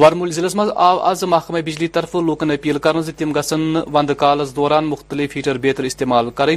وارمول 0.00 0.30
ضلع 0.32 0.48
مز 0.56 0.68
آو 0.82 0.98
آز 1.08 1.22
محکمہ 1.28 1.58
بجلی 1.64 1.86
طرف 1.94 2.14
لوکن 2.26 2.50
اپیل 2.50 2.78
کر 2.82 3.00
تم 3.16 3.32
گھن 3.34 3.76
وند 3.92 4.10
کالس 4.18 4.54
دوران 4.56 4.84
مختلف 4.88 5.34
ہیٹر 5.36 5.58
بہتر 5.62 5.84
استعمال 5.84 6.30
کریں 6.34 6.56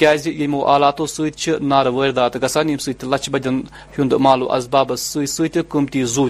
تاز 0.00 0.26
یمو 0.26 0.64
آلاتو 0.74 1.06
نار 1.72 1.86
واردات 1.96 2.36
گسان 2.42 2.70
یم 2.70 2.78
ست 2.86 3.04
لچھ 3.14 3.28
بدین 3.30 3.60
ہند 3.98 4.12
مالو 4.26 4.52
اسباب 4.56 4.94
ست 4.98 5.58
قمتی 5.68 6.02
زو 6.14 6.26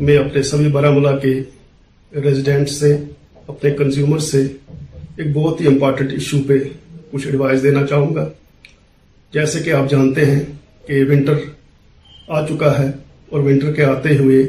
میں 0.00 0.18
اپنے 0.18 0.42
سبھی 0.50 0.72
گارمول 0.74 1.18
کے 1.22 2.22
سے 2.32 2.64
سے 2.80 2.96
اپنے 3.48 3.70
کنزیومر 3.76 4.18
ایک 4.34 5.34
بہت 5.34 5.60
ہی 5.60 5.66
امپارٹنٹ 5.66 6.10
ایشو 6.12 6.38
پہ 6.48 6.58
کچھ 7.10 7.26
ایڈوائز 7.26 7.62
دینا 7.62 7.86
چاہوں 7.86 8.14
گا 8.14 8.28
جیسے 9.34 9.60
کہ 9.64 9.72
آپ 9.72 9.88
جانتے 9.90 10.24
ہیں 10.30 10.40
کہ 10.86 11.02
ونٹر 11.10 11.38
آ 12.38 12.44
چکا 12.46 12.78
ہے 12.78 12.86
اور 13.30 13.40
ونٹر 13.42 13.72
کے 13.74 13.84
آتے 13.84 14.16
ہوئے 14.16 14.42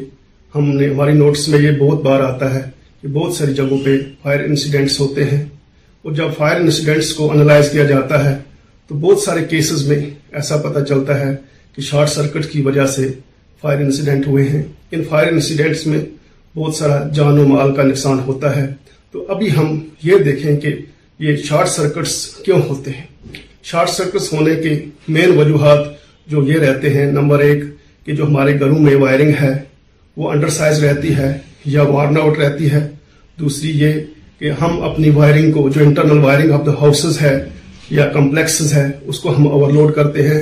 ہم 0.56 0.70
نے 0.78 0.88
ہماری 0.90 1.14
نوٹس 1.18 1.48
میں 1.50 1.60
یہ 1.60 1.78
بہت 1.80 2.02
بار 2.06 2.20
آتا 2.22 2.54
ہے 2.54 2.62
کہ 3.02 3.08
بہت 3.18 3.34
ساری 3.34 3.54
جگہوں 3.60 3.78
پہ 3.86 3.96
فائر 4.24 4.40
انسیڈنٹس 4.48 5.00
ہوتے 5.00 5.24
ہیں 5.30 5.44
اور 6.04 6.12
جب 6.16 6.34
فائر 6.38 6.60
انسیڈنٹس 6.62 7.14
کو 7.20 7.32
انالائز 7.32 7.70
کیا 7.72 7.84
جاتا 7.94 8.24
ہے 8.26 8.36
تو 8.88 8.96
بہت 9.06 9.20
سارے 9.26 9.44
کیسز 9.50 9.88
میں 9.90 10.00
ایسا 10.40 10.58
پتہ 10.68 10.84
چلتا 10.90 11.20
ہے 11.20 11.36
کہ 11.76 11.82
شارٹ 11.90 12.10
سرکٹ 12.10 12.52
کی 12.52 12.62
وجہ 12.68 12.86
سے 12.96 13.08
فائر 13.62 13.80
انسیڈنٹ 13.86 14.28
ہوئے 14.28 14.44
ہیں 14.50 14.62
ان 14.92 15.04
فائر 15.10 15.32
انسیڈنٹس 15.32 15.86
میں 15.88 16.00
بہت 16.58 16.76
سارا 16.76 17.02
جان 17.20 17.40
و 17.44 17.48
مال 17.54 17.74
کا 17.76 17.84
نقصان 17.92 18.20
ہوتا 18.28 18.56
ہے 18.56 18.66
تو 19.12 19.26
ابھی 19.36 19.52
ہم 19.58 19.78
یہ 20.04 20.18
دیکھیں 20.30 20.56
کہ 20.62 20.76
یہ 21.28 21.36
شارٹ 21.50 21.68
سرکٹس 21.78 22.16
کیوں 22.46 22.62
ہوتے 22.70 22.92
ہیں 22.98 23.06
شارٹ 23.72 23.90
سرکٹس 23.90 24.32
ہونے 24.34 24.54
کے 24.62 24.74
مین 25.16 25.38
وجوہات 25.40 25.80
جو 26.32 26.42
یہ 26.48 26.58
رہتے 26.60 26.90
ہیں 26.94 27.12
نمبر 27.12 27.40
ایک 27.40 27.64
کہ 28.06 28.16
جو 28.16 28.26
ہمارے 28.28 28.60
گھروں 28.60 28.80
میں 28.80 28.96
وائرنگ 29.02 29.32
ہے 29.42 29.52
وہ 30.18 30.32
انڈر 30.32 30.50
سائز 30.56 30.84
رہتی 30.84 31.16
ہے 31.18 31.32
یا 31.76 31.82
وارن 31.92 32.18
آؤٹ 32.22 32.38
رہتی 32.40 32.72
ہے 32.72 32.88
دوسری 33.40 33.72
یہ 33.80 33.94
کہ 34.40 34.52
ہم 34.62 34.82
اپنی 34.90 35.10
وائرنگ 35.20 35.52
کو 35.52 35.68
جو 35.76 35.84
internal 35.86 36.18
wiring 36.24 36.52
of 36.54 36.66
the 36.66 36.72
houses 36.82 37.22
ہے 37.22 37.34
یا 37.90 38.08
کمپلیکسز 38.14 38.74
ہے 38.74 38.86
اس 39.14 39.20
کو 39.20 39.36
ہم 39.38 39.48
اوور 39.48 39.72
لوڈ 39.74 39.94
کرتے 39.96 40.28
ہیں 40.28 40.42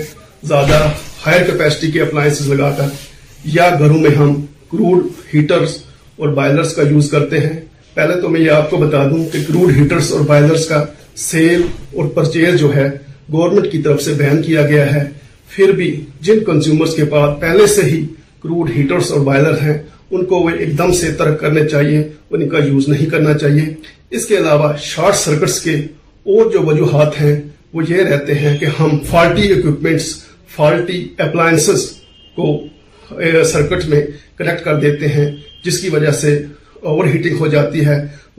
زیادہ 0.52 0.80
ہائر 1.26 1.44
کیپیسٹی 1.52 1.92
کے 1.92 2.02
اپلائنسز 2.02 2.50
لگا 2.54 2.72
کر 2.78 2.88
یا 3.58 3.70
گھروں 3.80 3.98
میں 4.02 4.16
ہم 4.16 4.34
کروڈ 4.72 5.06
ہیٹرز 5.34 5.78
اور 6.20 6.30
بائلرز 6.42 6.74
کا 6.76 6.90
یوز 6.90 7.10
کرتے 7.12 7.40
ہیں 7.46 7.60
پہلے 7.94 8.20
تو 8.22 8.30
میں 8.30 8.42
یہ 8.42 8.52
آپ 8.58 8.70
کو 8.70 8.78
بتا 8.88 9.06
دوں 9.10 9.24
کہ 9.34 9.40
کروڈ 9.48 9.76
ہیٹرز 9.78 10.12
اور 10.14 10.22
بائلرز 10.34 10.68
کا 10.68 10.84
سیل 11.30 11.62
اور 11.96 12.08
پرچیز 12.16 12.60
جو 12.60 12.76
ہے 12.76 12.90
گورنمنٹ 13.34 13.72
کی 13.72 13.82
طرف 13.82 14.02
سے 14.04 14.14
بہن 14.18 14.42
کیا 14.46 14.62
گیا 14.68 14.94
ہے 14.94 15.04
پھر 15.56 15.72
بھی 15.76 15.90
جن 16.28 16.44
کنزیومرز 16.46 16.96
کے 16.96 17.06
پاس 17.12 17.40
پہلے 17.42 17.66
سے 17.76 17.82
ہی 17.90 18.06
کروڈ 18.44 18.70
ہیٹرز 18.76 19.12
اور 19.12 19.20
بائلر 19.26 19.58
ہیں 19.62 19.78
ان 20.12 20.26
کو 20.26 20.40
وہ 20.44 20.50
ایک 20.60 20.78
دم 20.78 20.92
سے 21.00 21.12
ترک 21.20 21.40
کرنے 21.42 21.68
چاہیے 21.70 22.02
ان 22.36 22.48
کا 22.50 22.58
یوز 22.66 22.88
نہیں 22.90 23.10
کرنا 23.10 23.34
چاہیے 23.38 23.64
اس 24.20 24.26
کے 24.28 24.38
علاوہ 24.38 24.72
شارٹ 24.84 25.16
سرکٹس 25.16 25.60
کے 25.62 25.76
اور 26.34 26.52
جو 26.52 26.62
وجوہات 26.68 27.22
ہیں 27.22 27.36
وہ 27.74 27.82
یہ 27.90 28.02
رہتے 28.12 28.34
ہیں 28.40 28.58
کہ 28.60 28.66
ہم 28.80 28.98
فالٹی 29.10 29.52
اکوپمنٹس 29.54 30.08
فالٹی 30.56 31.02
اپلائنسز 31.28 31.86
کو 32.36 32.48
سرکٹ 33.54 33.86
میں 33.90 34.02
کنیکٹ 34.38 34.64
کر 34.66 34.80
دیتے 34.80 35.08
ہیں 35.18 35.30
جس 35.64 35.80
کی 35.82 35.90
وجہ 35.94 36.12
سے 36.22 36.34
اوور 36.90 37.08
ہیٹنگ 37.14 37.40
ہو 37.40 37.48
جاتی 37.56 37.86
ہے 37.86 37.98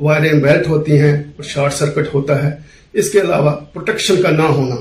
وائریں 0.09 0.33
بیلٹ 0.43 0.69
ہوتی 0.69 0.99
ہیں 1.01 1.13
اور 1.15 1.43
شارٹ 1.53 1.73
سرکٹ 1.75 2.15
ہوتا 2.15 2.43
ہے 2.43 2.51
اس 3.01 3.11
کے 3.11 3.21
علاوہ 3.21 3.51
پروٹیکشن 3.73 4.23
کا 4.23 4.31
نہ 4.31 4.43
ہونا 4.57 4.75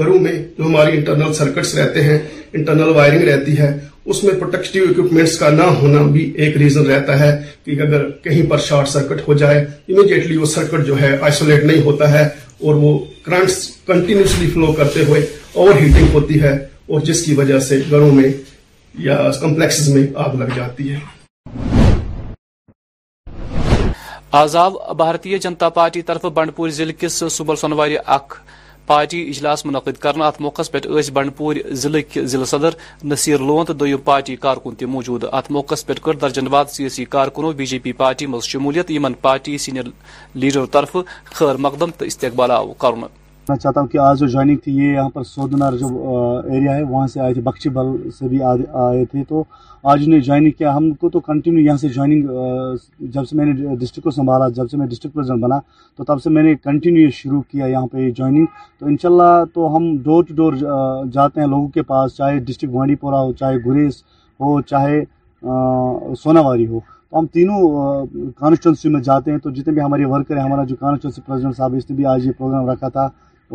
گھروں 0.00 0.18
میں 0.22 0.32
جو 0.58 0.64
ہماری 0.64 0.96
انٹرنل 0.96 1.32
سرکٹس 1.34 1.74
رہتے 1.74 2.02
ہیں 2.02 2.18
انٹرنل 2.52 2.88
وائرنگ 2.96 3.22
رہتی 3.28 3.56
ہے 3.58 3.70
اس 4.12 4.22
میں 4.24 4.34
پروٹیکٹیو 4.38 4.84
اکوپمنٹس 4.90 5.36
کا 5.38 5.48
نہ 5.50 5.62
ہونا 5.80 6.02
بھی 6.12 6.30
ایک 6.44 6.56
ریزن 6.62 6.86
رہتا 6.90 7.18
ہے 7.20 7.30
کہ 7.64 7.80
اگر 7.86 8.08
کہیں 8.24 8.44
پر 8.50 8.58
شارٹ 8.68 8.88
سرکٹ 8.88 9.26
ہو 9.28 9.34
جائے 9.42 9.58
امیڈیٹلی 9.60 10.36
وہ 10.36 10.46
سرکٹ 10.54 10.86
جو 10.86 11.00
ہے 11.00 11.16
آئسولیٹ 11.20 11.64
نہیں 11.64 11.82
ہوتا 11.84 12.10
ہے 12.12 12.22
اور 12.66 12.74
وہ 12.84 12.98
کرنٹس 13.26 13.58
کنٹینیوسلی 13.86 14.46
فلو 14.54 14.72
کرتے 14.78 15.04
ہوئے 15.08 15.20
اوور 15.54 15.74
ہیٹنگ 15.82 16.14
ہوتی 16.14 16.40
ہے 16.42 16.56
اور 16.86 17.00
جس 17.06 17.24
کی 17.24 17.34
وجہ 17.40 17.58
سے 17.68 17.80
گھروں 17.90 18.12
میں 18.14 18.28
یا 19.08 19.20
کمپلیکسز 19.40 19.88
میں 19.96 20.06
آگ 20.28 20.34
لگ 20.38 20.56
جاتی 20.56 20.92
ہے 20.92 20.98
آز 24.38 24.54
آو 24.56 24.92
بھارتیہ 24.96 25.38
جنتا 25.44 25.68
پارٹی 25.76 26.02
طرف 26.08 26.24
بن 26.34 26.50
پور 26.56 26.68
ضلع 26.74 26.92
کس 26.98 27.22
صبل 27.36 27.56
سنواری 27.62 27.96
اخ 28.16 28.36
پارٹی 28.86 29.22
اجلاس 29.30 29.64
منعقد 29.66 29.98
کرنا 30.02 30.26
ات 30.26 30.40
موقع 30.40 30.62
پہ 30.72 30.78
بنڈور 31.14 31.54
ضلع 31.82 31.98
کے 32.12 32.24
ضلع 32.34 32.44
صدر 32.50 32.74
نصیر 33.12 33.38
لون 33.48 33.64
تو 33.66 33.72
دیم 33.84 33.98
پارٹی 34.10 34.36
کارکن 34.46 34.74
تہ 34.80 34.84
موجود 34.94 35.24
ات 35.32 35.50
موقع 35.56 35.74
پہ 35.86 35.92
کر 36.04 36.16
درجن 36.22 36.46
واد 36.52 36.70
سیاسی 36.76 37.04
کارکنوں 37.16 37.52
بی 37.58 37.66
جے 37.72 37.78
پی 37.84 37.92
پارٹی 38.02 38.26
مز 38.30 38.44
شمولیت 38.52 38.90
یون 38.90 39.14
پارٹی 39.22 39.58
سینئر 39.66 39.88
لیڈرو 40.40 40.66
طرف 40.76 40.96
خیر 41.34 41.56
مقدم 41.66 41.90
تو 41.98 42.04
استقبال 42.04 42.50
آو 42.60 42.72
كر 42.72 43.06
میں 43.48 43.56
چاہتا 43.56 43.80
ہوں 43.80 43.86
کہ 43.88 43.98
آج 43.98 44.18
جو 44.20 44.26
جوائننگ 44.26 44.56
تھی 44.64 44.72
یہ 44.76 44.92
یہاں 44.92 45.08
پر 45.10 45.22
سودنار 45.24 45.72
جو 45.78 45.86
ایریا 46.54 46.74
ہے 46.76 46.82
وہاں 46.88 47.06
سے 47.12 47.20
آئے 47.20 47.32
تھے 47.34 47.42
بخشی 47.42 47.68
بل 47.76 47.86
سے 48.18 48.28
بھی 48.28 48.42
آئے 48.74 49.04
تھے 49.10 49.22
تو 49.28 49.42
آج 49.92 50.02
انہیں 50.06 50.20
جوائننگ 50.20 50.50
کیا 50.58 50.76
ہم 50.76 50.90
کو 51.00 51.08
تو 51.10 51.20
کنٹینیو 51.26 51.64
یہاں 51.66 51.76
سے 51.76 51.88
جوائننگ 51.88 53.06
جب 53.12 53.24
سے 53.28 53.36
میں 53.36 53.44
نے 53.46 53.76
ڈسٹرک 53.80 54.04
کو 54.04 54.10
سنبھالا 54.10 54.48
جب 54.56 54.70
سے 54.70 54.76
میں 54.76 54.86
ڈسٹرک 54.86 55.12
پریزیڈنٹ 55.12 55.42
بنا 55.42 55.58
تو 55.96 56.04
تب 56.04 56.22
سے 56.22 56.30
میں 56.30 56.42
نے 56.42 56.54
کنٹینیو 56.64 57.02
یہ 57.02 57.10
شروع 57.20 57.40
کیا 57.50 57.66
یہاں 57.66 57.86
پہ 57.92 57.98
یہ 57.98 58.22
تو 58.78 58.86
انشاءاللہ 58.86 59.44
تو 59.54 59.74
ہم 59.76 59.96
ڈور 60.02 60.24
ٹو 60.28 60.34
ڈور 60.34 60.52
جاتے 61.12 61.40
ہیں 61.40 61.46
لوگوں 61.48 61.68
کے 61.74 61.82
پاس 61.92 62.16
چاہے 62.16 62.38
ڈسٹرک 62.50 62.70
بانڈی 62.74 62.94
پورہ 63.00 63.20
ہو 63.24 63.32
چاہے 63.40 63.56
گریز 63.66 64.02
ہو 64.40 64.60
چاہے 64.70 65.00
سوناواری 66.22 66.66
ہو 66.66 66.78
تو 67.10 67.18
ہم 67.18 67.26
تینوں 67.32 68.06
کانسٹیچوئنسی 68.38 68.88
میں 68.88 69.00
جاتے 69.02 69.30
ہیں 69.30 69.38
تو 69.42 69.50
جتنے 69.54 69.72
بھی 69.74 69.82
ہمارے 69.82 70.04
ورکر 70.10 70.36
ہیں 70.36 70.44
ہمارا 70.44 70.64
جو 70.64 70.76
کانسٹیونسی 70.80 71.20
پریزیڈنٹ 71.26 71.56
صاحب 71.56 71.74
اس 71.76 71.90
نے 71.90 71.96
بھی 71.96 72.04
آج 72.12 72.26
یہ 72.26 72.32
پروگرام 72.38 72.68
رکھا 72.70 72.88
تھا 72.88 73.08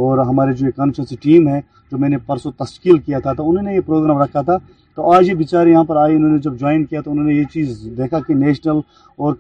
اور 0.04 0.18
ہمارے 0.30 0.54
جو 0.60 0.68
کانفرنس 0.76 1.14
ٹیم 1.22 1.48
ہے 1.48 1.60
جو 1.91 1.98
میں 1.98 2.08
نے 2.10 2.18
پرسوں 2.26 2.52
تشکیل 2.64 2.98
کیا 3.02 3.20
تھا 3.24 3.34
تو 3.34 3.50
انہوں 3.50 3.64
نے 3.64 3.74
یہ 3.76 3.80
پروگرام 3.86 4.22
رکھا 4.22 4.41
تھا 4.50 4.56
تو 4.96 5.12
آج 5.14 5.30
یہ 5.30 5.34
بیچارے 5.36 5.72
یہاں 5.72 5.84
پر 5.84 5.96
آئے 6.02 6.16
انہوں 6.16 6.30
نے 6.32 6.38
جب 6.43 6.58
جوائن 6.60 6.84
کیا 6.86 7.02
تو 7.06 7.12
انہوں 7.12 7.26
نے 7.26 7.34
یہ 7.34 7.43
چیز 7.54 7.80
دیکھا 7.98 8.20
کہ 8.28 8.34
نیشنل 8.34 8.80
اور 9.26 9.34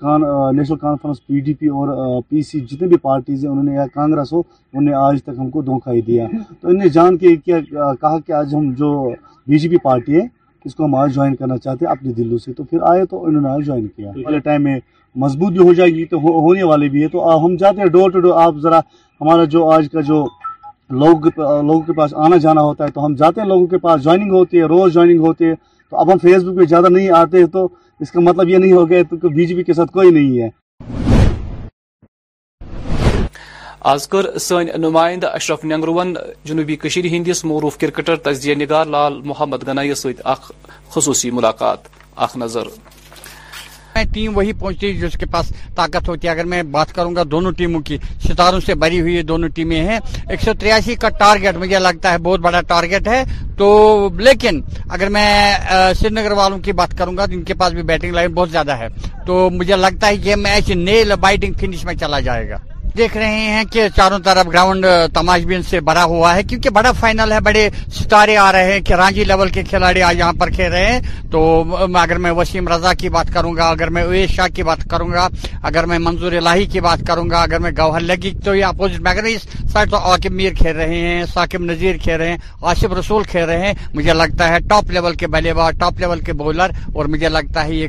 National 0.55 0.77
Conference 0.77 1.25
P 1.27 1.39
D 1.41 1.53
P 1.59 1.67
اور 1.79 2.19
پی 2.29 2.41
سی 2.49 2.59
جتنے 2.71 2.87
بھی 2.87 2.97
پارٹیز 3.01 3.43
ہیں 3.45 3.51
انہوں 3.51 3.63
نے 3.63 3.73
یا 3.73 3.85
کانگریس 3.93 4.33
ہو 4.33 4.39
انہوں 4.39 4.83
نے 4.83 4.93
آج 5.03 5.21
تک 5.23 5.37
ہم 5.39 5.49
کو 5.49 5.61
دھوکہ 5.69 5.89
ہی 5.93 6.01
دیا 6.09 6.27
تو 6.47 6.67
انہوں 6.67 6.81
نے 6.83 6.89
جان 6.97 7.17
کے 7.17 7.35
کیا 7.45 7.59
کہا 8.01 8.19
کہ 8.27 8.31
آج 8.39 8.55
ہم 8.55 8.71
جو 8.77 8.91
بی 9.47 9.57
جے 9.59 9.69
پی 9.69 9.77
پارٹی 9.83 10.15
ہے 10.19 10.25
اس 10.65 10.75
کو 10.75 10.85
ہم 10.85 10.95
آج 10.95 11.13
جوائن 11.15 11.35
کرنا 11.35 11.57
چاہتے 11.63 11.85
ہیں 11.85 11.91
اپنے 11.91 12.13
دلوں 12.13 12.37
سے 12.45 12.53
تو 12.53 12.63
پھر 12.69 12.81
آئے 12.89 13.05
تو 13.09 13.23
انہوں 13.25 13.41
نے 13.41 13.49
آج 13.49 13.65
جوائن 13.65 13.87
کیا 13.95 14.37
ٹائم 14.43 14.63
جی۔ 14.65 14.69
میں 14.71 14.79
مضبوط 15.23 15.51
بھی 15.53 15.67
ہو 15.67 15.73
جائے 15.73 15.89
گی 15.95 16.05
تو 16.13 16.17
ہونے 16.41 16.63
والے 16.63 16.87
بھی 16.89 17.03
ہے 17.03 17.07
تو 17.09 17.45
ہم 17.45 17.55
جاتے 17.59 17.81
ہیں 17.81 17.87
ڈور 17.89 18.11
ٹو 18.11 18.19
ڈور 18.19 18.41
آپ 18.43 18.57
ذرا 18.63 18.79
ہمارا 19.21 19.43
جو 19.55 19.69
آج 19.71 19.87
کا 19.91 20.01
جو 20.07 20.25
لوگ 20.89 21.27
لوگوں 21.37 21.79
کے 21.85 21.93
پاس 21.97 22.13
آنا 22.25 22.37
جانا 22.41 22.61
ہوتا 22.61 22.85
ہے 22.85 22.91
تو 22.91 23.05
ہم 23.05 23.13
جاتے 23.17 23.41
ہیں 23.41 23.47
لوگوں 23.47 23.67
کے 23.67 23.77
پاس 23.85 24.03
جوائننگ 24.03 24.31
ہوتی 24.31 24.57
ہے 24.57 24.63
روز 24.71 24.93
جوائننگ 24.93 25.25
ہوتی 25.25 25.45
ہے 25.49 25.53
تو 25.89 25.97
اب 25.99 26.11
ہم 26.11 26.17
فیس 26.21 26.43
بک 26.43 26.57
پہ 26.59 26.65
زیادہ 26.69 26.89
نہیں 26.91 27.09
آتے 27.17 27.45
تو 27.53 27.67
اس 28.01 28.11
کا 28.11 28.19
مطلب 28.27 28.49
یہ 28.49 28.57
نہیں 28.57 28.71
ہو 28.73 28.87
گیا 28.89 29.01
تو 29.09 29.29
بی 29.29 29.45
جے 29.45 29.55
پی 29.55 29.63
کے 29.63 29.73
ساتھ 29.73 29.91
کوئی 29.91 30.09
نہیں 30.11 30.39
ہے 30.41 30.49
آز 33.91 34.07
کر 34.13 34.37
سن 34.41 34.67
نمائند 34.81 35.23
اشرف 35.31 35.63
نینگروون 35.65 36.13
جنوبی 36.49 36.75
کشیر 36.85 37.05
ہندس 37.15 37.43
معروف 37.45 37.77
کرکٹر 37.79 38.15
تجزیہ 38.29 38.55
نگار 38.55 38.85
لال 38.97 39.19
محمد 39.25 39.67
گنایی 39.67 39.93
ست 40.03 40.27
خصوصی 40.93 41.31
ملاقات 41.37 41.87
اخ 42.15 42.37
نظر 42.37 42.67
ٹیم 44.13 44.35
وہی 44.37 44.53
پہنچتی 44.59 44.91
جس 44.99 45.13
کے 45.19 45.25
پاس 45.31 45.51
طاقت 45.75 46.09
ہوتی 46.09 46.27
ہے 46.27 46.31
اگر 46.31 46.45
میں 46.51 46.61
بات 46.75 46.93
کروں 46.95 47.15
گا 47.15 47.23
دونوں 47.31 47.51
ٹیموں 47.57 47.79
کی 47.87 47.97
ستاروں 48.27 48.59
سے 48.65 48.75
بری 48.83 48.99
ہوئی 49.01 49.21
دونوں 49.31 49.49
ٹیمیں 49.55 49.79
ہیں 49.81 49.99
ایک 50.29 50.41
سو 50.43 50.53
تریاسی 50.59 50.95
کا 51.01 51.09
ٹارگٹ 51.19 51.57
مجھے 51.59 51.79
لگتا 51.79 52.11
ہے 52.11 52.17
بہت 52.27 52.39
بڑا 52.45 52.61
ٹارگٹ 52.67 53.07
ہے 53.07 53.23
تو 53.57 53.69
لیکن 54.19 54.61
اگر 54.95 55.09
میں 55.15 55.29
سری 55.99 56.09
نگر 56.19 56.31
والوں 56.37 56.59
کی 56.65 56.71
بات 56.79 56.97
کروں 56.97 57.17
گا 57.17 57.25
تو 57.25 57.33
ان 57.33 57.43
کے 57.47 57.53
پاس 57.59 57.73
بھی 57.73 57.83
بیٹنگ 57.91 58.13
لائن 58.13 58.33
بہت 58.33 58.51
زیادہ 58.51 58.77
ہے 58.77 58.87
تو 59.27 59.49
مجھے 59.53 59.75
لگتا 59.75 60.07
ہے 60.07 60.15
یہ 60.23 60.35
میچ 60.45 60.71
نیل 60.87 61.15
بائٹنگ 61.19 61.53
فینش 61.59 61.85
میں 61.85 61.93
چلا 61.99 62.19
جائے 62.27 62.49
گا 62.49 62.57
دیکھ 62.97 63.15
رہے 63.17 63.39
ہیں 63.53 63.63
کہ 63.71 63.87
چاروں 63.95 64.17
طرف 64.25 64.47
گراؤنڈ 64.51 64.85
تماش 65.13 65.43
بین 65.45 65.61
سے 65.69 65.79
بڑا 65.87 66.03
ہوا 66.11 66.33
ہے 66.35 66.43
کیونکہ 66.49 66.69
بڑا 66.77 66.91
فائنل 66.99 67.31
ہے 67.31 67.39
بڑے 67.47 67.67
ستارے 67.95 68.35
آ 68.43 68.51
رہے 68.51 68.71
ہیں 68.71 68.79
کہ 68.87 68.93
رانجی 69.01 69.23
لیول 69.31 69.49
کے 69.55 69.63
کھلاڑی 69.69 70.01
کھیل 70.55 70.71
رہے 70.71 70.91
ہیں 70.91 70.99
تو 71.31 71.39
اگر 72.01 72.17
میں 72.25 72.31
وسیم 72.37 72.67
رضا 72.67 72.93
کی 73.01 73.09
بات 73.15 73.33
کروں 73.33 73.53
گا 73.55 73.67
اگر 73.69 73.89
میں 73.95 74.03
اویش 74.03 74.31
شاہ 74.35 74.47
کی 74.55 74.63
بات 74.69 74.83
کروں 74.91 75.09
گا 75.11 75.27
اگر 75.69 75.85
میں 75.89 75.97
منظور 75.99 76.31
الہی 76.39 76.65
کی 76.73 76.79
بات 76.87 76.99
کروں 77.07 77.29
گا 77.29 77.41
اگر 77.41 77.59
میں 77.65 77.71
گوہر 77.77 78.01
لگی 78.11 78.31
تو 78.45 78.55
یہ 78.55 78.65
اپوزٹ 78.65 78.99
میں 79.03 79.11
اگر 79.11 79.23
اس 79.33 79.47
سائڈ 79.73 79.91
تو 79.91 79.97
عاقب 79.97 80.31
میر 80.39 80.53
کھیل 80.59 80.75
رہے 80.75 80.99
ہیں 81.07 81.23
ساکم 81.33 81.65
نذیر 81.71 81.97
کھیل 82.03 82.15
رہے 82.19 82.29
ہیں 82.29 82.37
آصف 82.71 82.93
رسول 82.99 83.23
کھیل 83.31 83.43
رہے 83.49 83.65
ہیں 83.67 83.73
مجھے 83.93 84.13
لگتا 84.13 84.47
ہے 84.51 84.59
ٹاپ 84.69 84.91
لیول 84.91 85.15
کے 85.21 85.27
بلے 85.35 85.53
باز 85.53 85.73
ٹاپ 85.79 85.99
لیول 85.99 86.19
کے 86.25 86.33
بولر 86.43 86.71
اور 86.93 87.05
مجھے 87.13 87.29
لگتا 87.29 87.65
ہے 87.67 87.73
یہ 87.75 87.87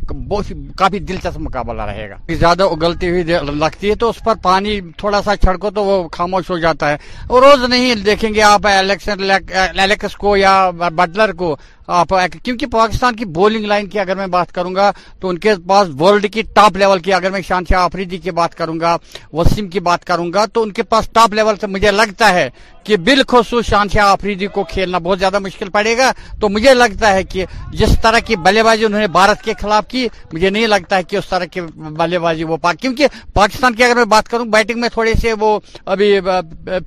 کافی 0.79 0.99
دلچسپ 1.09 1.39
مقابلہ 1.47 1.83
رہے 1.93 2.09
گا 2.11 2.17
زیادہ 2.39 2.67
اگلتی 2.77 3.11
ہوئی 3.11 3.23
لگتی 3.65 3.91
ہے 3.91 3.95
تو 4.01 4.09
اس 4.11 4.23
پر 4.25 4.35
پانی 4.43 4.81
تھوڑا 4.99 5.21
سا 5.25 5.37
چھڑکو 5.43 5.71
تو 5.77 5.85
وہ 5.85 5.97
خاموش 6.13 6.51
ہو 6.51 6.59
جاتا 6.59 6.89
ہے 6.91 6.97
روز 7.43 7.65
نہیں 7.71 7.95
دیکھیں 8.05 8.33
گے 8.35 8.43
آپ 8.43 8.67
الیکس 8.67 10.15
کو 10.21 10.37
یا 10.37 10.53
بٹلر 10.99 11.33
کو 11.41 11.55
کیونکہ 11.87 12.67
پاکستان 12.71 13.17
کی 13.17 13.25
بولنگ 13.35 13.65
لائن 13.67 13.87
کی 13.89 13.99
اگر 14.01 14.17
میں 14.17 14.27
بات 14.27 14.53
کروں 14.53 14.75
گا 14.75 14.91
تو 15.21 15.29
ان 15.29 15.39
کے 15.39 15.55
پاس 15.69 15.89
ورلڈ 16.01 16.27
کی 16.33 16.43
ٹاپ 16.55 16.77
لیول 16.77 16.99
کی 17.01 17.13
اگر 17.13 17.31
میں 17.31 17.41
شان 17.49 17.65
شاہ 17.71 17.81
آفریدی 17.83 18.19
کی 18.19 18.31
بات 18.41 18.55
کروں 18.59 18.79
گا 18.81 18.97
وسیم 19.33 19.69
کی 19.71 19.81
بات 19.89 20.05
کروں 20.07 20.33
گا 20.33 20.45
تو 20.53 20.63
ان 20.63 20.73
کے 20.73 20.83
پاس 20.93 21.09
ٹاپ 21.13 21.35
لیول 21.35 21.57
سے 21.61 21.67
مجھے 21.67 21.91
لگتا 21.91 22.33
ہے 22.35 22.49
کہ 22.85 22.97
بالخصوص 23.07 23.67
شان 23.67 23.89
شاہ 23.93 24.07
آفریدی 24.09 24.47
کو 24.55 24.63
کھیلنا 24.71 24.99
بہت 25.05 25.19
زیادہ 25.19 25.39
مشکل 25.43 25.69
پڑے 25.73 25.97
گا 25.99 26.11
تو 26.41 26.49
مجھے 26.49 26.75
لگتا 26.75 27.13
ہے 27.15 27.23
کہ 27.33 27.45
جس 27.79 27.95
طرح 28.03 28.19
کی 28.27 28.37
بلے 28.45 28.63
بازی 28.63 28.85
انہوں 28.85 29.01
نے 29.01 29.07
بھارت 29.17 29.43
کے 29.45 29.53
خلاف 29.61 29.87
کی 29.89 30.07
مجھے 30.33 30.51
نہیں 30.51 30.67
لگتا 30.67 30.97
ہے 30.97 31.03
کہ 31.05 31.17
اس 31.17 31.29
طرح 31.29 31.45
کی 31.53 31.61
بلے 31.99 32.19
بازی 32.19 32.45
وہ 32.51 32.57
پاک 32.63 32.77
کیونکہ 32.81 33.09
پاکستان 33.35 33.75
کی 33.75 33.85
اگر 33.85 33.97
میں 33.97 34.05
بات 34.15 34.29
کروں 34.31 34.45
بیٹنگ 34.55 34.81
میں 34.81 34.89
تھوڑے 34.93 35.15
سے 35.23 35.33
وہ 35.41 35.59
ابھی 35.85 36.13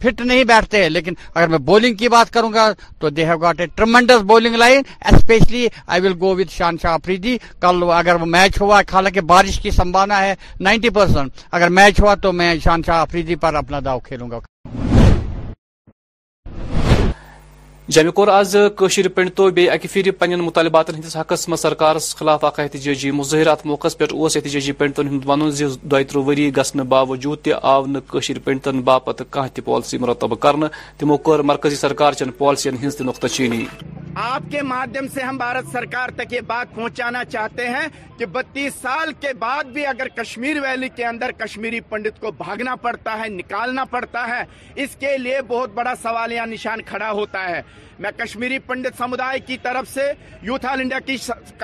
فٹ 0.04 0.22
نہیں 0.22 0.44
بیٹھتے 0.54 0.84
ہیں 0.84 0.90
لیکن 0.90 1.14
اگر 1.34 1.48
میں 1.48 1.58
بولنگ 1.72 1.96
کی 1.98 2.10
بات 2.16 2.32
کروں 2.34 2.54
گا 2.54 2.72
تو 3.00 3.10
they 3.10 3.26
have 3.26 3.38
got 3.42 3.60
a 3.62 3.66
tremendous 3.76 4.22
bowling 4.32 4.56
line 4.56 4.82
especially 5.12 5.68
I 5.88 6.02
will 6.02 6.14
go 6.22 6.36
with 6.40 6.52
Shan 6.58 6.78
Shah 6.82 6.94
Afridi 6.94 7.38
کل 7.62 7.84
اگر 7.98 8.22
وہ 8.22 8.26
میچ 8.38 8.62
ہوا 8.62 8.82
حالانکہ 8.94 9.22
بارش 9.34 9.60
کی 9.60 9.72
سمبھانا 9.72 10.22
ہے 10.26 10.34
نائنٹی 10.70 10.90
پرسینٹ 11.00 11.44
اگر 11.58 11.70
میچ 11.80 12.00
ہوا 12.00 12.16
تو 12.22 12.32
میں 12.34 12.54
شان 12.64 12.82
شاہ 12.88 13.02
افریدی 13.02 13.36
پر 13.44 13.54
اپنا 13.64 13.80
داؤ 13.86 14.00
کھیلوں 14.08 14.30
گا 14.32 14.40
جمہ 17.96 18.12
کور 18.18 18.28
آز 18.28 18.56
کشیر 18.78 19.08
پنڈ 19.14 19.30
تو 19.36 19.50
بی 19.52 19.68
اکی 19.70 19.88
پھر 19.92 20.10
پن 20.18 20.34
مطالبات 20.40 20.90
ہندس 20.94 21.16
حقس 21.18 21.48
میں 21.50 21.58
سرکار 21.58 21.96
خلاف 22.18 22.44
اخ 22.46 22.60
احتجاجی 22.60 23.10
مظاہرہ 23.20 23.50
ات 23.50 23.66
موقع 23.66 23.88
پہ 23.98 24.06
اس 24.14 24.36
احتجاجی 24.38 24.72
پنڈتن 24.82 25.08
ہند 25.08 25.24
ون 25.30 25.50
دی 25.60 26.04
تر 26.04 26.18
وری 26.28 26.50
گھنہ 26.56 26.82
باوجود 26.94 27.40
تو 27.44 27.58
آشر 28.18 28.40
پنڈتن 28.44 28.82
باپت 28.90 29.22
کھانہ 29.32 29.60
پالسی 29.66 29.98
مرتب 30.06 30.40
کرنے 30.40 30.68
تمو 30.98 31.18
کر 31.28 31.40
مرکزی 31.52 31.76
سرکار 31.76 32.14
چن 32.22 32.32
پالسی 32.38 32.70
ہند 32.82 32.94
تہ 32.98 33.04
نقطہ 33.04 33.28
چینی 33.38 33.66
آپ 34.18 34.44
کے 34.52 34.62
مادھیم 34.62 35.08
سے 35.14 35.22
ہم 35.24 35.38
بھارت 35.38 35.68
سرکار 35.72 36.10
تک 36.18 36.32
یہ 36.34 36.42
بات 36.48 36.74
پہنچانا 36.76 37.24
چاہتے 37.26 37.68
ہیں 37.70 37.88
کہ 38.18 38.26
بتیس 38.32 38.74
سال 38.82 39.12
کے 39.22 39.34
بعد 39.40 39.64
بھی 39.74 39.86
اگر 39.88 40.08
کشمیر 40.16 40.60
ویلی 40.62 40.90
کے 40.96 41.06
اندر 41.06 41.32
کشمیری 41.44 41.80
پنڈت 41.90 42.20
کو 42.22 42.32
بھاگنا 42.38 42.76
پڑتا 42.82 43.18
ہے 43.24 43.28
نکالنا 43.30 43.84
پڑتا 43.90 44.26
ہے 44.28 44.44
اس 44.84 44.96
کے 45.00 45.18
لیے 45.18 45.42
بہت 45.48 45.74
بڑا 45.74 45.94
سوال 46.02 46.32
یا 46.32 46.46
نشان 46.46 46.82
کھڑا 46.86 47.12
ہوتا 47.12 47.48
ہے 47.50 47.62
میں 48.02 48.10
کشمیری 48.18 48.58
پنڈت 48.66 48.98
سمدھائے 48.98 49.40
کی 49.46 49.58
طرف 49.62 49.90
سے 49.94 50.12
یوتھ 50.42 50.66
آل 50.66 50.80
انڈیا 50.82 51.00
کی 51.06 51.16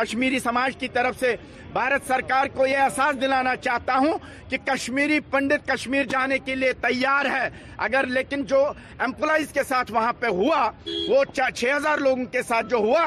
کشمیری 0.02 0.40
سماج 0.40 0.76
کی 0.80 0.88
طرف 0.94 1.20
سے 1.20 1.36
بھارت 1.74 2.08
سرکار 2.08 2.46
کو 2.54 2.66
یہ 2.68 2.78
احساس 2.78 3.20
دلانا 3.22 3.56
چاہتا 3.64 3.96
ہوں 4.04 4.14
کہ 4.50 4.58
کشمیری 4.66 5.20
پنڈت 5.32 5.68
کشمیر 5.68 6.04
جانے 6.10 6.38
کے 6.46 6.56
لیے 6.56 6.72
تیار 6.82 7.26
ہے 7.32 7.50
اگر 7.88 8.06
لیکن 8.18 8.44
جو 8.50 8.62
امپلوئز 9.08 9.52
کے 9.54 9.64
ساتھ 9.70 9.92
وہاں 9.92 10.14
پہ 10.20 10.28
ہوا 10.40 10.60
وہ 11.10 11.24
چھ 11.36 11.72
ہزار 11.76 11.98
لوگوں 12.04 12.26
کے 12.32 12.42
ساتھ 12.48 12.68
جو 12.70 12.78
ہوا 12.86 13.04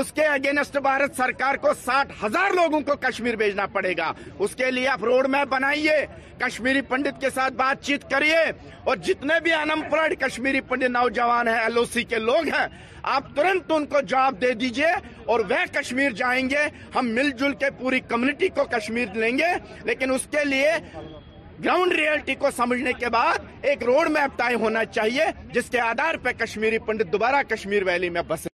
اس 0.00 0.12
کے 0.16 0.24
اگینسٹ 0.34 0.76
بھارت 0.82 1.16
سرکار 1.16 1.54
کو 1.62 1.72
ساٹھ 1.84 2.12
ہزار 2.24 2.52
لوگوں 2.56 2.80
کو 2.90 2.96
کشمیر 3.08 3.36
بھیجنا 3.42 3.66
پڑے 3.72 3.92
گا 3.98 4.12
اس 4.38 4.54
کے 4.56 4.70
لیے 4.70 4.86
آپ 4.88 5.04
روڈ 5.04 5.28
میپ 5.34 5.48
بنائیے 5.52 5.96
کشمیری 6.46 6.80
پنڈت 6.88 7.20
کے 7.20 7.30
ساتھ 7.34 7.54
بات 7.54 7.82
چیت 7.86 8.08
کریے 8.10 8.38
اور 8.90 8.96
جتنے 9.08 9.34
بھی 9.42 9.52
انمپلائڈ 9.52 10.14
کشمیری 10.20 10.60
پنڈت 10.68 10.90
نوجوان 10.90 11.48
ہیں 11.48 11.58
ایل 11.58 11.76
او 11.78 11.84
سی 11.92 12.02
کے 12.14 12.18
لوگ 12.18 12.48
ہیں 12.58 12.66
آپ 13.14 13.34
ترنت 13.36 13.70
ان 13.72 13.86
کو 13.92 14.00
جواب 14.08 14.40
دے 14.40 14.52
دیجئے 14.60 14.90
اور 15.32 15.40
وہ 15.50 15.56
کشمیر 15.78 16.10
جائیں 16.20 16.48
گے 16.50 16.66
ہم 16.94 17.08
مل 17.14 17.30
جل 17.38 17.52
کے 17.60 17.70
پوری 17.78 18.00
کمیونٹی 18.08 18.48
کو 18.54 18.64
کشمیر 18.76 19.14
لیں 19.14 19.36
گے 19.38 19.50
لیکن 19.84 20.14
اس 20.14 20.26
کے 20.30 20.44
لیے 20.48 20.70
گراؤنڈ 21.64 21.92
ریئلٹی 21.96 22.34
کو 22.34 22.48
سمجھنے 22.56 22.92
کے 23.00 23.08
بعد 23.18 23.64
ایک 23.70 23.82
روڈ 23.86 24.10
میپ 24.16 24.38
طے 24.38 24.54
ہونا 24.62 24.84
چاہیے 24.94 25.24
جس 25.54 25.70
کے 25.70 25.80
آدھار 25.80 26.14
پہ 26.22 26.30
کشمیری 26.44 26.78
پنڈت 26.86 27.12
دوبارہ 27.12 27.42
کشمیر 27.48 27.82
ویلی 27.86 28.08
میں 28.18 28.22
بسے 28.28 28.48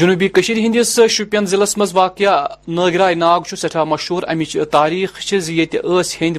جنوبی 0.00 0.28
کشیر 0.32 0.56
ہندس 0.56 0.98
شپین 1.10 1.46
ضلعس 1.46 1.76
مز 1.78 1.90
واقع 1.94 2.36
ناگرائے 2.76 3.14
ناگ 3.14 3.40
سٹھا 3.56 3.82
مشہور 3.84 4.22
امچ 4.32 4.56
تاریخ 4.72 5.18
یت 5.48 5.74
ہند 6.20 6.36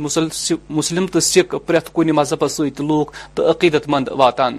مسلم 0.71 1.07
تو 1.13 1.19
سکھ 1.27 1.53
پریت 1.65 1.89
کن 1.95 2.11
مذہب 2.15 2.47
ست 2.51 2.81
تو 3.35 3.49
عقیدت 3.51 3.87
مند 3.89 4.07
واتان 4.17 4.57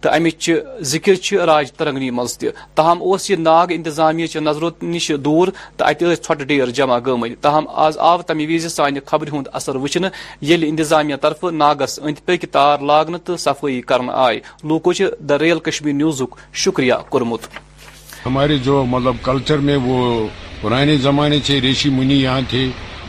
تو 0.00 0.10
امچ 0.12 0.50
ذکر 0.92 1.38
راج 1.46 1.72
ترنگنی 1.76 2.10
مز 2.18 2.36
تاہم 2.74 3.02
اس 3.12 3.30
یہ 3.30 3.36
ناگ 3.36 3.72
انتظامیہ 3.76 4.26
چہ 4.32 4.38
نظر 4.42 4.68
نش 4.92 5.10
دور 5.24 5.48
ات 5.78 6.04
ٹھن 6.26 6.44
ڈیر 6.46 6.70
جمع 6.80 6.98
گمت 7.06 7.42
تاہم 7.42 7.68
آز 7.86 7.98
آو 8.12 8.22
تمہ 8.26 8.52
وز 8.54 8.72
سانہ 8.76 8.98
خبر 9.10 9.32
ہند 9.32 9.48
اثر 9.52 9.76
وچن 9.84 10.04
انتظامیہ 10.50 11.16
طرف 11.22 11.44
ناگس 11.52 11.98
اند 12.02 12.24
پک 12.26 12.44
تار 12.52 12.78
لاگن 12.90 13.18
تو 13.24 13.36
صفائی 13.46 13.80
کرنے 13.88 14.12
آئے 14.28 14.40
لوکو 14.68 14.92
د 14.92 15.30
ر 15.30 15.40
ریل 15.40 15.58
کشمیر 15.66 15.94
نیوزک 15.94 16.34
شکریہ 16.62 16.92
کورمت 17.08 17.46
ہمارے 18.26 18.56
جو 18.66 18.84
مطلب 18.90 19.14
کلچر 19.22 19.58
میں 19.68 19.76
وہ 19.84 19.96
پرانے 20.60 20.96
زمانے 21.06 21.38
سے 21.46 21.60
ریشی 21.60 21.90
منی 21.96 22.20
یہاں 22.22 22.40
تھے 22.50 22.66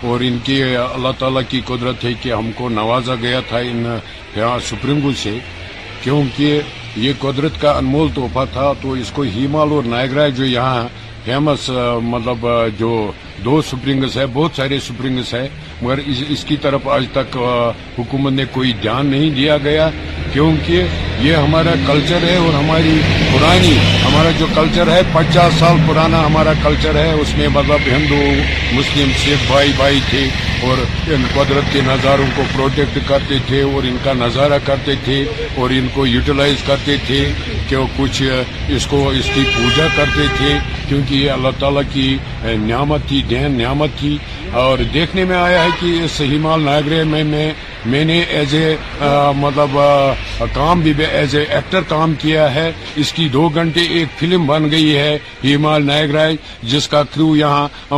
اور 0.09 0.19
ان 0.27 0.37
کی 0.43 0.61
اللہ 0.77 1.11
تعالیٰ 1.19 1.41
کی 1.49 1.61
قدرت 1.67 2.03
ہے 2.05 2.11
کہ 2.21 2.33
ہم 2.33 2.49
کو 2.55 2.69
نوازا 2.69 3.15
گیا 3.21 3.39
تھا 3.49 3.57
ان 3.69 3.83
یہاں 4.35 4.57
سپریم 4.69 4.99
کو 5.01 5.11
سے 5.21 5.37
کیونکہ 6.03 6.59
یہ 7.05 7.13
قدرت 7.19 7.61
کا 7.61 7.71
انمول 7.77 8.09
تحفہ 8.15 8.43
تھا 8.53 8.71
تو 8.81 8.91
اس 9.03 9.11
کو 9.15 9.21
ہیمال 9.35 9.71
اور 9.75 9.83
نائگرا 9.93 10.27
جو 10.39 10.45
یہاں 10.45 10.87
فیمس 11.25 11.69
مطلب 12.13 12.45
جو 12.79 12.91
دو 13.43 13.61
سپرنگس 13.69 14.17
ہے 14.17 14.25
بہت 14.33 14.51
سارے 14.55 14.79
سپرنگس 14.87 15.33
ہیں 15.33 15.47
مگر 15.81 15.99
اس 16.29 16.43
کی 16.47 16.55
طرف 16.61 16.87
آج 16.97 17.05
تک 17.13 17.37
حکومت 17.97 18.31
نے 18.33 18.43
کوئی 18.51 18.71
دھیان 18.81 19.05
نہیں 19.11 19.29
دیا 19.35 19.57
گیا 19.63 19.89
کیونکہ 20.33 20.83
یہ 21.23 21.35
ہمارا 21.35 21.71
کلچر 21.87 22.23
ہے 22.29 22.35
اور 22.35 22.53
ہماری 22.53 22.99
پرانی 23.33 23.73
ہمارا 24.05 24.29
جو 24.39 24.45
کلچر 24.55 24.91
ہے 24.91 25.01
پچاس 25.13 25.53
سال 25.59 25.77
پرانا 25.87 26.25
ہمارا 26.25 26.53
کلچر 26.63 26.95
ہے 26.99 27.11
اس 27.21 27.37
میں 27.37 27.47
مطلب 27.53 27.87
ہندو 27.91 28.21
مسلم 28.77 29.11
سکھ 29.21 29.43
بھائی 29.51 29.71
بھائی 29.77 29.99
تھے 30.09 30.27
اور 30.67 30.77
ان 31.13 31.23
قدرت 31.33 31.71
کے 31.73 31.79
نظاروں 31.87 32.25
کو 32.35 32.43
پروٹیکٹ 32.55 32.97
کرتے 33.07 33.37
تھے 33.47 33.61
اور 33.73 33.83
ان 33.89 33.97
کا 34.03 34.13
نظارہ 34.19 34.57
کرتے 34.65 34.93
تھے 35.03 35.23
اور 35.61 35.69
ان 35.77 35.87
کو 35.93 36.05
یوٹیلائز 36.07 36.63
کرتے 36.67 36.95
تھے 37.07 37.23
کہ 37.69 37.75
وہ 37.75 37.85
کچھ 37.97 38.21
اس 38.75 38.87
کو 38.89 39.07
اس 39.19 39.29
کی 39.33 39.43
پوجا 39.55 39.87
کرتے 39.95 40.25
تھے 40.37 40.57
کیونکہ 40.87 41.13
یہ 41.15 41.31
اللہ 41.31 41.59
تعالیٰ 41.59 41.81
کی 41.93 42.15
نعمت 42.65 43.07
تھی 43.07 43.21
دین 43.29 43.57
نعمت 43.57 43.99
کی 43.99 44.17
اور 44.61 44.77
دیکھنے 44.93 45.23
میں 45.25 45.35
آیا 45.35 45.63
ہے 45.63 45.69
کہ 45.79 45.85
اس 46.03 46.19
ہیمال 46.31 46.61
ناگرے 46.63 47.03
میں 47.13 47.23
میں 47.29 47.51
میں 47.93 48.03
نے 48.05 48.19
ایز 48.35 48.53
اے 48.55 48.75
مطلب 49.37 49.77
کام 50.53 50.79
بھی 50.81 50.91
ایز 51.05 51.35
اے 51.35 51.43
ایکٹر 51.55 51.81
کام 51.87 52.13
کیا 52.21 52.53
ہے 52.55 52.71
اس 53.01 53.11
کی 53.13 53.27
دو 53.33 53.47
گھنٹے 53.55 53.81
ایک 53.99 54.17
فلم 54.19 54.45
بن 54.47 54.69
گئی 54.71 54.95
ہے 54.97 55.17
ہیمال 55.43 55.85
نایگر 55.85 56.17
جس 56.71 56.87
کا 56.87 57.01
کرو 57.13 57.35
یہاں 57.35 57.97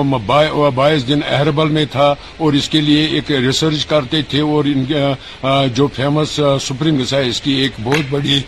بائیس 0.76 1.08
دن 1.08 1.20
اہربل 1.30 1.70
میں 1.78 1.86
تھا 1.92 2.14
اور 2.42 2.54
اس 2.60 2.70
کے 2.70 2.82
لیے 2.82 3.06
ایک 3.18 3.32
ریسرچ 3.46 3.86
کرتے 3.92 4.22
تھے 4.30 4.42
اور 4.54 4.66
جو 5.76 5.88
فیمس 5.96 6.40
سپرنگس 6.68 7.14
ہے 7.14 7.28
اس 7.28 7.42
کی 7.42 7.54
ایک 7.62 7.80
بہت 7.84 8.14
بڑی 8.14 8.42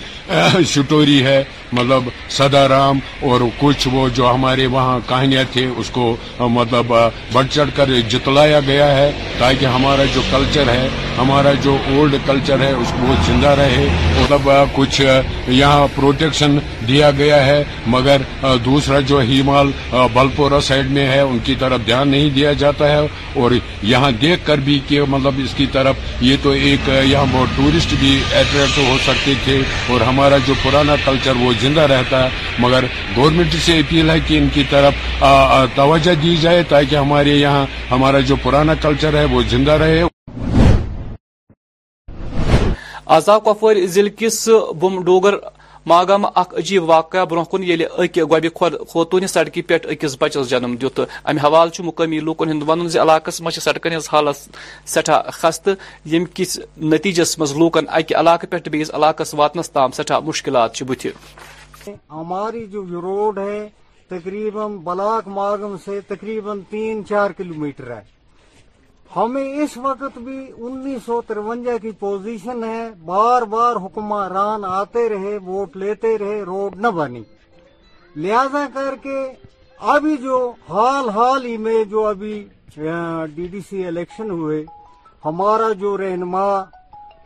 سٹوری 0.73 1.23
ہے 1.25 1.43
مطلب 1.73 2.03
سدا 2.37 2.67
رام 2.67 2.99
اور 3.29 3.41
کچھ 3.59 3.87
وہ 3.91 4.07
جو 4.15 4.29
ہمارے 4.33 4.65
وہاں 4.75 4.99
کہانیاں 5.07 5.43
تھے 5.53 5.65
اس 5.79 5.89
کو 5.93 6.15
مطلب 6.39 6.93
بڑھ 7.33 7.47
چڑھ 7.51 7.69
کر 7.75 7.89
جتلایا 8.09 8.59
گیا 8.67 8.87
ہے 8.95 9.11
تاکہ 9.39 9.65
ہمارا 9.75 10.03
جو 10.13 10.21
کلچر 10.31 10.69
ہے 10.69 10.87
ہمارا 11.17 11.51
جو 11.63 11.75
اولڈ 11.95 12.15
کلچر 12.25 12.59
ہے 12.63 12.71
اس 12.73 12.91
کو 12.99 13.07
وہ 13.07 13.15
زندہ 13.25 13.47
رہے 13.59 13.87
مطلب 14.21 14.49
کچھ 14.75 15.01
یہاں 15.47 15.87
پروٹیکشن 15.95 16.57
دیا 16.87 17.11
گیا 17.17 17.45
ہے 17.45 17.63
مگر 17.95 18.21
دوسرا 18.65 18.99
جو 19.09 19.19
ہیمال 19.29 19.71
بلپورا 20.13 20.59
سائڈ 20.69 20.91
میں 20.91 21.07
ہے 21.07 21.19
ان 21.19 21.37
کی 21.43 21.55
طرف 21.59 21.85
دھیان 21.85 22.07
نہیں 22.09 22.29
دیا 22.35 22.53
جاتا 22.63 22.89
ہے 22.91 23.05
اور 23.41 23.51
یہاں 23.91 24.11
دیکھ 24.21 24.45
کر 24.45 24.57
بھی 24.67 24.79
کہ 24.87 25.01
مطلب 25.09 25.39
اس 25.43 25.53
کی 25.57 25.65
طرف 25.71 26.23
یہ 26.29 26.35
تو 26.43 26.49
ایک 26.67 26.89
یہاں 27.05 27.25
بہت 27.31 27.55
ٹورسٹ 27.57 27.93
بھی 27.99 28.19
اٹریکٹ 28.39 28.77
ہو 28.77 28.97
سکتے 29.05 29.33
تھے 29.43 29.61
اور 29.93 30.01
ہمارا 30.07 30.37
جو 30.47 30.53
پرانا 30.63 30.95
کلچر 31.05 31.35
وہ 31.43 31.51
زندہ 31.61 31.79
رہتا 31.91 32.23
ہے 32.23 32.27
ہے 32.29 32.55
مگر 32.65 32.85
گورنمنٹ 33.15 33.53
سے 33.65 33.77
اپیل 33.79 34.09
کہ 34.27 34.37
ان 34.37 34.47
کی 34.53 34.63
طرف 34.69 35.21
توجہ 35.75 36.13
دی 36.21 36.35
جائے 36.41 36.63
تاکہ 36.69 36.95
ہمارے 36.95 37.33
یہاں 37.35 37.65
ہمارا 37.91 38.19
جو 38.29 38.35
پرانا 38.43 38.73
کلچر 38.81 39.17
ہے 39.17 39.25
وہ 39.31 39.41
زندہ 39.49 39.77
رہے 39.83 40.01
آزا 43.19 43.37
کپور 43.45 43.85
ضلع 43.93 44.09
کس 44.17 44.47
بم 44.79 45.01
ڈوگر 45.03 45.33
ماگام 45.89 46.25
اخ 46.25 46.53
عجیب 46.57 46.83
واقعہ 46.89 47.23
برہ 47.29 47.43
كن 47.51 47.63
گوبہ 48.15 48.47
خود 48.59 48.73
خوتون 48.89 49.25
س 49.27 49.37
پہ 49.67 49.77
اکس 49.91 50.15
بچس 50.21 50.49
جنم 50.49 50.75
دُت 50.81 50.99
امہ 51.31 51.63
مقامی 51.83 52.19
لوکن 52.27 52.49
ہند 52.51 52.63
ون 52.67 52.87
كے 52.89 53.01
علاقہ 53.01 53.31
مجھے 53.43 53.61
سڑکن 53.61 53.95
ہز 53.95 54.09
حالت 54.13 54.57
سٹھا 54.95 55.21
خستہ 55.39 55.69
یم 56.13 56.23
کس 56.33 56.59
نتیجس 56.93 57.37
مز 57.39 57.55
لوکن 57.61 57.85
اکہ 57.99 58.15
علاقہ 58.19 58.45
پہ 58.51 58.69
بیس 58.71 58.93
علاقہ 58.95 59.35
واتنس 59.37 59.71
تام 59.71 59.91
سٹھا 59.99 60.19
مشکلات 60.27 60.83
بت 60.87 61.07
ہماری 61.87 62.65
جو 62.71 62.83
روڈ 63.01 63.39
ہے 63.39 63.67
تقریباً 64.09 64.77
بلاک 64.83 65.27
مارگم 65.27 65.75
سے 65.85 65.99
تقریباً 66.07 66.59
تین 66.69 67.05
چار 67.09 67.31
کلومیٹر 67.37 67.91
ہے 67.95 68.01
ہمیں 69.15 69.43
اس 69.61 69.75
وقت 69.83 70.17
بھی 70.23 70.37
انیس 70.67 71.03
سو 71.05 71.19
ترونجا 71.27 71.77
کی 71.81 71.91
پوزیشن 71.99 72.63
ہے 72.63 72.89
بار 73.05 73.41
بار 73.53 73.75
حکمران 73.85 74.65
آتے 74.69 75.07
رہے 75.09 75.37
ووٹ 75.45 75.77
لیتے 75.83 76.17
رہے 76.17 76.41
روڈ 76.47 76.75
نہ 76.81 76.87
بنی 76.97 77.23
لہذا 78.15 78.65
کر 78.73 78.95
کے 79.03 79.19
ابھی 79.93 80.15
جو 80.23 80.37
حال 80.69 81.09
حال 81.15 81.45
ہی 81.45 81.55
میں 81.65 81.83
جو 81.89 82.05
ابھی 82.05 82.43
ڈی 83.35 83.45
ڈی 83.51 83.59
سی 83.69 83.85
الیکشن 83.87 84.29
ہوئے 84.31 84.63
ہمارا 85.25 85.71
جو 85.79 85.97
رہنما 85.97 86.45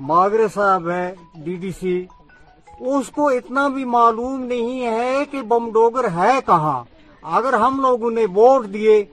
ماگرے 0.09 0.47
صاحب 0.53 0.89
ہے 0.89 1.13
ڈی 1.43 1.55
ڈی 1.61 1.71
سی 1.79 2.03
اس 2.91 3.09
کو 3.15 3.27
اتنا 3.29 3.67
بھی 3.73 3.83
معلوم 3.91 4.41
نہیں 4.45 4.81
ہے 4.85 5.23
کہ 5.31 5.41
بم 5.49 5.69
ڈوگر 5.73 6.07
ہے 6.15 6.29
کہاں 6.45 6.81
اگر 7.37 7.53
ہم 7.59 7.79
لوگوں 7.81 8.09
نے 8.11 8.25
ووٹ 8.35 8.65
دیے 8.73 9.03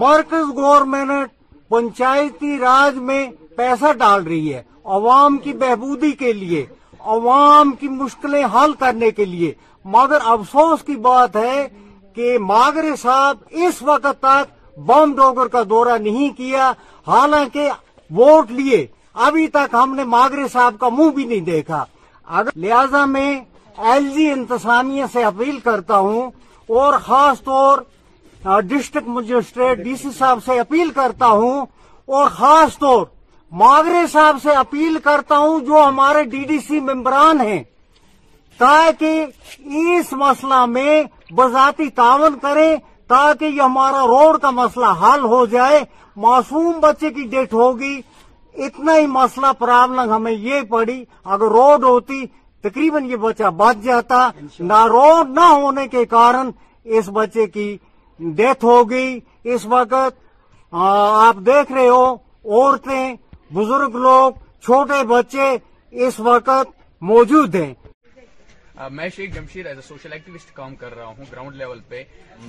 مرکز 0.00 0.52
گورنمنٹ 0.56 1.28
پنچایتی 1.70 2.56
راج 2.60 2.96
میں 3.10 3.22
پیسہ 3.56 3.92
ڈال 3.98 4.22
رہی 4.26 4.54
ہے 4.54 4.62
عوام 4.96 5.36
کی 5.44 5.52
بہبودی 5.60 6.10
کے 6.22 6.32
لیے 6.32 6.64
عوام 7.16 7.70
کی 7.80 7.88
مشکلیں 7.88 8.42
حل 8.54 8.72
کرنے 8.80 9.10
کے 9.20 9.24
لیے 9.24 9.52
مگر 9.96 10.18
افسوس 10.32 10.82
کی 10.86 10.96
بات 11.06 11.36
ہے 11.36 11.66
کہ 12.14 12.36
ماگرے 12.46 12.94
صاحب 13.02 13.36
اس 13.66 13.82
وقت 13.92 14.18
تک 14.22 14.78
بم 14.86 15.14
ڈوگر 15.16 15.48
کا 15.52 15.62
دورہ 15.68 15.96
نہیں 16.08 16.36
کیا 16.36 16.72
حالانکہ 17.06 17.68
ووٹ 18.18 18.50
لیے 18.60 18.86
ابھی 19.26 19.46
تک 19.58 19.74
ہم 19.82 19.94
نے 19.96 20.04
ماگرے 20.16 20.48
صاحب 20.52 20.74
کا 20.80 20.88
منہ 20.96 21.10
بھی 21.16 21.24
نہیں 21.26 21.44
دیکھا 21.50 21.84
اگر 22.36 22.56
لہذا 22.68 23.04
میں 23.14 23.30
ایل 23.90 24.08
جی 24.14 24.30
انتظامیہ 24.30 25.04
سے 25.12 25.22
اپیل 25.24 25.58
کرتا 25.64 25.98
ہوں 26.06 26.30
اور 26.78 26.98
خاص 27.04 27.42
طور 27.44 27.78
ڈسٹرکٹ 28.68 29.08
مجسٹریٹ 29.08 29.78
ڈی 29.84 29.94
سی 30.02 30.08
صاحب 30.18 30.38
سے 30.44 30.58
اپیل 30.60 30.90
کرتا 30.94 31.26
ہوں 31.26 31.60
اور 32.18 32.28
خاص 32.38 32.78
طور 32.78 33.06
ماورے 33.60 34.06
صاحب 34.12 34.36
سے 34.42 34.52
اپیل 34.56 34.98
کرتا 35.04 35.36
ہوں 35.38 35.60
جو 35.66 35.82
ہمارے 35.86 36.22
ڈی 36.34 36.42
ڈی 36.48 36.58
سی 36.66 36.80
ممبران 36.92 37.40
ہیں 37.46 37.62
تاکہ 38.58 39.24
اس 39.84 40.12
مسئلہ 40.22 40.64
میں 40.74 41.02
بذاتی 41.36 41.88
تعاون 42.00 42.38
کریں 42.42 42.74
تاکہ 43.08 43.44
یہ 43.44 43.60
ہمارا 43.62 44.04
روڈ 44.06 44.38
کا 44.42 44.50
مسئلہ 44.60 44.86
حل 45.02 45.20
ہو 45.34 45.44
جائے 45.56 45.80
معصوم 46.26 46.72
بچے 46.80 47.10
کی 47.12 47.22
ڈیتھ 47.30 47.54
ہوگی 47.54 48.00
اتنا 48.66 48.96
ہی 48.96 49.06
مسئلہ 49.06 49.52
پرابلم 49.58 50.12
ہمیں 50.14 50.32
یہ 50.32 50.60
پڑی 50.70 51.02
اگر 51.32 51.48
روڈ 51.58 51.84
ہوتی 51.84 52.24
تقریباً 52.62 53.04
یہ 53.10 53.16
بچہ 53.24 53.50
بچ 53.56 53.82
جاتا 53.84 54.28
نہ 54.68 54.84
روڈ 54.94 55.30
نہ 55.36 55.44
ہونے 55.50 55.86
کے 55.88 56.04
کارن 56.14 56.50
اس 56.98 57.08
بچے 57.14 57.46
کی 57.56 57.68
ڈیتھ 58.36 58.64
ہو 58.64 58.76
گئی 58.90 59.18
اس 59.54 59.66
وقت 59.76 60.14
آپ 61.26 61.36
دیکھ 61.46 61.72
رہے 61.72 61.88
ہو 61.88 62.04
عورتیں 62.54 63.14
بزرگ 63.54 63.96
لوگ 64.06 64.30
چھوٹے 64.64 65.02
بچے 65.14 65.46
اس 66.06 66.18
وقت 66.30 66.66
موجود 67.10 67.54
ہیں 67.54 67.72
میں 68.90 69.08
Sheikh 69.14 69.34
Jamshed 69.34 69.66
as 69.66 69.76
a 69.78 69.82
social 69.82 70.12
activist 70.12 70.52
کام 70.54 70.74
کر 70.80 70.94
رہا 70.96 71.06
ہوں 71.18 71.24
گراؤنڈ 71.30 71.56
لیول 71.56 71.78
پہ 71.88 72.02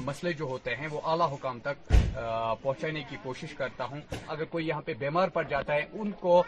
مسئلے 0.05 0.31
جو 0.37 0.45
ہوتے 0.45 0.75
ہیں 0.75 0.87
وہ 0.91 0.99
اعلیٰ 1.11 1.29
حکام 1.31 1.59
تک 1.63 1.87
پہنچانے 2.61 3.01
کی 3.09 3.15
کوشش 3.23 3.53
کرتا 3.57 3.85
ہوں 3.91 4.01
اگر 4.33 4.43
کوئی 4.49 4.67
یہاں 4.67 4.81
پہ 4.85 4.93
بیمار 4.99 5.27
پڑ 5.33 5.43
جاتا 5.49 5.75
ہے 5.75 5.85
ان 5.99 6.11
کو 6.19 6.41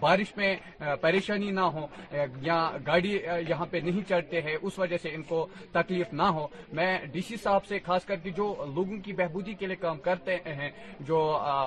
بارش 0.00 0.36
میں 0.36 0.54
پریشانی 1.00 1.50
نہ 1.58 1.66
ہو 1.74 1.86
یا 2.42 2.56
گاڑی 2.86 3.10
یہاں 3.48 3.66
پہ 3.70 3.80
نہیں 3.84 4.08
چڑھتے 4.08 4.40
ہیں 4.42 4.56
اس 4.60 4.78
وجہ 4.78 4.96
سے 5.02 5.14
ان 5.14 5.22
کو 5.28 5.46
تکلیف 5.72 6.12
نہ 6.12 6.26
ہو 6.38 6.46
میں 6.80 6.96
ڈی 7.12 7.20
سی 7.28 7.36
صاحب 7.42 7.66
سے 7.68 7.78
خاص 7.86 8.04
کر 8.04 8.16
کے 8.22 8.30
جو 8.36 8.48
لوگوں 8.74 8.98
کی 9.04 9.12
بہبودی 9.20 9.54
کے 9.60 9.66
لیے 9.66 9.76
کام 9.80 9.98
کرتے 10.08 10.36
ہیں 10.46 10.70
جو 11.08 11.20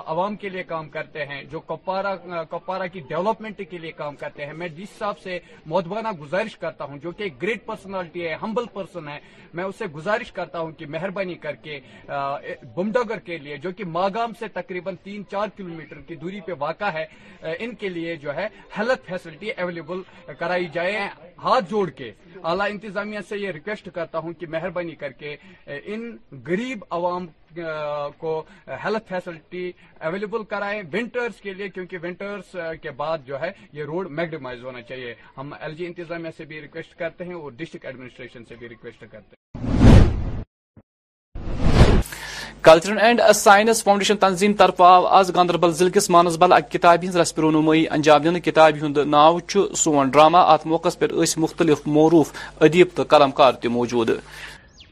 عوام 0.06 0.36
کے 0.42 0.48
لیے 0.48 0.62
کام 0.74 0.88
کرتے 0.98 1.24
ہیں 1.32 1.42
جو 1.50 1.60
کپوارا 1.72 2.14
کپوارا 2.50 2.86
کی 2.92 3.00
ڈیولپمنٹ 3.08 3.60
کے 3.70 3.78
لیے 3.78 3.92
کام 4.02 4.16
کرتے 4.24 4.46
ہیں 4.46 4.52
میں 4.62 4.68
ڈی 4.76 4.84
سی 4.86 4.98
صاحب 4.98 5.18
سے 5.22 5.38
مودبانہ 5.72 6.12
گزارش 6.20 6.56
کرتا 6.58 6.84
ہوں 6.84 6.98
جو 7.02 7.10
کہ 7.16 7.28
گریٹ 7.42 7.52
گریٹ 7.54 7.64
پرسنالٹی 7.66 8.24
ہے 8.26 8.34
ہمبل 8.42 8.64
پرسن 8.72 9.08
ہے 9.08 9.18
میں 9.54 9.64
اسے 9.64 9.86
گزارش 9.94 10.30
کرتا 10.32 10.60
ہوں 10.60 10.70
کہ 10.78 10.86
مہربانی 10.90 11.34
کر 11.42 11.54
کے 11.62 11.78
بمڈاگر 12.76 13.18
کے 13.26 13.36
لیے 13.38 13.56
جو 13.64 13.70
کہ 13.76 13.84
ماگام 13.96 14.32
سے 14.38 14.48
تقریباً 14.54 14.94
تین 15.02 15.22
چار 15.30 15.48
کلومیٹر 15.56 16.00
کی 16.06 16.16
دوری 16.22 16.40
پہ 16.46 16.52
واقع 16.58 16.90
ہے 16.94 17.04
ان 17.64 17.74
کے 17.80 17.88
لیے 17.88 18.16
جو 18.24 18.34
ہے 18.36 18.46
ہیلتھ 18.78 19.06
فیسلٹی 19.10 19.50
اویلیبل 19.50 20.02
کرائی 20.38 20.68
جائے 20.74 21.06
ہاتھ 21.42 21.70
جوڑ 21.70 21.88
کے 22.00 22.10
اعلی 22.42 22.70
انتظامیہ 22.70 23.18
سے 23.28 23.38
یہ 23.38 23.50
ریکویسٹ 23.54 23.88
کرتا 23.94 24.18
ہوں 24.24 24.32
کہ 24.40 24.46
مہربانی 24.50 24.94
کر 25.04 25.12
کے 25.22 25.36
ان 25.66 26.16
غریب 26.46 26.84
عوام 26.98 27.26
کو 28.18 28.42
ہیلتھ 28.84 29.08
فیسلٹی 29.08 29.70
اویلیبل 30.06 30.44
کرائیں 30.50 30.82
ونٹرز 30.92 31.40
کے 31.42 31.52
لیے 31.54 31.68
کیونکہ 31.68 31.98
ونٹرز 32.02 32.56
کے 32.82 32.90
بعد 32.96 33.26
جو 33.26 33.40
ہے 33.40 33.50
یہ 33.72 33.84
روڈ 33.92 34.10
میگڈیمائز 34.18 34.64
ہونا 34.64 34.82
چاہیے 34.88 35.14
ہم 35.38 35.52
ایل 35.60 35.74
جی 35.74 35.86
انتظامیہ 35.86 36.30
سے 36.36 36.44
بھی 36.52 36.60
ریکویسٹ 36.60 36.98
کرتے 36.98 37.24
ہیں 37.24 37.34
اور 37.34 37.50
ڈسٹرکٹ 37.56 37.86
ایڈمنسٹریشن 37.86 38.44
سے 38.48 38.54
بھی 38.58 38.68
ریکویسٹ 38.68 39.00
کرتے 39.00 39.26
ہیں 39.30 39.42
کلچرل 42.62 42.98
اینڈ 43.04 43.20
سائنس 43.34 43.82
فاؤنڈیشن 43.84 44.16
تنظیم 44.16 44.52
طرف 44.58 44.80
آو 44.82 45.06
آز 45.16 45.34
گاندربل 45.34 45.72
ضلع 45.78 45.88
کس 45.94 46.08
مانسبل 46.10 46.52
اک 46.52 46.70
کتاب 46.72 47.02
ہند 47.04 47.16
رسپ 47.16 47.40
رونمائی 47.40 47.84
انجام 47.96 48.22
دن 48.22 48.40
کتاب 48.40 48.76
ہند 48.82 48.98
ناو 49.14 49.40
چھ 49.40 49.66
سون 49.78 50.10
ڈرامہ 50.10 50.38
ات 50.54 50.64
موقع 50.66 50.88
پر 50.98 51.10
اس 51.22 51.36
مختلف 51.38 51.86
معروف 51.96 52.32
ادیب 52.68 52.88
تو 52.96 53.02
قلمکار 53.08 53.52
تہ 53.62 53.68
موجود 53.74 54.10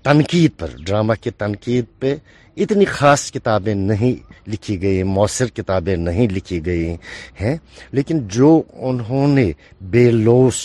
تنقید 0.04 0.52
پر 0.58 0.68
ڈرامہ 0.86 1.12
کی 1.20 1.30
تنقید 1.38 1.84
پہ 2.00 2.14
اتنی 2.62 2.84
خاص 2.84 3.30
کتابیں 3.32 3.74
نہیں 3.74 4.12
لکھی 4.50 4.80
گئی 4.82 5.02
مؤثر 5.16 5.48
کتابیں 5.56 5.96
نہیں 5.96 6.28
لکھی 6.32 6.64
گئی 6.66 6.94
ہیں 7.40 7.56
لیکن 7.96 8.26
جو 8.38 8.48
انہوں 8.88 9.34
نے 9.36 9.50
بے 9.90 10.10
لوس 10.10 10.60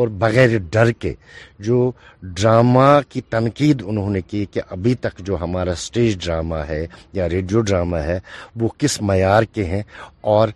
اور 0.00 0.08
بغیر 0.18 0.58
ڈر 0.72 0.90
کے 0.98 1.12
جو 1.66 1.90
ڈرامہ 2.22 2.88
کی 3.08 3.20
تنقید 3.30 3.82
انہوں 3.86 4.10
نے 4.10 4.20
کی 4.30 4.44
کہ 4.52 4.60
ابھی 4.70 4.94
تک 5.04 5.18
جو 5.26 5.36
ہمارا 5.40 5.72
اسٹیج 5.72 6.18
ڈرامہ 6.24 6.56
ہے 6.68 6.86
یا 7.18 7.28
ریڈیو 7.28 7.60
ڈرامہ 7.70 7.96
ہے 8.10 8.18
وہ 8.60 8.68
کس 8.78 9.00
معیار 9.10 9.42
کے 9.54 9.64
ہیں 9.64 9.82
اور 10.34 10.48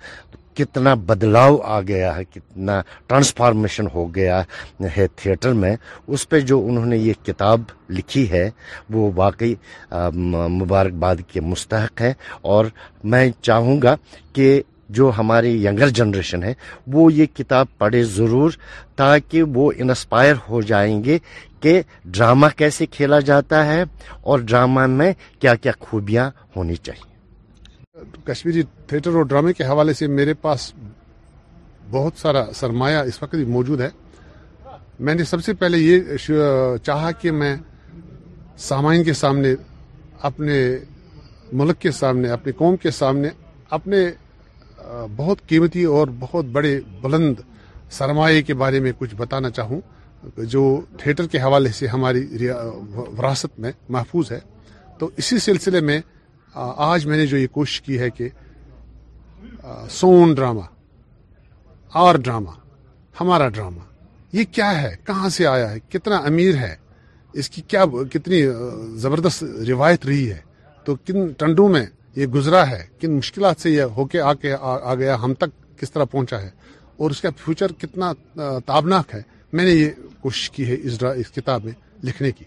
کتنا 0.59 0.93
بدلاؤ 1.09 1.57
آ 1.77 1.81
گیا 1.89 2.15
ہے 2.17 2.25
کتنا 2.35 2.81
ٹرانسفارمیشن 3.09 3.87
ہو 3.95 4.05
گیا 4.15 4.41
ہے 4.97 5.07
تھیٹر 5.17 5.53
میں 5.63 5.75
اس 6.13 6.29
پہ 6.29 6.41
جو 6.51 6.59
انہوں 6.69 6.87
نے 6.93 6.97
یہ 6.99 7.13
کتاب 7.27 7.61
لکھی 7.97 8.31
ہے 8.31 8.49
وہ 8.95 9.11
واقعی 9.17 9.55
مبارکباد 10.61 11.17
کے 11.33 11.41
مستحق 11.51 12.01
ہے 12.01 12.13
اور 12.53 12.65
میں 13.13 13.29
چاہوں 13.41 13.81
گا 13.83 13.97
کہ 14.35 14.49
جو 14.97 15.11
ہماری 15.19 15.51
ینگر 15.65 15.89
جنریشن 15.99 16.43
ہے 16.43 16.53
وہ 16.93 17.13
یہ 17.13 17.27
کتاب 17.37 17.67
پڑھے 17.79 18.03
ضرور 18.19 18.51
تاکہ 19.01 19.43
وہ 19.57 19.71
انسپائر 19.85 20.35
ہو 20.49 20.61
جائیں 20.71 21.03
گے 21.05 21.19
کہ 21.63 21.81
ڈرامہ 22.15 22.47
کیسے 22.57 22.87
کھیلا 22.97 23.21
جاتا 23.31 23.65
ہے 23.73 23.83
اور 24.31 24.39
ڈرامہ 24.51 24.87
میں 24.99 25.13
کیا 25.41 25.55
کیا 25.63 25.73
خوبیاں 25.89 26.31
ہونی 26.57 26.75
چاہیے 26.87 27.15
کشمیری 28.27 28.63
تھیٹر 28.89 29.15
اور 29.17 29.23
ڈرامے 29.31 29.53
کے 29.53 29.65
حوالے 29.65 29.93
سے 30.01 30.07
میرے 30.07 30.33
پاس 30.41 30.73
بہت 31.91 32.13
سارا 32.21 32.43
سرمایہ 32.61 32.99
اس 33.09 33.23
وقت 33.23 33.35
بھی 33.35 33.45
موجود 33.55 33.81
ہے 33.81 33.89
میں 35.07 35.15
نے 35.15 35.25
سب 35.31 35.43
سے 35.45 35.55
پہلے 35.63 35.79
یہ 35.79 36.77
چاہا 36.85 37.11
کہ 37.21 37.31
میں 37.41 37.55
سامعین 38.69 39.03
کے 39.05 39.13
سامنے 39.23 39.55
اپنے 40.29 40.59
ملک 41.63 41.79
کے 41.81 41.91
سامنے 42.01 42.29
اپنے 42.37 42.53
قوم 42.59 42.77
کے 42.83 42.91
سامنے 43.01 43.29
اپنے 43.79 44.05
بہت 45.17 45.47
قیمتی 45.49 45.85
اور 45.97 46.09
بہت 46.19 46.45
بڑے 46.53 46.79
بلند 47.03 47.41
سرمایہ 47.99 48.41
کے 48.47 48.55
بارے 48.63 48.81
میں 48.81 48.93
کچھ 48.99 49.15
بتانا 49.19 49.51
چاہوں 49.59 49.81
جو 50.55 50.63
تھیٹر 51.03 51.27
کے 51.33 51.39
حوالے 51.41 51.73
سے 51.79 51.87
ہماری 51.93 52.25
وراثت 52.95 53.59
میں 53.61 53.73
محفوظ 53.97 54.33
ہے 54.33 54.41
تو 54.99 55.11
اسی 55.17 55.39
سلسلے 55.49 55.81
میں 55.91 56.01
آج 56.93 57.07
میں 57.07 57.17
نے 57.17 57.27
جو 57.27 57.37
یہ 57.37 57.47
کوشش 57.55 57.81
کی 57.83 57.99
ہے 57.99 58.11
کہ 58.11 58.29
سون 59.91 60.35
ڈرامہ 60.35 60.61
اور 62.01 62.15
ڈرامہ 62.25 62.51
ہمارا 63.21 63.49
ڈرامہ 63.49 63.81
یہ 64.37 64.45
کیا 64.53 64.71
ہے 64.83 64.95
کہاں 65.07 65.29
سے 65.37 65.47
آیا 65.47 65.71
ہے 65.71 65.79
کتنا 65.93 66.17
امیر 66.31 66.55
ہے 66.61 66.75
اس 67.41 67.51
کی 67.51 67.63
کیا 67.69 67.85
کتنی 68.13 68.43
زبردست 69.01 69.43
روایت 69.69 70.07
رہی 70.07 70.31
ہے 70.31 70.39
تو 70.85 70.95
کن 71.07 71.27
ٹنڈوں 71.39 71.69
میں 71.69 71.85
یہ 72.17 72.27
گزرا 72.35 72.69
ہے 72.71 72.83
کن 73.01 73.13
مشکلات 73.17 73.61
سے 73.61 73.71
یہ 73.71 73.95
ہو 73.97 74.05
کے 74.13 74.21
آ 74.21 74.33
کے 74.43 74.55
آ 74.61 74.95
گیا 74.95 75.17
ہم 75.23 75.35
تک 75.43 75.79
کس 75.81 75.93
طرح 75.93 76.05
پہنچا 76.11 76.41
ہے 76.43 76.51
اور 77.01 77.11
اس 77.11 77.21
کا 77.21 77.29
فیوچر 77.45 77.73
کتنا 77.81 78.13
تابناک 78.67 79.15
ہے 79.15 79.23
میں 79.53 79.65
نے 79.65 79.71
یہ 79.71 79.91
کوشش 80.21 80.51
کی 80.51 80.67
ہے 80.71 80.77
اس 81.23 81.31
کتاب 81.35 81.65
میں 81.65 81.73
لکھنے 82.05 82.31
کی 82.39 82.45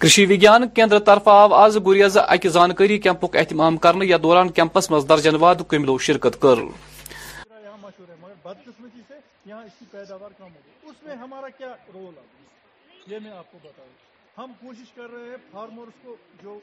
کرشی 0.00 0.24
وگیان 0.30 0.66
کیندر 0.76 0.98
طرف 1.08 1.28
آو 1.34 1.52
آز 1.58 1.76
گریزا 1.84 2.22
اک 2.34 2.46
جانکاری 2.54 2.98
کیمپ 3.04 3.20
کو 3.20 3.28
اہتمام 3.40 3.76
کرنا 3.84 4.04
یا 4.08 4.16
دوران 4.22 4.48
کیمپس 4.56 4.90
میں 4.90 5.00
درجن 5.08 5.34
واد 5.44 5.62
کمبلو 5.68 5.96
شرکت 6.06 6.36
کر 6.40 6.60
ہم 14.38 14.52
کوشش 14.60 14.92
کر 14.96 15.10
رہے 15.12 15.28
ہیں 15.28 15.36
فارمرس 15.52 16.04
کو 16.04 16.16
جو 16.42 16.58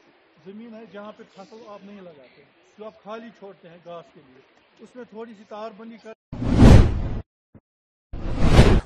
زمین 0.46 0.74
ہے 0.74 0.84
جہاں 0.92 1.12
پہ 1.16 1.22
آپ 1.44 1.84
نہیں 1.84 2.00
لگاتے 2.00 2.42
ہیں 2.78 3.78
گاس 3.86 4.14
کے 4.14 4.20
لیے 4.26 4.40
اس 4.84 4.96
میں 4.96 5.04
تھوڑی 5.10 5.32
سی 5.38 5.44
تار 5.48 5.70
کر 5.78 6.12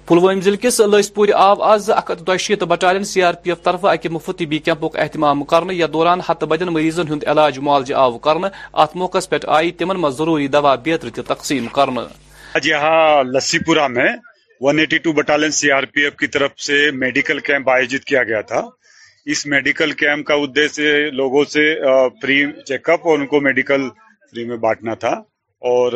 پلوام 0.09 0.40
ضلع 0.40 1.00
آو 1.34 1.62
آز 1.70 1.88
آؤ 1.90 1.96
ہتھ 1.98 2.11
اکتوشت 2.11 2.62
battalion 2.68 3.04
C 3.04 3.22
R 3.22 3.34
P 3.42 3.50
F 3.50 3.62
طرفہٕ 3.62 3.90
اکی 3.92 4.09
مفت 4.09 4.38
طبی 4.38 4.59
کیمپ 4.68 4.86
اہتمام 5.02 5.42
کرنے 5.50 5.74
یا 5.74 5.86
دوران 5.92 6.20
ہت 6.28 6.44
بدین 6.52 6.68
مریض 6.74 7.00
ہند 7.11 7.24
علاج 7.32 7.59
آو 7.64 7.94
آؤ 8.02 8.18
کرنا 8.26 8.48
اف 8.84 8.94
موقع 9.02 9.18
آیہِ 9.32 9.42
آئی 9.56 9.84
منٛز 9.88 10.16
ضروری 10.18 10.46
دوا 10.54 10.74
بیترِ 10.84 11.11
تہِ 11.14 11.24
تقسیم 11.32 11.66
کرنا 11.74 12.06
آج 12.56 12.66
یہاں 12.68 13.22
لسی 13.32 13.59
میں 13.96 14.06
one 14.61 14.78
eighty 14.78 14.98
two 15.04 15.12
battalion 15.20 15.50
C 15.59 15.70
R 15.78 15.84
P 15.92 16.04
F 16.04 16.14
کی 16.22 16.26
طرف 16.38 16.59
سے 16.68 16.80
میڈیکل 17.04 17.38
کیمپ 17.50 17.70
آیوجت 17.76 18.04
کیا 18.04 18.22
گیا 18.32 18.40
تھا 18.52 18.62
اس 19.32 19.44
میڈیکل 19.56 19.92
کیمپ 20.04 20.26
کا 20.26 20.34
ادیش 20.44 20.78
لوگوں 21.20 21.44
سے 21.56 21.66
فری 22.22 22.44
چیک 22.68 22.90
اپ 22.90 23.06
اور 23.09 23.18
ان 23.18 23.26
کو 23.34 23.40
میڈیکل 23.50 23.88
فری 24.30 24.44
میں 24.48 24.56
بانٹنا 24.66 24.94
تھا 25.06 25.11
اور 25.74 25.92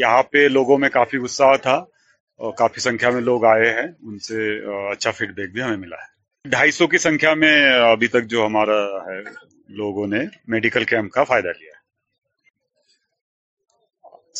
یہاں 0.00 0.22
پہ 0.32 0.48
لوگوں 0.58 0.78
میں 0.78 0.88
کافی 0.98 1.18
غصہ 1.28 1.56
تھا 1.62 1.80
کافی 2.56 2.80
سنکھیا 2.80 3.10
میں 3.10 3.20
لوگ 3.20 3.44
آئے 3.44 3.70
ہیں 3.74 3.86
ان 3.86 4.18
سے 4.26 4.44
اچھا 4.92 5.10
فیڈ 5.16 5.34
بیک 5.34 5.52
بھی 5.52 5.62
ہمیں 5.62 5.76
ملا 5.76 5.96
ہے 5.96 6.48
ڈھائی 6.50 6.70
سو 6.70 6.86
کی 6.88 6.98
سنکھیا 6.98 7.32
میں 7.40 7.52
ابھی 7.90 8.06
تک 8.14 8.24
جو 8.32 8.44
ہمارا 8.46 8.78
ہے 9.06 9.20
لوگوں 9.80 10.06
نے 10.12 10.18
میڈیکل 10.54 10.84
کیمپ 10.92 11.12
کا 11.12 11.24
فائدہ 11.32 11.48
لیا 11.60 11.72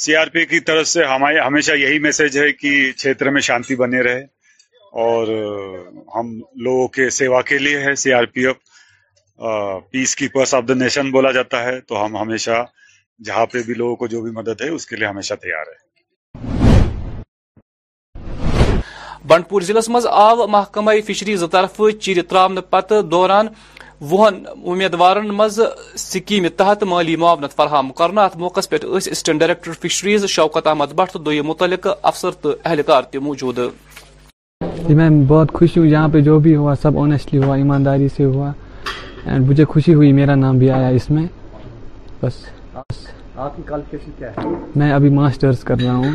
سی 0.02 0.14
آر 0.16 0.26
پی 0.32 0.44
کی 0.50 0.60
طرف 0.70 0.86
سے 0.88 1.04
ہمارے 1.04 1.38
ہمیشہ 1.46 1.72
یہی 1.78 1.98
میسج 2.06 2.38
ہے 2.38 2.50
کہ 2.60 2.70
چھیتر 2.98 3.30
میں 3.30 3.40
شانتی 3.50 3.76
بنے 3.76 4.00
رہے 4.02 4.22
اور 5.04 5.28
ہم 6.14 6.34
لوگوں 6.66 6.86
کے 6.96 7.08
سیوا 7.20 7.42
کے 7.50 7.58
لیے 7.58 7.80
ہے 7.84 7.94
C 8.04 8.12
R 8.12 8.24
P 8.32 8.46
F 8.46 8.56
peacekeepers 10.16 10.54
of 10.54 10.64
the 10.68 10.74
nation 10.74 11.10
بولا 11.12 11.30
جاتا 11.32 11.62
ہے 11.64 11.80
تو 11.88 12.04
ہم 12.04 12.16
ہمیشہ 12.16 12.64
جہاں 13.24 13.46
پہ 13.52 13.62
بھی 13.66 13.74
لوگوں 13.74 13.96
کو 13.96 14.06
جو 14.14 14.20
بھی 14.22 14.30
مدد 14.40 14.60
ہے 14.64 14.68
اس 14.74 14.86
کے 14.86 14.96
لیے 14.96 15.06
ہمیشہ 15.06 15.34
تیار 15.42 15.66
ہے 15.74 15.88
بنڈ 19.30 19.46
پور 19.48 19.62
ضلع 19.62 19.80
مز 19.94 20.06
آو 20.10 20.46
محکمہ 20.50 20.90
فشرز 21.06 21.42
طرف 21.50 21.80
چیر 22.02 22.16
ترا 22.28 22.46
پتہ 22.70 23.00
دوران 23.10 23.46
وہن 24.10 24.34
امیدوارن 24.72 25.28
مز 25.40 25.58
سکیم 26.04 26.46
تحت 26.56 26.82
مالی 26.92 27.14
معاونت 27.24 27.52
فراہم 27.56 27.90
کرنا 28.00 28.24
ات 28.24 28.36
موقع 28.44 28.60
پہ 28.70 28.76
assistant 29.10 29.40
director 29.40 29.72
fisheries 29.82 30.24
Shaukat 30.34 30.66
Ahmad 30.66 30.92
Bhat 31.00 31.16
متعلق 31.50 31.86
افسر 32.10 32.30
تو 32.42 32.52
اہلکار 32.64 33.02
تہ 33.12 33.18
موجود 33.28 33.58
جی، 34.88 34.94
بہت 35.28 35.52
خوش 35.58 35.76
ہوں 35.78 35.86
یہاں 35.86 36.08
پہ 36.12 36.20
جو 36.30 36.38
بھی 36.46 36.56
ہوا 36.56 36.74
سب 36.82 36.98
آنیسٹلی 37.02 37.42
ہوا 37.44 37.54
ایمانداری 37.56 38.08
سے 38.16 38.24
ہوا 38.34 38.50
اینڈ 39.24 39.48
مجھے 39.48 39.64
خوشی 39.74 39.94
ہوئی 39.94 40.12
میرا 40.20 40.34
نام 40.44 40.58
بھی 40.58 40.70
آیا 40.80 40.88
اس 40.98 41.10
میں 41.10 41.26
بس 42.22 42.44
میں 44.76 44.92
ابھی 44.92 45.10
ماسٹرس 45.20 45.64
کر 45.70 45.80
رہا 45.82 45.94
ہوں 45.94 46.12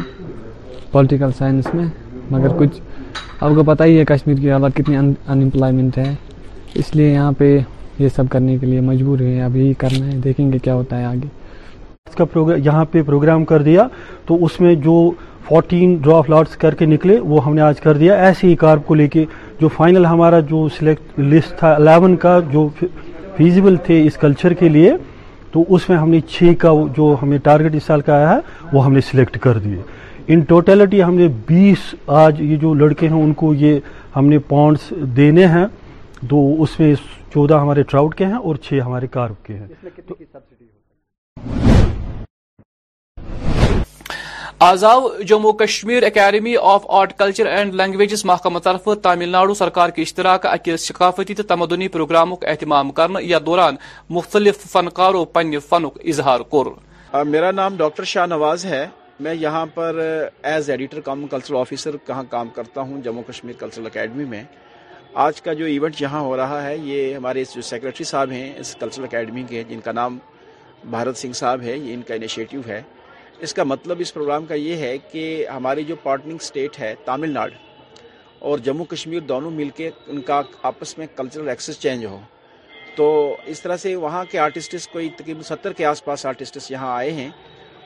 پولیٹیکل 0.91 1.31
سائنس 1.37 1.73
میں 1.73 1.85
مگر 2.31 2.55
کچھ 2.59 2.79
آپ 3.43 3.51
کو 3.55 3.63
پتہ 3.63 3.83
ہی 3.83 3.97
ہے 3.99 4.03
کشمیر 4.07 4.35
کے 4.41 4.47
علاوہ 4.47 4.69
کتنی 4.75 4.95
ان 4.97 5.13
امپلائمنٹ 5.27 5.97
ہے 5.97 6.13
اس 6.81 6.95
لیے 6.95 7.11
یہاں 7.13 7.31
پہ 7.37 7.57
یہ 7.99 8.07
سب 8.15 8.29
کرنے 8.31 8.57
کے 8.57 8.65
لیے 8.65 8.79
مجبور 8.81 9.19
ہیں 9.19 9.41
اب 9.41 9.55
یہی 9.57 9.73
کرنا 9.79 10.07
ہے 10.11 10.15
دیکھیں 10.23 10.51
گے 10.53 10.59
کیا 10.63 10.73
ہوتا 10.75 10.99
ہے 10.99 11.05
آگے 11.05 11.27
اس 12.09 12.15
کا 12.15 12.25
پروگرام 12.33 12.59
یہاں 12.65 12.83
پہ 12.91 13.01
پروگرام 13.05 13.45
کر 13.51 13.61
دیا 13.63 13.87
تو 14.27 14.43
اس 14.45 14.59
میں 14.61 14.73
جو 14.87 15.09
فورٹین 15.47 15.95
ڈرا 16.03 16.17
آف 16.17 16.29
لاٹس 16.29 16.55
کر 16.57 16.75
کے 16.75 16.85
نکلے 16.85 17.19
وہ 17.33 17.43
ہم 17.45 17.55
نے 17.55 17.61
آج 17.61 17.81
کر 17.81 17.97
دیا 17.97 18.13
ایسے 18.25 18.47
ہی 18.47 18.55
کارپ 18.65 18.85
کو 18.87 18.95
لے 18.95 19.07
کے 19.15 19.25
جو 19.59 19.67
فائنل 19.75 20.05
ہمارا 20.05 20.39
جو 20.49 20.67
سلیکٹ 20.77 21.19
لسٹ 21.19 21.57
تھا 21.59 21.73
الیون 21.75 22.15
کا 22.25 22.39
جو 22.53 22.67
فیزیبل 23.37 23.75
تھے 23.85 24.05
اس 24.05 24.17
کلچر 24.21 24.53
کے 24.63 24.69
لیے 24.69 24.91
تو 25.51 25.63
اس 25.75 25.89
میں 25.89 25.97
ہم 25.97 26.09
نے 26.09 26.19
چھ 26.31 26.53
کا 26.59 26.69
جو 26.97 27.15
ہمیں 27.21 27.37
ٹارگٹ 27.43 27.75
اس 27.75 27.83
سال 27.87 28.01
کا 28.07 28.15
آیا 28.15 28.29
ہے 28.29 28.37
وہ 28.73 28.85
ہم 28.85 28.93
نے 28.93 29.01
سلیکٹ 29.11 29.37
کر 29.41 29.57
دیے 29.65 29.77
ان 30.33 30.39
ٹوٹیلٹی 30.49 31.01
ہم 31.03 31.15
نے 31.17 31.27
بیس 31.47 31.93
آج 32.19 32.39
یہ 32.41 32.55
جو 32.61 32.73
لڑکے 32.73 33.07
ہیں 33.07 33.21
ان 33.23 33.33
کو 33.41 33.53
یہ 33.53 33.79
ہم 34.15 34.27
نے 34.29 34.37
پونڈ 34.47 34.77
دینے 35.17 35.45
ہیں 35.47 35.65
تو 36.29 36.37
اس 36.63 36.79
میں 36.79 36.93
چودہ 37.33 37.55
ہمارے 37.59 37.83
ٹراؤٹ 37.91 38.15
کے 38.17 38.25
ہیں 38.25 38.37
اور 38.43 38.55
چھ 38.67 38.79
ہمارے 38.85 39.07
کارپ 39.17 39.45
کے 39.45 39.53
ہیں 39.53 39.67
آزاو 44.69 45.07
Jammu 45.27 45.51
Kashmir 45.61 46.03
academy 46.03 46.55
of 46.71 46.85
art 46.99 47.13
culture 47.17 47.45
and 47.45 47.73
languages 47.81 48.25
محکمہ 48.25 48.59
طرف 48.63 48.87
تامل 49.03 49.29
ناڈو 49.29 49.53
سرکار 49.63 49.89
کی 49.95 50.01
اشتراک 50.01 50.45
اکیس 50.51 50.87
ثقافتی 50.87 51.33
تو 51.35 51.43
تمدنی 51.55 51.87
پروگراموں 51.97 52.37
کا 52.45 52.77
کرنا 52.95 53.19
یا 53.23 53.39
دوران 53.45 53.75
مختلف 54.19 54.63
فنکاروں 54.71 55.25
پنیر 55.33 55.59
فنک 55.69 55.97
اظہار 56.13 56.39
کر 56.55 57.23
میرا 57.23 57.51
نام 57.55 57.75
ڈاکٹر 57.77 58.03
شاہ 58.13 58.25
نواز 58.27 58.65
ہے 58.65 58.85
میں 59.23 59.33
یہاں 59.33 59.65
پر 59.73 59.99
ایز 60.43 60.69
ایڈیٹر 60.69 60.99
کام 61.01 61.25
کلچرل 61.31 61.57
آفیسر 61.57 61.95
کہاں 62.07 62.23
کام 62.29 62.49
کرتا 62.55 62.81
ہوں 62.87 63.01
جموں 63.01 63.21
کشمیر 63.27 63.53
کلچرل 63.59 63.85
اکیڈمی 63.85 64.25
میں 64.29 64.43
آج 65.25 65.39
کا 65.41 65.53
جو 65.59 65.65
ایونٹ 65.65 66.01
یہاں 66.01 66.19
ہو 66.21 66.35
رہا 66.37 66.61
ہے 66.63 66.75
یہ 66.77 67.13
ہمارے 67.15 67.43
جو 67.53 67.61
سیکرٹری 67.67 68.05
صاحب 68.05 68.31
ہیں 68.31 68.51
اس 68.59 68.75
کلچرل 68.79 69.05
اکیڈمی 69.05 69.43
کے 69.49 69.63
جن 69.69 69.79
کا 69.83 69.91
نام 69.91 70.17
بھارت 70.95 71.17
سنگھ 71.17 71.35
صاحب 71.37 71.61
ہے 71.65 71.77
یہ 71.77 71.93
ان 71.93 72.01
کا 72.07 72.13
انیشیٹو 72.13 72.59
ہے 72.67 72.81
اس 73.43 73.53
کا 73.53 73.63
مطلب 73.63 73.97
اس 73.99 74.13
پروگرام 74.13 74.45
کا 74.45 74.53
یہ 74.63 74.75
ہے 74.85 74.97
کہ 75.11 75.25
ہماری 75.55 75.83
جو 75.83 75.95
پارٹننگ 76.03 76.37
اسٹیٹ 76.41 76.79
ہے 76.79 76.93
تامل 77.05 77.33
ناڈ 77.33 77.53
اور 78.49 78.59
جموں 78.67 78.85
کشمیر 78.91 79.19
دونوں 79.31 79.51
مل 79.51 79.69
کے 79.75 79.89
ان 80.07 80.21
کا 80.27 80.41
آپس 80.71 80.97
میں 80.97 81.07
کلچرل 81.15 81.49
ایکسس 81.49 81.79
چینج 81.81 82.05
ہو 82.05 82.19
تو 82.95 83.11
اس 83.45 83.61
طرح 83.61 83.77
سے 83.77 83.95
وہاں 84.05 84.23
کے 84.31 84.39
آرٹسٹس 84.39 84.87
کوئی 84.87 85.09
تقریباً 85.17 85.43
ستر 85.55 85.73
کے 85.77 85.85
آس 85.85 86.03
پاس 86.05 86.25
آرٹسٹس 86.25 86.71
یہاں 86.71 86.95
آئے 86.97 87.11
ہیں 87.13 87.29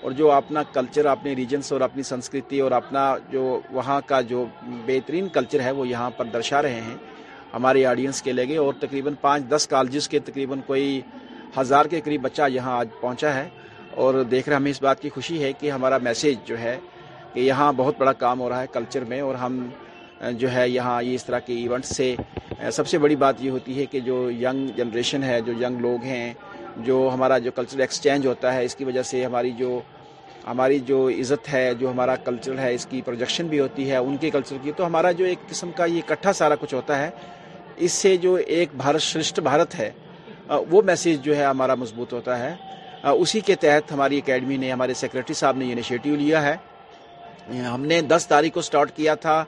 اور 0.01 0.11
جو 0.17 0.31
اپنا 0.31 0.61
کلچر 0.73 1.05
اپنے 1.05 1.33
ریجنس 1.35 1.71
اور 1.73 1.81
اپنی 1.81 2.03
سنسکرتی 2.09 2.59
اور 2.61 2.71
اپنا 2.71 3.01
جو 3.31 3.41
وہاں 3.71 3.99
کا 4.07 4.19
جو 4.29 4.45
بہترین 4.85 5.27
کلچر 5.37 5.59
ہے 5.63 5.71
وہ 5.79 5.87
یہاں 5.87 6.09
پر 6.17 6.25
درشا 6.33 6.61
رہے 6.61 6.81
ہیں 6.81 6.95
ہمارے 7.53 7.85
آڈینس 7.85 8.21
کے 8.21 8.31
لے 8.31 8.47
گئے 8.47 8.57
اور 8.65 8.73
تقریباً 8.79 9.13
پانچ 9.21 9.49
دس 9.49 9.67
کالجز 9.67 10.07
کے 10.09 10.19
تقریباً 10.25 10.59
کوئی 10.67 10.99
ہزار 11.59 11.85
کے 11.93 12.01
قریب 12.03 12.21
بچہ 12.21 12.47
یہاں 12.53 12.77
آج 12.79 12.87
پہنچا 13.01 13.33
ہے 13.33 13.47
اور 14.03 14.23
دیکھ 14.31 14.47
رہے 14.49 14.55
ہمیں 14.55 14.71
اس 14.71 14.81
بات 14.81 15.01
کی 15.01 15.09
خوشی 15.13 15.43
ہے 15.43 15.51
کہ 15.59 15.71
ہمارا 15.71 15.97
میسیج 16.07 16.37
جو 16.47 16.59
ہے 16.59 16.77
کہ 17.33 17.39
یہاں 17.39 17.71
بہت 17.77 17.97
بڑا 17.97 18.13
کام 18.25 18.39
ہو 18.41 18.49
رہا 18.49 18.61
ہے 18.61 18.67
کلچر 18.73 19.03
میں 19.11 19.21
اور 19.21 19.35
ہم 19.43 19.63
جو 20.37 20.51
ہے 20.53 20.67
یہاں 20.69 21.01
یہ 21.03 21.15
اس 21.15 21.25
طرح 21.25 21.39
کے 21.45 21.53
ایونٹ 21.55 21.85
سے 21.85 22.13
سب 22.73 22.87
سے 22.87 22.97
بڑی 23.05 23.15
بات 23.23 23.41
یہ 23.43 23.49
ہوتی 23.49 23.79
ہے 23.79 23.85
کہ 23.91 23.99
جو 24.07 24.29
ینگ 24.31 24.67
جنریشن 24.77 25.23
ہے 25.23 25.39
جو 25.45 25.53
ینگ 25.61 25.79
لوگ 25.81 26.03
ہیں 26.03 26.33
جو 26.85 27.09
ہمارا 27.13 27.37
جو 27.45 27.51
کلچرل 27.55 27.81
ایکسچینج 27.81 28.25
ہوتا 28.27 28.53
ہے 28.53 28.63
اس 28.65 28.75
کی 28.75 28.83
وجہ 28.85 29.01
سے 29.11 29.23
ہماری 29.25 29.51
جو 29.57 29.79
ہماری 30.47 30.79
جو 30.85 31.07
عزت 31.19 31.51
ہے 31.53 31.63
جو 31.79 31.89
ہمارا 31.91 32.15
کلچر 32.25 32.57
ہے 32.59 32.73
اس 32.73 32.85
کی 32.89 33.01
پروجیکشن 33.05 33.47
بھی 33.47 33.59
ہوتی 33.59 33.89
ہے 33.89 33.97
ان 33.97 34.15
کے 34.17 34.29
کلچر 34.29 34.55
کی 34.63 34.71
تو 34.77 34.85
ہمارا 34.85 35.11
جو 35.21 35.25
ایک 35.25 35.47
قسم 35.49 35.71
کا 35.77 35.85
یہ 35.85 36.01
اکٹھا 36.07 36.33
سارا 36.33 36.55
کچھ 36.61 36.73
ہوتا 36.73 36.97
ہے 37.01 37.09
اس 37.85 37.91
سے 37.91 38.15
جو 38.25 38.33
ایک 38.57 38.69
بھارت 38.77 39.01
شریش 39.01 39.33
بھارت 39.43 39.75
ہے 39.79 39.91
وہ 40.69 40.81
میسیج 40.85 41.21
جو 41.23 41.35
ہے 41.37 41.43
ہمارا 41.45 41.75
مضبوط 41.83 42.13
ہوتا 42.13 42.39
ہے 42.39 42.53
اسی 43.11 43.39
کے 43.49 43.55
تحت 43.65 43.91
ہماری 43.91 44.17
اکیڈمی 44.17 44.57
نے 44.63 44.71
ہمارے 44.71 44.93
سیکرٹری 45.03 45.33
صاحب 45.41 45.57
نے 45.57 45.71
انیشیٹیو 45.71 46.15
لیا 46.19 46.41
ہے 46.45 46.55
ہم 47.73 47.85
نے 47.91 48.01
دس 48.09 48.27
تاریخ 48.27 48.53
کو 48.53 48.61
سٹارٹ 48.61 48.91
کیا 48.95 49.13
تھا 49.25 49.43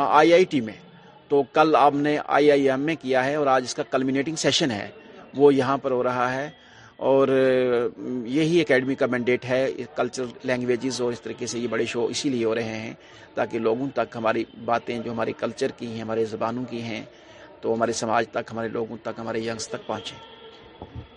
آئی 0.00 0.32
آئی 0.32 0.44
ٹی 0.50 0.60
میں 0.68 0.74
تو 1.28 1.42
کل 1.52 1.76
آپ 1.78 1.94
نے 1.94 2.16
آئی 2.38 2.50
آئی 2.50 2.70
ایم 2.70 2.80
میں 2.86 2.94
کیا 3.00 3.24
ہے 3.24 3.34
اور 3.34 3.46
آج 3.54 3.64
اس 3.66 3.74
کا 3.74 3.82
کلمینیٹنگ 3.90 4.36
سیشن 4.44 4.70
ہے 4.70 4.88
وہ 5.36 5.52
یہاں 5.54 5.76
پر 5.82 5.90
ہو 5.90 6.02
رہا 6.02 6.32
ہے 6.34 6.48
اور 7.10 7.28
یہی 8.34 8.60
اکیڈمی 8.60 8.94
کا 9.00 9.06
مینڈیٹ 9.12 9.44
ہے 9.44 9.66
کلچر 9.96 10.24
لینگویجز 10.50 11.00
اور 11.02 11.12
اس 11.12 11.20
طریقے 11.22 11.46
سے 11.52 11.58
یہ 11.58 11.66
بڑے 11.70 11.84
شو 11.94 12.04
اسی 12.10 12.28
لیے 12.30 12.44
ہو 12.44 12.54
رہے 12.54 12.76
ہیں 12.78 12.92
تاکہ 13.34 13.58
لوگوں 13.66 13.88
تک 13.94 14.16
ہماری 14.16 14.44
باتیں 14.70 14.96
جو 14.98 15.10
ہمارے 15.12 15.32
کلچر 15.38 15.70
کی 15.78 15.88
ہیں 15.94 16.00
ہمارے 16.00 16.24
زبانوں 16.34 16.64
کی 16.70 16.80
ہیں 16.82 17.02
تو 17.60 17.74
ہمارے 17.74 17.92
سماج 18.02 18.28
تک 18.32 18.52
ہمارے 18.52 18.68
لوگوں 18.78 18.96
تک 19.02 19.18
ہمارے 19.20 19.40
ینگس 19.44 19.68
تک 19.68 19.86
پہنچیں 19.86 21.14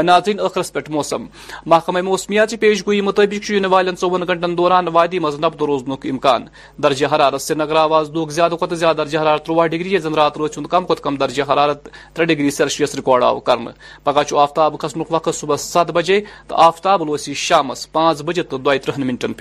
ناظرین 0.00 0.36
ٲخرس 0.44 0.72
پٮ۪ٹھ 0.72 0.90
موسم 0.90 1.24
محکمہ 1.66 2.00
مسمیات 2.02 2.52
پیش 2.60 2.86
گویی 2.86 3.00
چھُ 3.38 3.54
یِنہٕ 3.54 3.70
والٮ۪ن 3.72 3.94
ورنہ 4.10 4.24
گنٹن 4.28 4.56
دوران 4.58 4.88
وادی 4.92 5.18
مز 5.18 5.38
نبط 5.40 5.62
روزن 5.62 5.90
امکان 6.10 6.44
درجہ 6.82 7.06
حارت 7.10 7.40
سری 7.42 7.56
نگر 7.58 7.76
آواز 7.76 8.10
کھۄتہٕ 8.12 8.74
زیادٕ 8.74 8.96
درجہ 8.96 9.18
حرارت 9.18 9.44
تروہ 9.46 9.66
ڈگری 9.66 9.98
زن 10.02 10.14
رات 10.14 10.36
روز 10.38 10.50
کم 10.70 10.84
کھۄتہٕ 10.86 11.02
کم 11.02 11.16
درج 11.16 11.40
حرارت 11.50 11.88
ترٛےٚ 12.14 12.28
ڈگری 12.28 12.50
سیلسیس 12.50 12.94
رِکارڈ 12.94 13.22
آو 13.22 13.40
کرنہٕ 13.40 13.72
پگہہ 14.04 14.22
چھُ 14.28 14.38
آفتاب 14.38 14.78
کھسنُک 14.80 15.12
وقت 15.12 15.34
صبحس 15.34 15.60
سَتھ 15.72 15.92
بجے 15.92 16.20
تہٕ 16.48 16.58
آفتاب 16.66 17.04
لوسی 17.04 17.34
شام 17.34 17.70
پانچ 17.92 18.22
بجے 18.24 18.42
تو 18.42 18.58
دن 18.64 19.06
منٹن 19.06 19.32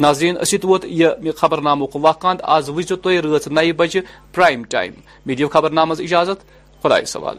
ناظرین 0.00 0.34
نظین 0.42 0.58
ووت 0.64 0.84
یہ 0.88 1.30
خبر 1.36 1.60
نامک 1.66 1.96
وقان 2.02 2.36
آج 2.56 2.68
وجو 2.76 2.96
تا 2.96 3.10
نائ 3.50 3.70
بجہ 3.76 4.00
پرائم 4.34 4.62
ٹائم 4.70 4.92
میو 5.26 5.48
خبر 5.52 5.70
نام 5.70 5.90
اجازت 5.92 6.44
خدائی 6.82 7.04
سوال 7.14 7.38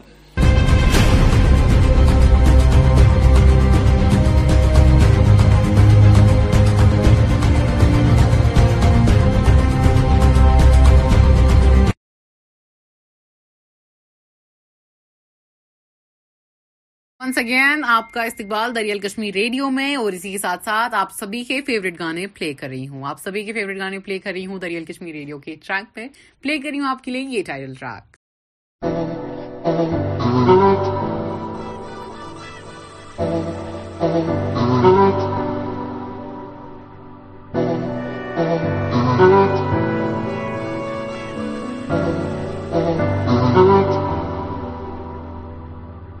ونس 17.22 17.38
اگین 17.38 17.82
آپ 17.84 18.10
کا 18.12 18.22
استقبال 18.24 18.74
دریال 18.74 18.98
کشمیر 18.98 19.34
ریڈیو 19.34 19.68
میں 19.70 19.94
اور 19.96 20.12
اسی 20.12 20.30
کے 20.32 20.38
ساتھ 20.38 20.64
ساتھ 20.64 20.94
آپ 20.94 21.12
سبھی 21.18 21.42
کے 21.44 21.60
فیوریٹ 21.66 21.98
گانے 21.98 22.26
پلے 22.38 22.52
کر 22.54 22.68
رہی 22.68 22.86
ہوں 22.88 23.02
آپ 23.08 23.20
سبھی 23.24 23.44
کے 23.44 23.52
فیوریٹ 23.52 23.78
گانے 23.78 23.98
پلے 24.06 24.18
کر 24.18 24.32
رہی 24.32 24.46
ہوں 24.46 24.58
دریال 24.62 24.84
کشمیر 24.92 25.14
ریڈیو 25.14 25.38
کے 25.44 25.56
ٹریک 25.66 25.94
پہ 25.94 26.06
پلے 26.42 26.58
کر 26.58 26.68
رہی 26.70 26.78
ہوں 26.80 26.88
آپ 26.88 27.02
کے 27.04 27.10
لیے 27.10 27.28
یہ 27.38 27.42
ٹائٹل 27.46 27.74
ٹریک 27.80 28.18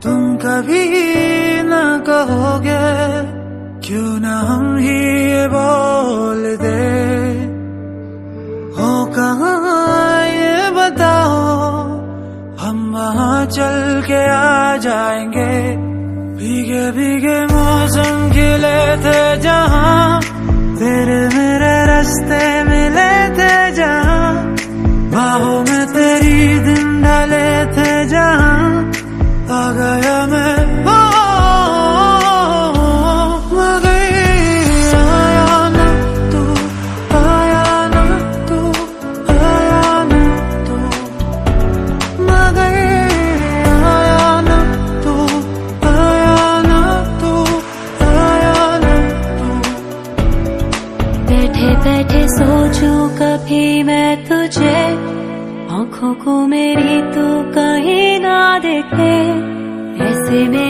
تم 0.02 0.36
کبھی 0.42 0.82
نہ 1.64 1.84
کہو 2.06 2.58
گے 2.64 2.78
کیوں 3.84 4.18
نہ 4.24 4.34
ہم 4.48 4.76
ہی 4.84 5.00
بو 5.52 5.79
چل 13.48 14.00
کے 14.06 14.24
آ 14.32 14.76
جائیں 14.82 15.32
گے 15.32 15.52
بھیگے 16.38 16.90
بھیگے 16.94 17.38
موسم 17.52 18.28
کھلے 18.32 18.78
تھے 19.02 19.18
جہاں 19.42 20.20
تیرے 20.78 21.18
میرے 21.34 21.72
رستے 21.90 22.42
ملے 22.68 23.12
تھے 23.38 23.54
جہاں 23.76 24.34
باہوں 25.14 25.62
میں 25.70 25.84
تیری 25.94 26.48
دن 26.66 27.02
ڈالے 27.02 27.64
تھے 27.74 27.92
جہاں 28.10 28.84
آ 29.62 29.70
گیا 29.78 30.24
میں 30.30 30.49
کو 56.24 56.32
میری 56.48 57.00
تو 57.14 57.22
کہیں 57.54 58.18
نہ 58.24 58.38
دیکھے 58.62 59.08
ایسے 60.04 60.44
میں 60.48 60.69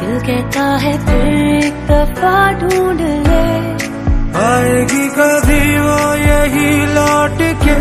دل 0.00 0.18
کہتا 0.26 0.64
ہے 0.84 0.94
پھر 1.04 1.26
ایک 1.34 1.76
دفعہ 1.88 2.34
ڈھونڈ 2.60 3.00
لے 3.26 3.44
آئے 4.46 4.80
گی 4.92 5.08
کبھی 5.16 5.60
وہ 5.82 6.18
یہی 6.18 6.68
لوٹ 6.94 7.42
کے 7.64 7.76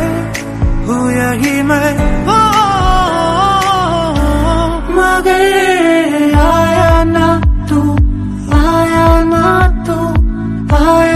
ہوں 0.88 1.10
یہی 1.12 1.62
میں 1.72 1.98
مگر 4.96 5.48
آیا 6.44 7.04
نہ 7.16 7.32
تو 7.70 7.82
آیا 8.64 9.10
نہ 9.34 9.46
تو 9.86 10.00
آیا 10.84 11.11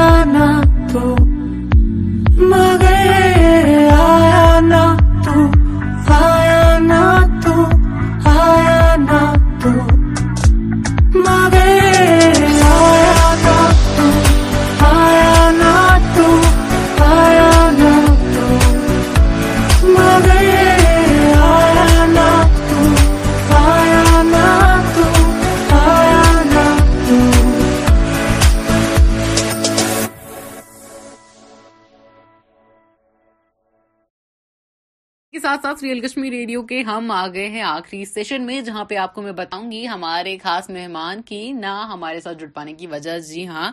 ساتھ 35.45 35.61
ساتھ 35.61 35.83
ریئل 35.83 35.99
کشمیر 36.01 36.31
ریڈیو 36.31 36.61
کے 36.69 36.79
ہم 36.83 37.09
آ 37.11 37.25
گئے 37.33 37.47
ہیں 37.55 37.61
آخری 37.61 38.03
سیشن 38.13 38.45
میں 38.45 38.59
جہاں 38.67 38.83
پہ 38.89 38.95
آپ 38.97 39.13
کو 39.15 39.21
میں 39.21 39.31
بتاؤں 39.39 39.69
گی 39.71 39.85
ہمارے 39.87 40.35
خاص 40.43 40.69
مہمان 40.69 41.21
کی 41.25 41.41
نہ 41.59 41.73
ہمارے 41.91 42.19
ساتھ 42.21 42.37
جڑ 42.37 42.47
پانے 42.53 42.73
کی 42.79 42.87
وجہ 42.93 43.17
جی 43.27 43.45
ہاں 43.47 43.69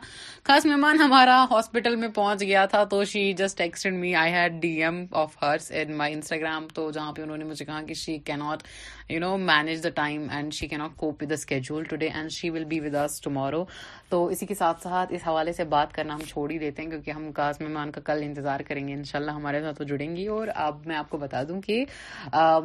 خاص 0.47 0.66
مہمان 0.66 0.99
ہمارا 1.01 1.43
ہاسپٹل 1.51 1.97
میں 2.03 2.09
پہنچ 2.14 2.41
گیا 2.43 2.64
تھا 2.73 2.83
تو 2.91 3.03
she 3.12 3.33
just 3.39 3.61
extend 3.61 3.99
me 4.01 4.14
I 4.25 4.33
had 4.33 4.61
D 4.62 4.70
M 4.85 5.05
of 5.20 5.43
hers 5.43 5.70
in 5.81 5.97
my 5.99 6.14
Instagram 6.14 6.66
تو 6.75 6.91
جہاں 6.95 7.12
پہ 7.16 7.23
انہوں 7.23 7.37
نے 7.37 7.45
مجھے 7.45 7.64
کہا 7.64 7.81
کہ 7.89 7.95
شی 8.03 8.18
کی 8.27 8.37
not 8.39 8.62
you 9.12 9.20
know 9.20 9.37
manage 9.39 9.83
the 9.85 9.89
time 10.03 10.27
and 10.35 10.55
she 10.55 10.66
کی 10.68 10.77
نوٹ 10.77 10.97
کو 10.97 11.09
schedule 11.11 11.35
schedule 11.39 11.85
today 11.85 12.09
and 12.14 12.31
she 12.33 12.51
will 12.51 12.64
be 12.64 12.81
with 12.81 12.97
tomorrow 13.25 13.64
تو 14.09 14.25
اسی 14.35 14.47
کے 14.47 14.55
ساتھ 14.55 14.87
اس 14.87 15.27
حوالے 15.27 15.53
سے 15.53 15.64
بات 15.79 15.93
کرنا 15.95 16.14
ہم 16.14 16.20
چھوڑ 16.29 16.51
ہی 16.51 16.59
دیتے 16.59 16.83
ہیں 16.83 16.91
کیونکہ 16.91 17.11
ہم 17.11 17.31
خاص 17.37 17.61
مہمان 17.61 17.91
کا 17.93 18.01
کل 18.11 18.20
انتظار 18.25 18.61
کریں 18.68 18.87
گے 18.89 18.93
ان 18.95 19.05
شاء 19.12 19.18
اللہ 19.18 19.41
ہمارے 19.41 19.61
ساتھ 19.62 19.79
تو 19.79 19.85
جڑیں 19.93 20.14
گی 20.16 20.27
اور 20.39 20.49
اب 20.68 20.87
میں 20.87 20.97
آپ 20.97 21.11
کو 21.11 21.18
بتا 21.18 21.43
دوں 21.49 21.61
کے 21.67 21.85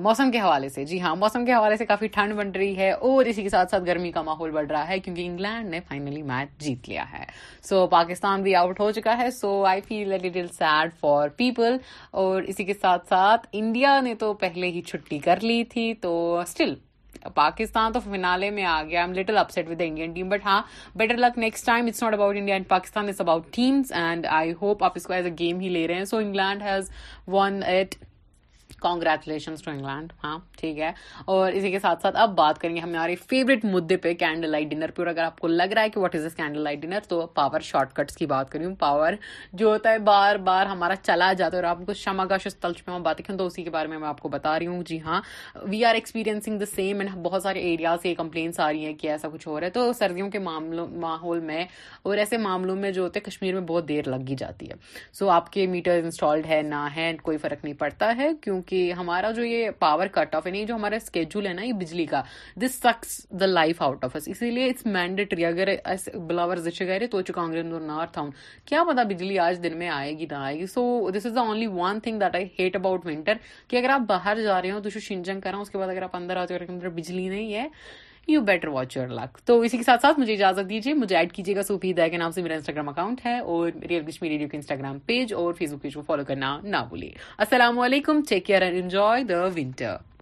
موسم 0.08 0.32
کے 0.32 0.39
حوالے 0.39 0.70
سے 0.76 0.86
جی 0.91 1.00
ہاں 1.02 1.16
موسم 1.24 1.45
کے 1.45 1.54
حوالے 1.54 1.78
سے 1.78 1.86
کافی 1.86 2.08
ٹھنڈ 2.18 2.34
بن 2.38 2.52
رہی 2.56 2.76
ہے 2.78 2.89
اور 3.12 3.26
اسی 3.34 3.43
کے 3.43 3.50
ساتھ 3.50 3.72
ساتھ 3.72 3.84
گرمی 3.88 4.12
کا 4.12 4.22
ماحول 4.30 4.52
بڑھ 4.58 4.68
رہا 4.72 4.88
ہے 4.88 5.00
کیونکہ 5.00 5.26
انگلینڈ 5.28 5.70
نے 5.76 5.80
فائنلی 5.89 6.22
میچ 6.34 6.58
جیت 6.66 6.89
لیا 6.89 7.04
ہے 7.12 7.24
سو 7.70 7.82
so, 7.82 7.89
پاکستان 7.91 8.41
بھی 8.43 8.56
آؤٹ 8.56 8.80
ہو 8.80 8.89
چکا 9.00 9.18
ہے 9.18 9.30
so 9.41 9.56
I 9.74 9.82
feel 9.88 10.10
little 10.16 10.48
sad 10.58 11.00
for 11.02 11.30
people 11.41 11.78
اور 12.24 12.41
اسی 12.54 12.64
کے 12.66 12.74
ساتھ 12.82 13.08
ساتھ 13.10 13.48
انڈیا 13.62 14.00
نے 14.10 14.16
تو 14.26 14.34
پہلے 14.45 14.68
ہی 14.78 14.82
چھٹی 14.89 15.20
کر 15.30 15.39
لی 15.50 15.64
تھی 15.74 15.93
تو 16.02 16.12
اسٹل 16.39 16.74
پاکستان 17.36 17.93
تو 17.93 18.00
فنالے 18.00 18.50
میں 18.58 18.64
آ 18.66 18.82
گیا 18.89 19.02
I'm 19.02 19.14
little 19.14 19.38
upset 19.38 19.70
with 19.70 19.82
Indian 19.86 20.12
team 20.14 20.30
but 20.30 20.45
ہاں 20.45 20.62
better 20.98 21.18
luck 21.18 21.38
next 21.38 21.66
time 21.66 21.86
it's 21.88 22.04
not 22.04 22.14
about 22.14 22.36
India 22.39 22.56
and 22.56 22.68
Pakistan 22.68 23.10
is 23.10 23.22
about 23.22 23.45
teams 23.56 23.91
and 24.06 24.26
I 24.39 24.54
hope 24.62 24.84
آپ 24.84 24.91
اس 24.95 25.04
کو 25.08 25.14
ایز 25.14 25.26
اے 25.26 25.32
گیم 25.39 25.60
ہی 25.60 25.70
لے 25.70 25.88
رہے 25.88 25.95
ہیں 25.95 26.06
so 26.14 26.18
England 26.18 26.62
has 26.70 26.89
won 27.34 27.62
it 27.68 27.95
congratulation 28.82 29.55
to 29.63 29.71
England 29.71 30.11
ہاں 30.23 30.38
ٹھیک 30.57 30.80
ہے 30.80 30.91
اور 31.36 31.51
اسی 31.51 31.71
کے 31.71 31.80
ساتھ 31.80 32.01
ساتھ 32.01 32.15
اب 32.21 32.34
بات 32.36 32.59
کریں 32.61 32.75
گے 32.75 32.82
ہمارے 32.82 33.15
فیوریٹ 33.30 33.65
مدعے 33.65 33.97
پہ 34.03 34.13
کینڈل 34.19 34.49
لائٹ 34.51 34.69
ڈنر 34.71 34.91
پہ 34.95 35.01
اور 35.01 35.07
اگر 35.07 35.23
آپ 35.23 35.39
کو 35.39 35.47
لگ 35.47 35.73
رہا 35.75 35.82
ہے 35.84 35.89
کہ 35.89 35.99
what 35.99 36.15
is 36.15 36.25
this 36.28 36.36
candle 36.36 36.61
light 36.63 36.82
dinner 36.82 36.99
تو 37.09 37.25
پاور 37.36 37.59
شارٹ 37.69 37.93
کٹس 37.95 38.17
کی 38.17 38.25
بات 38.34 38.49
کری 38.51 38.65
ہوں 38.65 38.75
پاور 38.80 39.13
جو 39.61 39.67
ہوتا 39.67 39.91
ہے 39.91 39.99
بار 40.11 40.36
بار 40.49 40.65
ہمارا 40.65 40.95
چلا 41.01 41.32
جاتا 41.38 41.57
ہے 41.57 41.61
اور 41.61 41.69
آپ 41.69 41.86
کو 41.86 41.93
شما 42.03 42.25
تو 43.38 43.45
اسی 43.45 43.63
کے 43.63 43.69
بارے 43.69 43.88
میں 43.88 43.97
میں 43.99 44.07
آپ 44.07 44.19
کو 44.21 44.30
بتا 44.30 44.57
رہی 44.59 44.67
ہوں 44.67 44.84
جی 44.86 44.99
ہاں 45.01 45.21
we 45.69 45.84
are 45.86 45.95
experiencing 45.95 46.59
the 46.59 46.65
same 46.75 46.99
and 46.99 47.11
بہت 47.23 47.41
سارے 47.43 47.59
ایریاز 47.69 48.01
سے 48.01 48.13
کمپلینس 48.15 48.59
آ 48.59 48.71
رہی 48.71 48.86
ہیں 48.86 48.93
کہ 48.99 49.07
ایسا 49.11 49.28
کچھ 49.34 49.47
ہو 49.47 49.59
رہا 49.59 49.65
ہے 49.67 49.71
تو 49.71 49.91
سردیوں 49.99 50.30
کے 50.32 50.39
ماحول 50.39 51.39
میں 51.45 51.63
اور 52.03 52.17
ایسے 52.17 52.38
معاملوں 52.38 52.75
میں 52.75 52.91
جو 52.91 53.01
ہوتے 53.03 53.19
ہیں 53.19 53.25
کشمیر 53.30 53.53
میں 53.53 53.61
بہت 53.67 53.88
دیر 53.88 54.07
لگی 54.09 54.36
جاتی 54.38 54.69
ہے 54.69 54.73
سو 55.19 55.30
آپ 55.30 55.51
کے 55.53 55.65
میٹر 55.67 55.99
انسٹالڈ 56.03 56.45
ہے 56.49 56.61
نہ 56.67 56.86
ہے 56.95 57.11
کوئی 57.23 57.38
فرق 57.38 57.63
نہیں 57.63 57.73
پڑتا 57.80 58.11
ہے 58.17 58.30
کیونکہ 58.41 58.66
کیونکہ 58.68 58.91
ہمارا 58.99 59.30
جو 59.36 59.43
یہ 59.45 59.70
پاور 59.80 60.07
کٹ 60.11 60.34
آف 60.36 60.45
یعنی 60.47 60.63
جو 60.65 60.76
ہمارا 60.76 60.95
اسکیڈول 60.95 61.45
ہے 61.47 61.53
نا 61.53 61.63
یہ 61.63 61.74
بجلی 61.82 62.05
کا 62.05 62.22
this 62.61 62.73
sucks 62.84 63.15
the 63.39 63.45
life 63.45 63.81
out 63.81 64.03
of 64.06 64.15
اس 64.15 64.27
اسی 64.31 64.49
لیے 64.52 64.65
اٹس 64.69 64.85
مینڈیٹری 64.85 65.45
اگر 65.45 65.68
ایس 65.84 66.07
بلاور 66.27 66.57
گیر 66.80 67.06
تو 67.11 67.22
چکنگری 67.22 67.61
نار 67.88 68.06
تھاؤں 68.14 68.31
کیا 68.65 68.84
پتا 68.89 69.03
بجلی 69.14 69.38
آج 69.39 69.60
دن 69.64 69.77
میں 69.80 69.89
آئے 69.89 70.18
گی 70.18 70.26
نہ 70.31 70.35
آئے 70.38 70.57
گی 70.60 70.65
so 70.73 70.85
this 71.15 71.26
is 71.26 71.35
the 71.35 71.41
only 71.41 71.68
one 71.76 71.99
thing 72.03 72.19
that 72.19 72.35
I 72.35 72.45
hate 72.60 72.76
about 72.76 73.06
winter 73.06 73.38
کہ 73.68 73.77
اگر 73.77 73.89
آپ 73.94 74.02
باہر 74.10 74.41
جا 74.44 74.61
رہے 74.61 74.72
ہو 74.72 74.80
تو 74.81 74.99
شنجنگ 74.99 75.41
کرا 75.41 75.57
اس 75.60 75.69
کے 75.69 75.77
بعد 75.77 75.88
اگر 75.89 76.02
آپ 76.10 76.15
اندر 76.15 76.38
آتے 76.41 76.57
ہو 76.69 76.89
بجلی 76.98 77.27
نہیں 77.30 77.53
ہے 77.53 77.68
you 78.32 78.40
better 78.45 78.68
watch 78.68 78.95
your 78.98 79.08
luck 79.18 79.38
تو 79.48 79.60
اسی 79.62 79.78
کے 79.78 79.84
ساتھ 79.84 80.02
ساتھ 80.02 80.20
مجھے 80.20 80.34
اجازت 80.34 80.70
دیجیے 80.70 80.94
مجھے 81.04 81.16
ایڈ 81.18 81.32
کیجیے 81.34 81.56
گا 81.56 81.64
سوفی 81.64 81.91
دہائی 81.98 82.10
کے 82.12 82.18
نام 82.18 82.32
سے 82.36 82.41
میرا 82.41 82.54
انسٹاگرام 82.54 82.90
اکاؤنٹ 82.90 83.26
ہے 83.26 83.38
اور 83.40 83.70
ریئل 83.90 84.04
کشمیر 84.10 84.41
انسٹاگرام 84.54 84.99
پیج 85.06 85.34
اور 85.44 85.54
فیس 85.60 85.74
بک 85.74 85.82
پیج 85.82 85.94
کو 85.94 86.02
فالو 86.08 86.24
کرنا 86.28 86.58
نہ 86.64 86.84
بھولے 86.88 87.10
السلام 87.38 87.80
علیکم 87.88 88.22
take 88.30 88.45
care 88.45 88.62
and 88.62 88.82
enjoy 88.84 89.24
the 89.32 89.44
winter 89.58 90.16